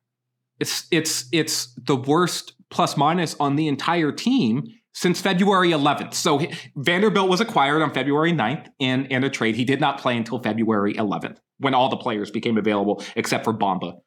It's, 0.60 0.86
it's, 0.90 1.28
it's 1.32 1.74
the 1.74 1.96
worst 1.96 2.54
plus 2.70 2.96
minus 2.96 3.36
on 3.38 3.56
the 3.56 3.68
entire 3.68 4.12
team 4.12 4.64
since 4.92 5.20
February 5.20 5.70
11th. 5.70 6.14
So 6.14 6.40
Vanderbilt 6.76 7.28
was 7.28 7.40
acquired 7.40 7.82
on 7.82 7.94
February 7.94 8.32
9th 8.32 8.66
in, 8.78 9.06
in 9.06 9.22
a 9.22 9.30
trade. 9.30 9.54
He 9.54 9.64
did 9.64 9.80
not 9.80 10.00
play 10.00 10.16
until 10.16 10.42
February 10.42 10.94
11th 10.94 11.36
when 11.58 11.74
all 11.74 11.88
the 11.88 11.96
players 11.96 12.30
became 12.30 12.58
available 12.58 13.02
except 13.14 13.44
for 13.44 13.54
Bamba. 13.54 14.00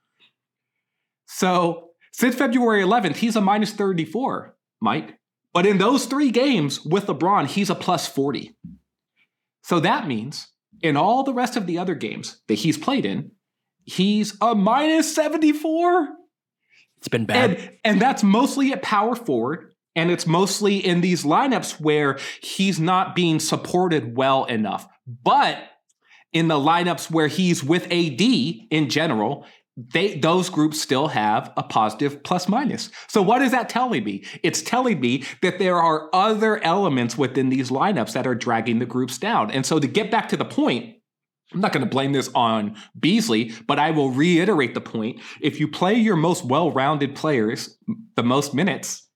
So 1.27 1.91
since 2.11 2.35
February 2.35 2.83
11th, 2.83 3.15
he's 3.15 3.35
a 3.35 3.41
minus 3.41 3.71
34, 3.71 4.55
Mike. 4.81 5.17
But 5.53 5.65
in 5.65 5.77
those 5.77 6.05
three 6.05 6.31
games 6.31 6.83
with 6.83 7.07
LeBron, 7.07 7.47
he's 7.47 7.69
a 7.69 7.75
plus 7.75 8.07
40. 8.07 8.55
So 9.63 9.79
that 9.79 10.07
means 10.07 10.47
in 10.81 10.97
all 10.97 11.23
the 11.23 11.33
rest 11.33 11.55
of 11.55 11.67
the 11.67 11.77
other 11.77 11.95
games 11.95 12.41
that 12.47 12.55
he's 12.55 12.77
played 12.77 13.05
in, 13.05 13.31
he's 13.85 14.37
a 14.41 14.55
minus 14.55 15.13
74. 15.15 16.09
It's 17.01 17.07
been 17.07 17.25
bad. 17.25 17.51
And, 17.51 17.77
and 17.83 18.01
that's 18.01 18.23
mostly 18.23 18.71
at 18.71 18.81
power 18.81 19.15
forward 19.15 19.71
and 19.95 20.09
it's 20.09 20.25
mostly 20.25 20.77
in 20.77 21.01
these 21.01 21.23
lineups 21.23 21.79
where 21.79 22.17
he's 22.41 22.79
not 22.79 23.15
being 23.15 23.39
supported 23.39 24.15
well 24.15 24.45
enough. 24.45 24.87
But 25.23 25.57
in 26.31 26.47
the 26.47 26.55
lineups 26.55 27.11
where 27.11 27.27
he's 27.27 27.63
with 27.63 27.85
AD 27.91 28.21
in 28.21 28.89
general, 28.89 29.45
they 29.75 30.17
those 30.19 30.49
groups 30.49 30.81
still 30.81 31.07
have 31.07 31.51
a 31.57 31.63
positive 31.63 32.23
plus 32.23 32.47
minus. 32.47 32.89
So 33.07 33.21
what 33.21 33.41
is 33.41 33.51
that 33.51 33.69
telling 33.69 34.03
me? 34.03 34.23
It's 34.43 34.61
telling 34.61 34.99
me 34.99 35.23
that 35.41 35.59
there 35.59 35.77
are 35.77 36.09
other 36.13 36.63
elements 36.63 37.17
within 37.17 37.49
these 37.49 37.69
lineups 37.69 38.13
that 38.13 38.27
are 38.27 38.35
dragging 38.35 38.79
the 38.79 38.85
groups 38.85 39.17
down. 39.17 39.49
And 39.51 39.65
so 39.65 39.79
to 39.79 39.87
get 39.87 40.11
back 40.11 40.29
to 40.29 40.37
the 40.37 40.45
point, 40.45 40.95
I'm 41.53 41.59
not 41.59 41.73
going 41.73 41.83
to 41.83 41.89
blame 41.89 42.13
this 42.13 42.29
on 42.33 42.75
Beasley, 42.99 43.51
but 43.67 43.79
I 43.79 43.91
will 43.91 44.11
reiterate 44.11 44.73
the 44.73 44.81
point. 44.81 45.19
If 45.41 45.59
you 45.59 45.67
play 45.67 45.95
your 45.95 46.15
most 46.15 46.45
well-rounded 46.45 47.15
players 47.15 47.77
the 48.15 48.23
most 48.23 48.53
minutes, 48.53 49.07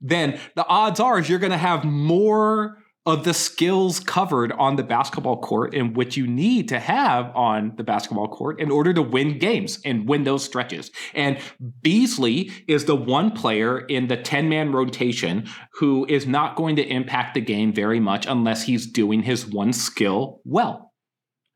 then 0.00 0.38
the 0.54 0.66
odds 0.66 1.00
are 1.00 1.20
you're 1.20 1.38
going 1.38 1.52
to 1.52 1.58
have 1.58 1.84
more 1.84 2.78
of 3.06 3.24
the 3.24 3.34
skills 3.34 4.00
covered 4.00 4.50
on 4.52 4.76
the 4.76 4.82
basketball 4.82 5.38
court 5.38 5.74
and 5.74 5.94
what 5.94 6.16
you 6.16 6.26
need 6.26 6.68
to 6.68 6.80
have 6.80 7.34
on 7.36 7.74
the 7.76 7.84
basketball 7.84 8.28
court 8.28 8.58
in 8.58 8.70
order 8.70 8.94
to 8.94 9.02
win 9.02 9.38
games 9.38 9.78
and 9.84 10.08
win 10.08 10.24
those 10.24 10.42
stretches. 10.42 10.90
And 11.12 11.38
Beasley 11.82 12.50
is 12.66 12.86
the 12.86 12.96
one 12.96 13.30
player 13.30 13.80
in 13.80 14.08
the 14.08 14.16
10 14.16 14.48
man 14.48 14.72
rotation 14.72 15.46
who 15.74 16.06
is 16.08 16.26
not 16.26 16.56
going 16.56 16.76
to 16.76 16.86
impact 16.86 17.34
the 17.34 17.42
game 17.42 17.74
very 17.74 18.00
much 18.00 18.26
unless 18.26 18.62
he's 18.62 18.86
doing 18.86 19.22
his 19.22 19.46
one 19.46 19.74
skill 19.74 20.40
well. 20.44 20.83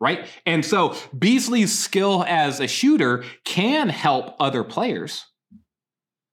Right. 0.01 0.27
And 0.47 0.65
so 0.65 0.95
Beasley's 1.19 1.77
skill 1.77 2.25
as 2.29 2.61
a 2.61 2.69
shooter 2.69 3.25
can 3.45 3.89
help 3.89 4.37
other 4.39 4.63
players 4.63 5.25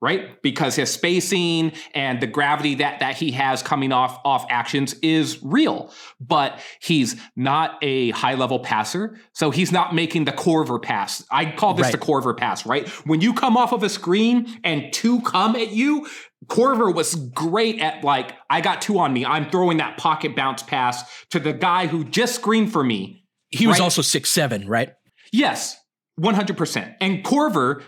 right? 0.06 0.40
Because 0.44 0.76
his 0.76 0.92
spacing 0.92 1.72
and 1.96 2.22
the 2.22 2.28
gravity 2.28 2.76
that 2.76 3.00
that 3.00 3.16
he 3.16 3.32
has 3.32 3.64
coming 3.64 3.92
off 3.92 4.20
off 4.24 4.46
actions 4.52 4.94
is 5.02 5.42
real, 5.42 5.92
but 6.20 6.60
he's 6.80 7.16
not 7.36 7.80
a 7.82 8.12
high 8.12 8.36
level 8.36 8.60
passer, 8.60 9.18
so 9.34 9.50
he's 9.50 9.72
not 9.72 9.96
making 9.96 10.26
the 10.26 10.32
Korver 10.32 10.80
pass. 10.80 11.26
I 11.32 11.50
call 11.50 11.74
this 11.74 11.86
right. 11.86 11.92
the 11.92 11.98
Korver 11.98 12.38
pass, 12.38 12.68
right? 12.68 12.88
When 13.08 13.22
you 13.22 13.34
come 13.34 13.58
off 13.58 13.72
of 13.72 13.82
a 13.82 13.90
screen 13.90 14.60
and 14.64 14.94
two 14.94 15.22
come 15.22 15.56
at 15.56 15.72
you, 15.72 16.08
Korver 16.46 16.94
was 16.94 17.16
great 17.16 17.80
at 17.80 18.04
like 18.04 18.36
I 18.48 18.62
got 18.62 18.84
two 18.84 19.00
on 19.00 19.12
me. 19.12 19.26
I'm 19.26 19.50
throwing 19.50 19.78
that 19.78 19.98
pocket 19.98 20.36
bounce 20.36 20.62
pass 20.62 21.26
to 21.32 21.40
the 21.40 21.52
guy 21.54 21.88
who 21.88 22.04
just 22.04 22.36
screened 22.36 22.72
for 22.72 22.84
me. 22.84 23.25
He 23.52 23.68
was 23.68 23.80
also 23.80 24.02
six 24.02 24.30
seven, 24.30 24.68
right? 24.68 24.94
Yes, 25.32 25.78
100%. 26.20 26.96
And 27.02 27.24
Korver 27.24 27.84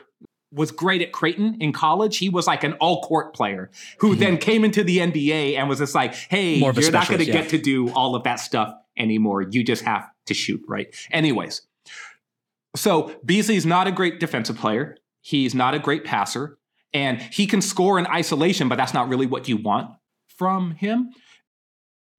was 0.52 0.72
great 0.72 1.02
at 1.02 1.12
Creighton 1.12 1.58
in 1.60 1.74
college. 1.74 2.18
He 2.18 2.30
was 2.30 2.48
like 2.48 2.64
an 2.64 2.74
all 2.74 3.02
court 3.02 3.34
player 3.34 3.70
who 4.00 4.12
mm-hmm. 4.12 4.20
then 4.20 4.38
came 4.38 4.64
into 4.64 4.84
the 4.84 4.98
NBA 5.00 5.58
and 5.58 5.68
was 5.68 5.80
just 5.80 5.96
like, 5.96 6.14
hey, 6.14 6.56
you're 6.56 6.92
not 6.92 7.08
going 7.08 7.20
to 7.20 7.26
yeah. 7.26 7.34
get 7.34 7.50
to 7.50 7.58
do 7.58 7.90
all 7.92 8.16
of 8.16 8.24
that 8.24 8.36
stuff 8.36 8.74
anymore. 8.98 9.42
You 9.42 9.64
just 9.64 9.84
have 9.84 10.10
to 10.26 10.34
shoot, 10.34 10.62
right? 10.68 10.94
Anyways, 11.12 11.62
so 12.76 13.14
Beasley's 13.26 13.66
not 13.66 13.88
a 13.88 13.92
great 13.92 14.20
defensive 14.20 14.58
player. 14.58 14.98
He's 15.22 15.54
not 15.54 15.74
a 15.74 15.80
great 15.80 16.06
passer. 16.06 16.58
And 16.94 17.22
he 17.22 17.48
can 17.48 17.62
score 17.62 18.00
in 18.00 18.08
isolation, 18.08 18.70
but 18.70 18.78
that's 18.78 18.94
not 18.94 19.10
really 19.10 19.26
what 19.26 19.48
you 19.48 19.58
want 19.58 19.92
from 20.28 20.72
him. 20.72 21.12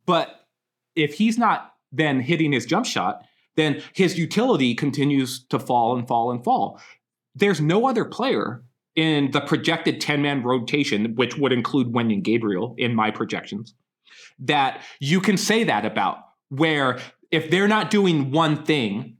But 0.05 0.47
if 0.95 1.15
he's 1.15 1.39
not 1.39 1.75
then 1.91 2.21
hitting 2.21 2.53
his 2.53 2.67
jump 2.67 2.85
shot, 2.85 3.23
then 3.59 3.83
his 3.93 4.19
utility 4.19 4.75
continues 4.75 5.45
to 5.45 5.59
fall 5.59 5.97
and 5.97 6.09
fall 6.09 6.31
and 6.31 6.45
fall 6.45 6.81
there's 7.35 7.61
no 7.61 7.89
other 7.89 8.05
player 8.05 8.63
in 8.97 9.31
the 9.31 9.41
projected 9.41 10.01
10 10.01 10.23
man 10.23 10.43
rotation, 10.43 11.15
which 11.15 11.39
would 11.39 11.53
include 11.53 11.89
Wenyen 11.89 12.23
Gabriel 12.23 12.75
in 12.79 12.95
my 12.95 13.11
projections, 13.11 13.75
that 14.41 14.83
you 14.99 15.21
can 15.21 15.37
say 15.37 15.65
that 15.65 15.85
about, 15.85 16.19
where 16.49 16.99
if 17.31 17.51
they're 17.51 17.69
not 17.69 17.91
doing 17.91 18.33
one 18.33 18.65
thing, 18.65 19.17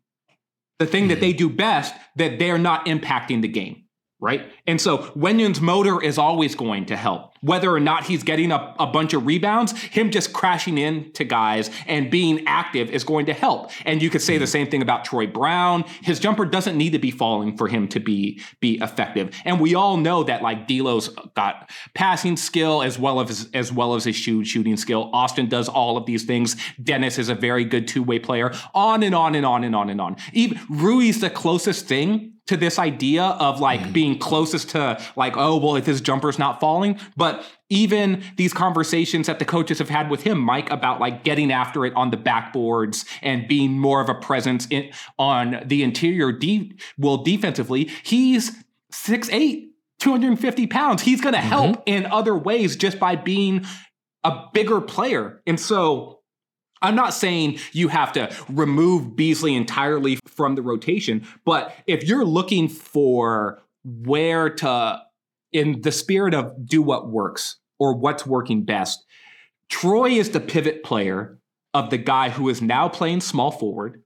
the 0.79 0.87
thing 0.87 1.05
mm-hmm. 1.05 1.11
that 1.11 1.21
they 1.21 1.33
do 1.33 1.49
best, 1.49 1.95
that 2.17 2.39
they're 2.39 2.59
not 2.59 2.87
impacting 2.87 3.43
the 3.43 3.49
game 3.49 3.85
right? 4.21 4.51
And 4.67 4.81
so 4.81 4.99
Wenyen's 4.99 5.61
motor 5.61 6.03
is 6.03 6.19
always 6.19 6.57
going 6.57 6.87
to 6.87 6.97
help. 6.97 7.35
Whether 7.41 7.73
or 7.73 7.79
not 7.79 8.05
he's 8.05 8.25
getting 8.25 8.51
a, 8.51 8.75
a 8.81 8.87
bunch 8.89 9.15
of 9.15 9.25
rebounds, 9.25 9.71
him 9.81 10.11
just 10.11 10.33
crashing 10.33 10.77
into 10.77 11.23
guys 11.23 11.71
and 11.87 12.11
being 12.11 12.45
active 12.47 12.91
is 12.91 13.05
going 13.05 13.27
to 13.27 13.33
help. 13.33 13.71
And 13.85 14.03
you 14.03 14.11
could 14.11 14.21
say 14.21 14.37
the 14.37 14.45
mm-hmm. 14.45 14.51
same 14.51 14.71
thing 14.71 14.83
about 14.83 15.05
Troy 15.05 15.29
Brown. 15.29 15.85
His 16.03 16.19
jumper 16.19 16.45
doesn't 16.45 16.77
need 16.77 16.91
to 16.91 16.99
be 16.99 17.13
falling 17.13 17.57
for 17.57 17.69
him 17.69 17.87
to 17.89 18.01
be 18.01 18.41
be 18.61 18.79
effective. 18.83 19.37
And 19.45 19.61
we 19.61 19.77
all 19.77 19.97
know 19.97 20.25
that 20.25 20.43
like 20.43 20.67
D'Lo's 20.67 21.11
got 21.37 21.71
passing 21.95 22.37
skill 22.37 22.83
as 22.83 22.99
well 22.99 23.21
as 23.21 23.49
as 23.55 23.73
well 23.73 23.95
as 23.95 24.05
his 24.05 24.17
shoot 24.17 24.45
shooting 24.45 24.77
skill. 24.77 25.11
Austin 25.13 25.49
does 25.49 25.69
all 25.69 25.97
of 25.97 26.07
these 26.07 26.25
things. 26.25 26.57
Dennis 26.83 27.19
is 27.19 27.29
a 27.29 27.37
very 27.37 27.65
good 27.65 27.87
two 27.87 28.03
way 28.03 28.19
player. 28.19 28.53
On 28.75 29.05
and 29.05 29.15
on 29.15 29.37
and 29.37 29.47
on 29.47 29.63
and 29.63 29.77
on 29.77 29.91
and 29.91 30.01
on. 30.01 30.17
Even 30.33 30.59
Rui's 30.69 31.21
the 31.21 31.31
closest 31.31 31.87
thing 31.87 32.33
to 32.49 32.57
this 32.57 32.79
idea 32.79 33.23
of 33.23 33.61
like 33.61 33.81
mm. 33.81 33.93
being 33.93 34.19
closest 34.19 34.71
to 34.71 35.01
like 35.17 35.37
oh 35.37 35.57
well 35.57 35.77
if 35.77 35.87
his 35.87 36.01
jumper's 36.01 36.39
not 36.39 36.59
falling 36.59 36.99
but 37.17 37.45
even 37.71 38.23
these 38.37 38.53
conversations 38.53 39.27
that 39.27 39.39
the 39.39 39.45
coaches 39.45 39.79
have 39.79 39.89
had 39.89 40.11
with 40.11 40.23
him 40.23 40.39
mike 40.39 40.71
about 40.71 40.99
like 40.99 41.23
getting 41.23 41.53
after 41.53 41.87
it 41.87 41.93
on 41.95 42.11
the 42.11 42.17
backboards 42.17 43.07
and 43.23 43.47
being 43.47 43.79
more 43.79 44.01
of 44.01 44.09
a 44.09 44.15
presence 44.15 44.67
in, 44.71 44.91
on 45.19 45.63
the 45.65 45.83
interior 45.83 46.33
de- 46.33 46.75
well 46.99 47.19
defensively 47.19 47.91
he's 48.03 48.53
6'8 48.93 49.67
250 49.99 50.67
pounds 50.67 51.03
he's 51.03 51.21
going 51.21 51.35
to 51.35 51.41
mm-hmm. 51.41 51.49
help 51.49 51.83
in 51.87 52.07
other 52.07 52.37
ways 52.37 52.77
just 52.77 52.99
by 52.99 53.15
being 53.15 53.65
a 54.25 54.47
bigger 54.53 54.81
player 54.81 55.43
and 55.47 55.61
so 55.61 56.18
I'm 56.83 56.95
not 56.95 57.15
saying 57.15 57.59
you 57.73 57.89
have 57.89 58.13
to 58.13 58.35
remove 58.49 59.17
Beasley 59.17 59.55
entirely 59.55 60.19
from 60.27 60.55
the 60.55 60.63
rotation, 60.63 61.27
but 61.45 61.75
if 61.87 62.05
you're 62.05 62.25
looking 62.25 62.69
for 62.69 63.61
where 63.85 64.51
to, 64.51 65.03
in 65.53 65.81
the 65.83 65.93
spirit 65.93 66.35
of 66.35 66.67
do 66.67 66.83
what 66.83 67.11
works 67.11 67.57
or 67.79 67.95
what's 67.95 68.27
working 68.27 68.65
best, 68.65 69.05
Troy 69.69 70.11
is 70.11 70.31
the 70.31 70.41
pivot 70.41 70.83
player 70.83 71.39
of 71.75 71.91
the 71.91 71.99
guy 71.99 72.31
who 72.31 72.49
is 72.49 72.63
now 72.63 72.89
playing 72.89 73.21
small 73.21 73.51
forward, 73.51 74.03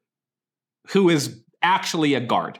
who 0.89 1.09
is 1.09 1.43
actually 1.63 2.15
a 2.15 2.21
guard. 2.21 2.59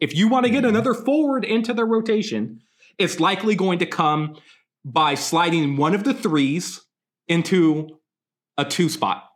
If 0.00 0.14
you 0.16 0.28
want 0.28 0.46
to 0.46 0.50
get 0.50 0.64
another 0.64 0.94
forward 0.94 1.44
into 1.44 1.72
the 1.72 1.84
rotation, 1.84 2.60
it's 2.98 3.20
likely 3.20 3.54
going 3.54 3.78
to 3.78 3.86
come 3.86 4.36
by 4.84 5.14
sliding 5.14 5.76
one 5.76 5.94
of 5.94 6.02
the 6.02 6.12
threes 6.12 6.80
into 7.28 8.00
a 8.58 8.64
two 8.64 8.88
spot 8.88 9.31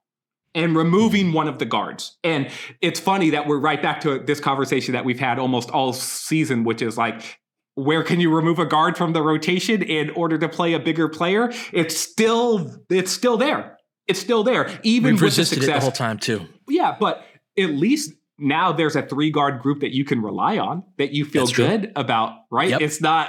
and 0.57 0.75
removing 0.75 1.33
one 1.33 1.47
of 1.47 1.59
the 1.61 1.67
guards. 1.67 2.17
And 2.25 2.51
it's 2.81 2.99
funny 2.99 3.31
that 3.31 3.47
we're 3.47 3.61
right 3.61 3.81
back 3.81 4.01
to 4.01 4.19
this 4.19 4.41
conversation 4.41 4.95
that 4.95 5.05
we've 5.05 5.21
had 5.21 5.39
almost 5.39 5.71
all 5.71 5.93
season, 5.93 6.65
which 6.65 6.83
is 6.83 6.97
like, 6.99 7.39
where 7.75 8.03
can 8.03 8.21
you 8.21 8.35
remove 8.35 8.59
a 8.59 8.65
guard 8.65 8.97
from 8.97 9.13
the 9.13 9.23
rotation 9.23 9.83
in 9.83 10.09
order 10.11 10.39
to 10.39 10.49
play 10.49 10.73
a 10.73 10.81
bigger 10.81 11.09
player? 11.09 11.53
It's 11.73 11.97
still 11.97 12.75
it's 12.89 13.13
still 13.13 13.37
there. 13.37 13.77
It's 14.09 14.19
still 14.19 14.43
there. 14.43 14.81
Even 14.83 15.15
We've 15.15 15.23
with 15.23 15.37
the 15.37 15.45
success. 15.45 15.67
the 15.67 15.81
whole 15.81 15.93
time 15.93 16.19
too. 16.19 16.47
Yeah, 16.69 16.97
but 16.99 17.25
at 17.59 17.71
least 17.71 18.13
now 18.39 18.73
there's 18.73 18.97
a 18.97 19.03
three 19.03 19.31
guard 19.31 19.61
group 19.61 19.81
that 19.81 19.95
you 19.95 20.05
can 20.05 20.23
rely 20.23 20.57
on 20.59 20.85
that 20.97 21.13
you 21.13 21.27
feel 21.27 21.45
That's 21.45 21.57
good 21.57 21.83
true. 21.83 21.93
about, 21.97 22.39
right? 22.51 22.71
Yep. 22.71 22.81
It's 22.81 23.01
not 23.01 23.29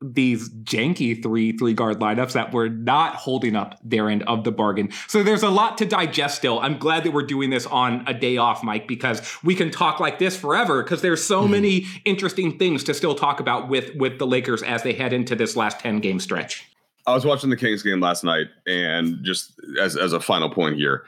these 0.00 0.48
janky 0.62 1.20
three 1.22 1.56
three 1.56 1.74
guard 1.74 1.98
lineups 1.98 2.32
that 2.32 2.52
were 2.52 2.68
not 2.68 3.16
holding 3.16 3.56
up 3.56 3.78
their 3.82 4.08
end 4.08 4.22
of 4.24 4.44
the 4.44 4.52
bargain. 4.52 4.90
So 5.08 5.22
there's 5.22 5.42
a 5.42 5.50
lot 5.50 5.78
to 5.78 5.86
digest 5.86 6.36
still. 6.36 6.60
I'm 6.60 6.78
glad 6.78 7.04
that 7.04 7.12
we're 7.12 7.22
doing 7.22 7.50
this 7.50 7.66
on 7.66 8.04
a 8.06 8.14
day 8.14 8.36
off, 8.36 8.62
Mike, 8.62 8.86
because 8.86 9.36
we 9.42 9.54
can 9.54 9.70
talk 9.70 9.98
like 10.00 10.18
this 10.18 10.36
forever 10.36 10.82
because 10.82 11.02
there's 11.02 11.24
so 11.24 11.46
mm. 11.46 11.50
many 11.50 11.86
interesting 12.04 12.58
things 12.58 12.84
to 12.84 12.94
still 12.94 13.14
talk 13.14 13.40
about 13.40 13.68
with 13.68 13.94
with 13.96 14.18
the 14.18 14.26
Lakers 14.26 14.62
as 14.62 14.82
they 14.82 14.92
head 14.92 15.12
into 15.12 15.34
this 15.34 15.56
last 15.56 15.80
10 15.80 16.00
game 16.00 16.20
stretch. 16.20 16.64
I 17.06 17.14
was 17.14 17.24
watching 17.24 17.50
the 17.50 17.56
Kings 17.56 17.82
game 17.82 18.00
last 18.00 18.22
night 18.22 18.46
and 18.66 19.18
just 19.24 19.52
as 19.80 19.96
as 19.96 20.12
a 20.12 20.20
final 20.20 20.50
point 20.50 20.76
here 20.76 21.04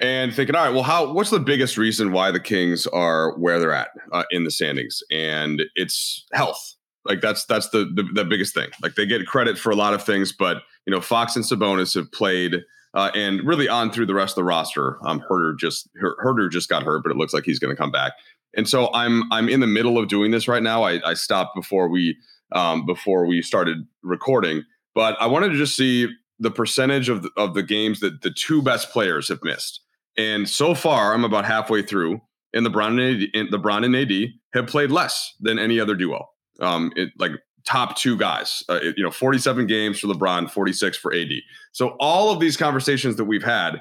and 0.00 0.34
thinking, 0.34 0.54
all 0.54 0.64
right, 0.64 0.72
well, 0.72 0.82
how? 0.82 1.12
What's 1.12 1.30
the 1.30 1.40
biggest 1.40 1.76
reason 1.76 2.12
why 2.12 2.30
the 2.30 2.40
Kings 2.40 2.86
are 2.88 3.36
where 3.38 3.58
they're 3.58 3.72
at 3.72 3.90
uh, 4.12 4.24
in 4.30 4.44
the 4.44 4.50
standings? 4.50 5.02
And 5.10 5.62
it's 5.74 6.26
health. 6.32 6.76
Like 7.04 7.20
that's 7.20 7.44
that's 7.46 7.70
the, 7.70 7.90
the, 7.94 8.02
the 8.14 8.24
biggest 8.24 8.54
thing. 8.54 8.68
Like 8.82 8.94
they 8.94 9.06
get 9.06 9.26
credit 9.26 9.58
for 9.58 9.70
a 9.70 9.76
lot 9.76 9.94
of 9.94 10.02
things, 10.02 10.32
but 10.32 10.62
you 10.86 10.90
know 10.92 11.00
Fox 11.00 11.36
and 11.36 11.44
Sabonis 11.44 11.94
have 11.94 12.10
played 12.12 12.62
uh, 12.94 13.10
and 13.14 13.46
really 13.46 13.68
on 13.68 13.90
through 13.90 14.06
the 14.06 14.14
rest 14.14 14.32
of 14.32 14.36
the 14.36 14.44
roster. 14.44 14.98
Um, 15.06 15.22
Huerter 15.28 15.56
just 15.58 15.88
Huerter 16.02 16.50
just 16.50 16.68
got 16.68 16.82
hurt, 16.82 17.02
but 17.02 17.10
it 17.10 17.16
looks 17.16 17.32
like 17.32 17.44
he's 17.44 17.58
going 17.58 17.74
to 17.74 17.80
come 17.80 17.90
back. 17.90 18.12
And 18.56 18.68
so 18.68 18.90
I'm 18.92 19.30
I'm 19.32 19.48
in 19.48 19.60
the 19.60 19.66
middle 19.66 19.98
of 19.98 20.08
doing 20.08 20.30
this 20.30 20.48
right 20.48 20.62
now. 20.62 20.82
I, 20.82 21.00
I 21.08 21.14
stopped 21.14 21.54
before 21.54 21.88
we 21.88 22.16
um, 22.52 22.84
before 22.84 23.26
we 23.26 23.42
started 23.42 23.86
recording, 24.02 24.64
but 24.94 25.16
I 25.20 25.26
wanted 25.26 25.50
to 25.50 25.56
just 25.56 25.76
see 25.76 26.08
the 26.38 26.50
percentage 26.50 27.08
of 27.08 27.22
the, 27.22 27.30
of 27.36 27.54
the 27.54 27.62
games 27.62 28.00
that 28.00 28.22
the 28.22 28.30
two 28.30 28.62
best 28.62 28.90
players 28.90 29.28
have 29.28 29.40
missed. 29.44 29.82
And 30.16 30.48
so 30.48 30.74
far, 30.74 31.14
I'm 31.14 31.24
about 31.24 31.44
halfway 31.44 31.82
through, 31.82 32.20
and 32.52 32.66
the 32.66 32.70
Brown 32.70 32.98
and 32.98 33.22
AD, 33.22 33.28
and 33.34 33.48
LeBron 33.50 33.84
and 33.84 33.94
AD 33.94 34.30
have 34.54 34.66
played 34.66 34.90
less 34.90 35.34
than 35.38 35.58
any 35.58 35.78
other 35.78 35.94
duo 35.94 36.29
um, 36.60 36.92
it, 36.96 37.10
like 37.18 37.32
top 37.64 37.96
two 37.96 38.16
guys. 38.16 38.62
Uh, 38.68 38.80
it, 38.82 38.94
you 38.96 39.04
know, 39.04 39.10
47 39.10 39.66
games 39.66 40.00
for 40.00 40.08
LeBron, 40.08 40.50
46 40.50 40.96
for 40.96 41.14
AD. 41.14 41.30
So 41.72 41.96
all 42.00 42.30
of 42.30 42.40
these 42.40 42.56
conversations 42.56 43.16
that 43.16 43.24
we've 43.24 43.42
had, 43.42 43.80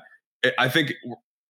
I 0.58 0.70
think 0.70 0.94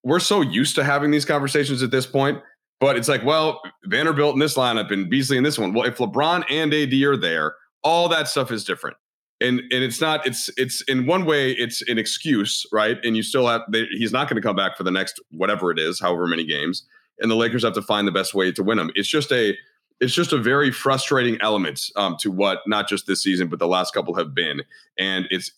we're 0.04 0.20
so 0.20 0.42
used 0.42 0.76
to 0.76 0.84
having 0.84 1.12
these 1.12 1.26
conversations 1.26 1.84
at 1.84 1.92
this 1.92 2.06
point. 2.06 2.40
But 2.80 2.96
it's 2.96 3.10
like, 3.10 3.26
well, 3.26 3.62
Vanderbilt 3.86 4.34
in 4.34 4.40
this 4.40 4.56
lineup 4.56 4.92
and 4.92 5.10
Beasley 5.10 5.38
in 5.38 5.44
this 5.44 5.60
one. 5.60 5.74
Well, 5.74 5.86
if 5.86 5.98
LeBron 5.98 6.46
and 6.50 6.74
AD 6.74 6.94
are 7.04 7.18
there, 7.18 7.56
all 7.84 8.08
that 8.10 8.28
stuff 8.28 8.52
is 8.52 8.64
different. 8.64 8.96
And 9.42 9.60
and 9.72 9.84
it's 9.84 10.02
not 10.02 10.26
it's 10.28 10.50
it's 10.58 10.82
in 10.84 11.06
one 11.06 11.26
way 11.26 11.52
it's 11.52 11.82
an 11.90 11.98
excuse, 11.98 12.66
right? 12.74 12.98
And 13.04 13.16
you 13.16 13.24
still 13.24 13.48
have 13.48 13.62
they, 13.72 13.86
he's 13.98 14.12
not 14.12 14.30
going 14.30 14.42
to 14.42 14.46
come 14.46 14.56
back 14.56 14.76
for 14.76 14.84
the 14.84 14.92
next 14.92 15.22
whatever 15.32 15.72
it 15.72 15.80
is, 15.80 16.00
however 16.00 16.28
many 16.28 16.46
games. 16.46 16.86
And 17.20 17.32
the 17.32 17.36
Lakers 17.36 17.64
have 17.64 17.74
to 17.74 17.82
find 17.82 18.08
the 18.08 18.12
best 18.12 18.34
way 18.34 18.52
to 18.52 18.64
win 18.64 18.78
them. 18.78 18.92
It's 18.96 19.08
just 19.08 19.32
a 19.32 19.58
it's 20.00 20.14
just 20.14 20.34
a 20.34 20.38
very 20.38 20.72
frustrating 20.72 21.38
element 21.42 21.92
um, 21.96 22.16
to 22.20 22.32
what 22.32 22.62
not 22.68 22.88
just 22.88 23.08
this 23.08 23.22
season 23.22 23.48
but 23.48 23.60
the 23.60 23.68
last 23.68 23.94
couple 23.94 24.16
have 24.16 24.34
been. 24.34 24.62
And 24.98 25.28
it's 25.30 25.52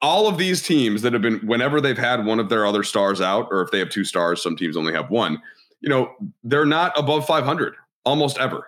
all 0.00 0.26
of 0.26 0.38
these 0.38 0.62
teams 0.62 1.02
that 1.02 1.12
have 1.12 1.22
been 1.22 1.38
whenever 1.46 1.80
they've 1.80 1.98
had 1.98 2.24
one 2.24 2.40
of 2.40 2.48
their 2.48 2.66
other 2.66 2.82
stars 2.82 3.20
out 3.20 3.48
or 3.50 3.62
if 3.62 3.70
they 3.70 3.78
have 3.78 3.88
two 3.90 4.04
stars 4.04 4.42
some 4.42 4.56
teams 4.56 4.76
only 4.76 4.92
have 4.92 5.10
one 5.10 5.40
you 5.80 5.88
know 5.88 6.10
they're 6.42 6.64
not 6.64 6.98
above 6.98 7.26
500 7.26 7.74
almost 8.04 8.38
ever. 8.38 8.66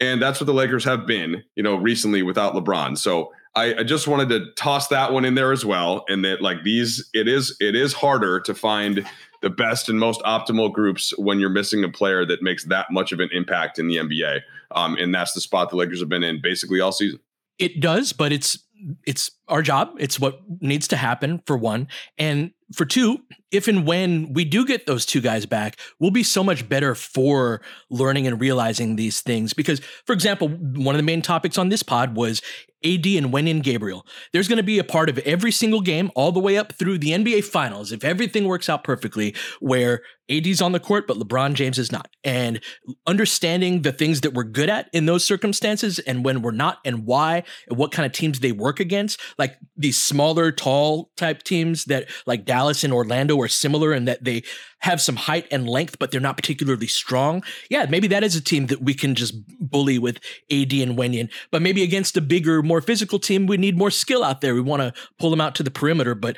And 0.00 0.20
that's 0.20 0.40
what 0.40 0.46
the 0.46 0.54
lakers 0.54 0.84
have 0.84 1.06
been 1.06 1.42
you 1.56 1.62
know 1.62 1.76
recently 1.76 2.22
without 2.22 2.54
lebron. 2.54 2.96
So 2.96 3.32
I, 3.56 3.74
I 3.76 3.82
just 3.84 4.08
wanted 4.08 4.28
to 4.30 4.52
toss 4.56 4.88
that 4.88 5.12
one 5.12 5.24
in 5.24 5.34
there 5.34 5.52
as 5.52 5.64
well 5.64 6.04
and 6.08 6.24
that 6.24 6.42
like 6.42 6.64
these 6.64 7.08
it 7.14 7.28
is 7.28 7.56
it 7.60 7.76
is 7.76 7.92
harder 7.92 8.40
to 8.40 8.54
find 8.54 9.06
the 9.42 9.50
best 9.50 9.88
and 9.88 9.98
most 9.98 10.22
optimal 10.22 10.72
groups 10.72 11.12
when 11.18 11.38
you're 11.38 11.50
missing 11.50 11.84
a 11.84 11.88
player 11.88 12.24
that 12.24 12.42
makes 12.42 12.64
that 12.64 12.86
much 12.90 13.12
of 13.12 13.20
an 13.20 13.28
impact 13.30 13.78
in 13.78 13.88
the 13.88 13.96
NBA. 13.96 14.40
Um, 14.70 14.96
and 14.96 15.14
that's 15.14 15.34
the 15.34 15.40
spot 15.40 15.68
the 15.68 15.76
Lakers 15.76 16.00
have 16.00 16.08
been 16.08 16.24
in 16.24 16.40
basically 16.42 16.80
all 16.80 16.92
season. 16.92 17.20
It 17.58 17.78
does, 17.78 18.12
but 18.12 18.32
it's 18.32 18.58
it's 19.06 19.30
our 19.48 19.62
job. 19.62 19.92
It's 19.98 20.18
what 20.18 20.40
needs 20.60 20.88
to 20.88 20.96
happen 20.96 21.42
for 21.46 21.56
one. 21.56 21.88
And 22.18 22.52
for 22.74 22.84
two, 22.84 23.18
if 23.50 23.68
and 23.68 23.86
when 23.86 24.32
we 24.32 24.44
do 24.44 24.66
get 24.66 24.86
those 24.86 25.06
two 25.06 25.20
guys 25.20 25.46
back, 25.46 25.78
we'll 26.00 26.10
be 26.10 26.22
so 26.22 26.42
much 26.42 26.68
better 26.68 26.94
for 26.94 27.62
learning 27.90 28.26
and 28.26 28.40
realizing 28.40 28.96
these 28.96 29.20
things. 29.20 29.52
Because, 29.54 29.80
for 30.06 30.12
example, 30.12 30.48
one 30.48 30.94
of 30.94 30.98
the 30.98 31.04
main 31.04 31.22
topics 31.22 31.56
on 31.56 31.68
this 31.68 31.82
pod 31.82 32.16
was 32.16 32.42
AD 32.84 33.06
and 33.06 33.32
Wenyen 33.32 33.62
Gabriel. 33.62 34.06
There's 34.32 34.48
going 34.48 34.58
to 34.58 34.62
be 34.62 34.78
a 34.78 34.84
part 34.84 35.08
of 35.08 35.18
every 35.18 35.52
single 35.52 35.80
game, 35.80 36.10
all 36.14 36.32
the 36.32 36.40
way 36.40 36.58
up 36.58 36.72
through 36.72 36.98
the 36.98 37.10
NBA 37.10 37.44
Finals, 37.44 37.92
if 37.92 38.04
everything 38.04 38.44
works 38.44 38.68
out 38.68 38.84
perfectly, 38.84 39.34
where 39.60 40.02
AD's 40.30 40.62
on 40.62 40.72
the 40.72 40.80
court, 40.80 41.06
but 41.06 41.18
LeBron 41.18 41.54
James 41.54 41.78
is 41.78 41.92
not. 41.92 42.08
And 42.22 42.60
understanding 43.06 43.82
the 43.82 43.92
things 43.92 44.22
that 44.22 44.32
we're 44.32 44.44
good 44.44 44.70
at 44.70 44.88
in 44.92 45.06
those 45.06 45.24
circumstances 45.24 45.98
and 46.00 46.24
when 46.24 46.42
we're 46.42 46.50
not 46.50 46.78
and 46.84 47.04
why 47.04 47.42
and 47.68 47.76
what 47.76 47.92
kind 47.92 48.06
of 48.06 48.12
teams 48.12 48.40
they 48.40 48.52
work 48.52 48.80
against, 48.80 49.20
like 49.38 49.56
these 49.76 50.00
smaller, 50.00 50.50
tall 50.50 51.10
type 51.16 51.42
teams 51.42 51.84
that 51.86 52.08
like 52.26 52.44
Dallas 52.44 52.84
and 52.84 52.92
Orlando 52.92 53.38
are 53.40 53.48
similar 53.48 53.92
in 53.92 54.06
that 54.06 54.24
they 54.24 54.42
have 54.80 55.00
some 55.00 55.16
height 55.16 55.46
and 55.50 55.68
length, 55.68 55.98
but 55.98 56.10
they're 56.10 56.20
not 56.20 56.36
particularly 56.36 56.86
strong. 56.86 57.42
Yeah, 57.70 57.86
maybe 57.88 58.06
that 58.08 58.22
is 58.22 58.36
a 58.36 58.42
team 58.42 58.66
that 58.66 58.82
we 58.82 58.94
can 58.94 59.14
just 59.14 59.34
bully 59.58 59.98
with 59.98 60.16
AD 60.50 60.72
and 60.72 60.96
Wenyen. 60.96 61.30
But 61.50 61.62
maybe 61.62 61.82
against 61.82 62.16
a 62.16 62.20
bigger, 62.20 62.62
more 62.62 62.80
physical 62.80 63.18
team, 63.18 63.46
we 63.46 63.56
need 63.56 63.78
more 63.78 63.90
skill 63.90 64.22
out 64.22 64.40
there. 64.40 64.54
We 64.54 64.60
want 64.60 64.82
to 64.82 64.92
pull 65.18 65.30
them 65.30 65.40
out 65.40 65.54
to 65.56 65.62
the 65.62 65.70
perimeter. 65.70 66.14
But 66.14 66.36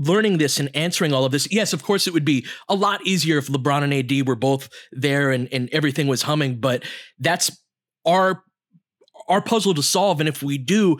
learning 0.00 0.38
this 0.38 0.58
and 0.58 0.74
answering 0.74 1.12
all 1.12 1.24
of 1.24 1.32
this, 1.32 1.46
yes, 1.50 1.72
of 1.72 1.82
course, 1.82 2.06
it 2.06 2.14
would 2.14 2.24
be 2.24 2.46
a 2.68 2.74
lot 2.74 3.06
easier 3.06 3.38
if 3.38 3.48
LeBron 3.48 3.82
and 3.82 3.94
AD 3.94 4.26
were 4.26 4.36
both 4.36 4.68
there 4.92 5.30
and, 5.30 5.48
and 5.52 5.68
everything 5.72 6.06
was 6.06 6.22
humming. 6.22 6.58
But 6.58 6.84
that's 7.18 7.50
our 8.06 8.42
our 9.28 9.42
puzzle 9.42 9.74
to 9.74 9.82
solve. 9.82 10.18
And 10.18 10.28
if 10.28 10.42
we 10.42 10.58
do, 10.58 10.98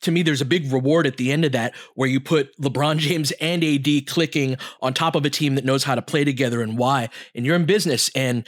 to 0.00 0.10
me, 0.10 0.22
there's 0.22 0.40
a 0.40 0.46
big 0.46 0.72
reward 0.72 1.06
at 1.06 1.16
the 1.16 1.30
end 1.30 1.44
of 1.44 1.52
that 1.52 1.74
where 1.94 2.08
you 2.08 2.18
put 2.18 2.56
LeBron 2.60 2.98
James 2.98 3.30
and 3.32 3.62
AD 3.62 4.06
clicking 4.06 4.56
on 4.80 4.94
top 4.94 5.14
of 5.14 5.24
a 5.24 5.30
team 5.30 5.54
that 5.54 5.64
knows 5.64 5.84
how 5.84 5.94
to 5.94 6.02
play 6.02 6.24
together 6.24 6.62
and 6.62 6.78
why. 6.78 7.08
And 7.34 7.44
you're 7.44 7.56
in 7.56 7.66
business, 7.66 8.10
and 8.14 8.46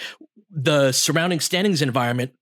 the 0.51 0.91
surrounding 0.93 1.41
standings 1.41 1.83
environment 1.83 2.33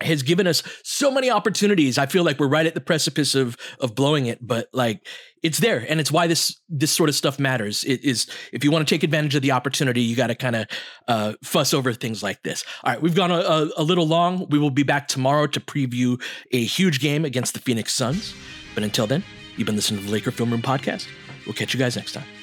has 0.00 0.22
given 0.22 0.46
us 0.46 0.62
so 0.84 1.10
many 1.10 1.30
opportunities. 1.30 1.98
I 1.98 2.06
feel 2.06 2.24
like 2.24 2.38
we're 2.38 2.48
right 2.48 2.66
at 2.66 2.74
the 2.74 2.80
precipice 2.80 3.34
of 3.34 3.56
of 3.80 3.94
blowing 3.94 4.26
it, 4.26 4.38
but 4.46 4.68
like 4.72 5.06
it's 5.42 5.58
there, 5.58 5.84
and 5.88 6.00
it's 6.00 6.12
why 6.12 6.26
this 6.26 6.60
this 6.68 6.90
sort 6.90 7.08
of 7.08 7.14
stuff 7.14 7.38
matters. 7.38 7.84
It 7.84 8.04
is 8.04 8.26
if 8.52 8.64
you 8.64 8.70
want 8.70 8.86
to 8.86 8.94
take 8.94 9.02
advantage 9.02 9.34
of 9.34 9.42
the 9.42 9.52
opportunity, 9.52 10.02
you 10.02 10.16
got 10.16 10.28
to 10.28 10.34
kind 10.34 10.56
of 10.56 10.66
uh, 11.08 11.32
fuss 11.42 11.74
over 11.74 11.92
things 11.92 12.22
like 12.22 12.42
this. 12.42 12.64
All 12.84 12.92
right, 12.92 13.02
we've 13.02 13.14
gone 13.14 13.30
a, 13.30 13.38
a, 13.38 13.70
a 13.78 13.82
little 13.82 14.06
long. 14.06 14.48
We 14.50 14.58
will 14.58 14.70
be 14.70 14.82
back 14.82 15.08
tomorrow 15.08 15.46
to 15.48 15.60
preview 15.60 16.22
a 16.52 16.64
huge 16.64 17.00
game 17.00 17.24
against 17.24 17.54
the 17.54 17.60
Phoenix 17.60 17.92
Suns. 17.92 18.34
But 18.74 18.84
until 18.84 19.06
then, 19.06 19.24
you've 19.56 19.66
been 19.66 19.76
listening 19.76 20.00
to 20.00 20.06
the 20.06 20.12
Laker 20.12 20.30
Film 20.30 20.50
Room 20.50 20.62
podcast. 20.62 21.06
We'll 21.46 21.54
catch 21.54 21.74
you 21.74 21.80
guys 21.80 21.96
next 21.96 22.12
time. 22.12 22.37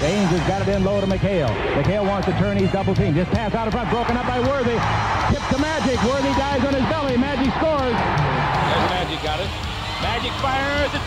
Baynes 0.00 0.30
has 0.30 0.42
got 0.48 0.66
it 0.66 0.68
in 0.74 0.82
low 0.82 1.00
to 1.00 1.06
McHale. 1.06 1.48
McHale 1.78 2.06
wants 2.06 2.26
to 2.26 2.32
turn. 2.38 2.56
He's 2.56 2.70
double 2.72 2.94
team. 2.94 3.14
Just 3.14 3.30
pass 3.30 3.54
out 3.54 3.66
in 3.66 3.72
front. 3.72 3.90
Broken 3.90 4.16
up 4.16 4.26
by 4.26 4.40
Worthy. 4.40 4.74
Tip 5.30 5.42
to 5.54 5.58
Magic. 5.58 6.02
Worthy 6.02 6.34
dies 6.34 6.64
on 6.64 6.74
his 6.74 6.82
belly. 6.90 7.16
Magic 7.16 7.54
scores. 7.54 7.94
There's 7.94 8.90
Magic 8.90 9.22
got 9.22 9.38
it. 9.38 9.50
Magic 10.02 10.32
fires. 10.42 10.90
It's 10.94 11.06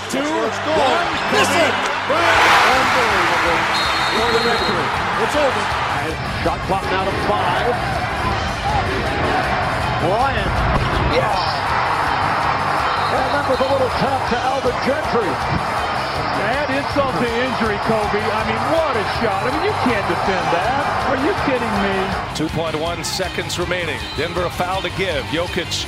Two, 0.11 0.19
one. 0.19 1.07
Miss 1.31 1.47
it. 1.55 1.73
Unbelievable. 2.11 3.59
For 4.11 4.27
the 4.35 4.43
victory. 4.43 4.87
It's 5.23 5.35
over. 5.39 5.63
Shot 6.43 6.59
clock 6.67 6.83
now 6.91 7.07
to 7.07 7.15
five. 7.31 7.71
Bryant. 10.03 10.51
Yes. 11.15 11.39
And 13.07 13.29
that 13.39 13.45
was 13.47 13.59
a 13.63 13.69
little 13.71 13.87
tap 14.03 14.19
to 14.27 14.37
Alvin 14.51 14.75
Gentry. 14.83 15.31
Add 16.43 16.67
insult 16.75 17.15
to 17.15 17.29
injury, 17.31 17.79
Kobe. 17.87 18.19
I 18.19 18.43
mean, 18.51 18.59
what 18.75 18.99
a 18.99 19.05
shot. 19.23 19.47
I 19.47 19.55
mean, 19.55 19.63
you 19.63 19.75
can't 19.87 20.07
defend 20.11 20.45
that. 20.51 20.91
Are 21.07 21.19
you 21.23 21.31
kidding 21.47 21.71
me? 21.87 21.95
2.1 22.35 23.05
seconds 23.05 23.57
remaining. 23.57 23.99
Denver 24.17 24.43
a 24.43 24.49
foul 24.49 24.81
to 24.81 24.89
give. 24.97 25.23
Jokic 25.31 25.87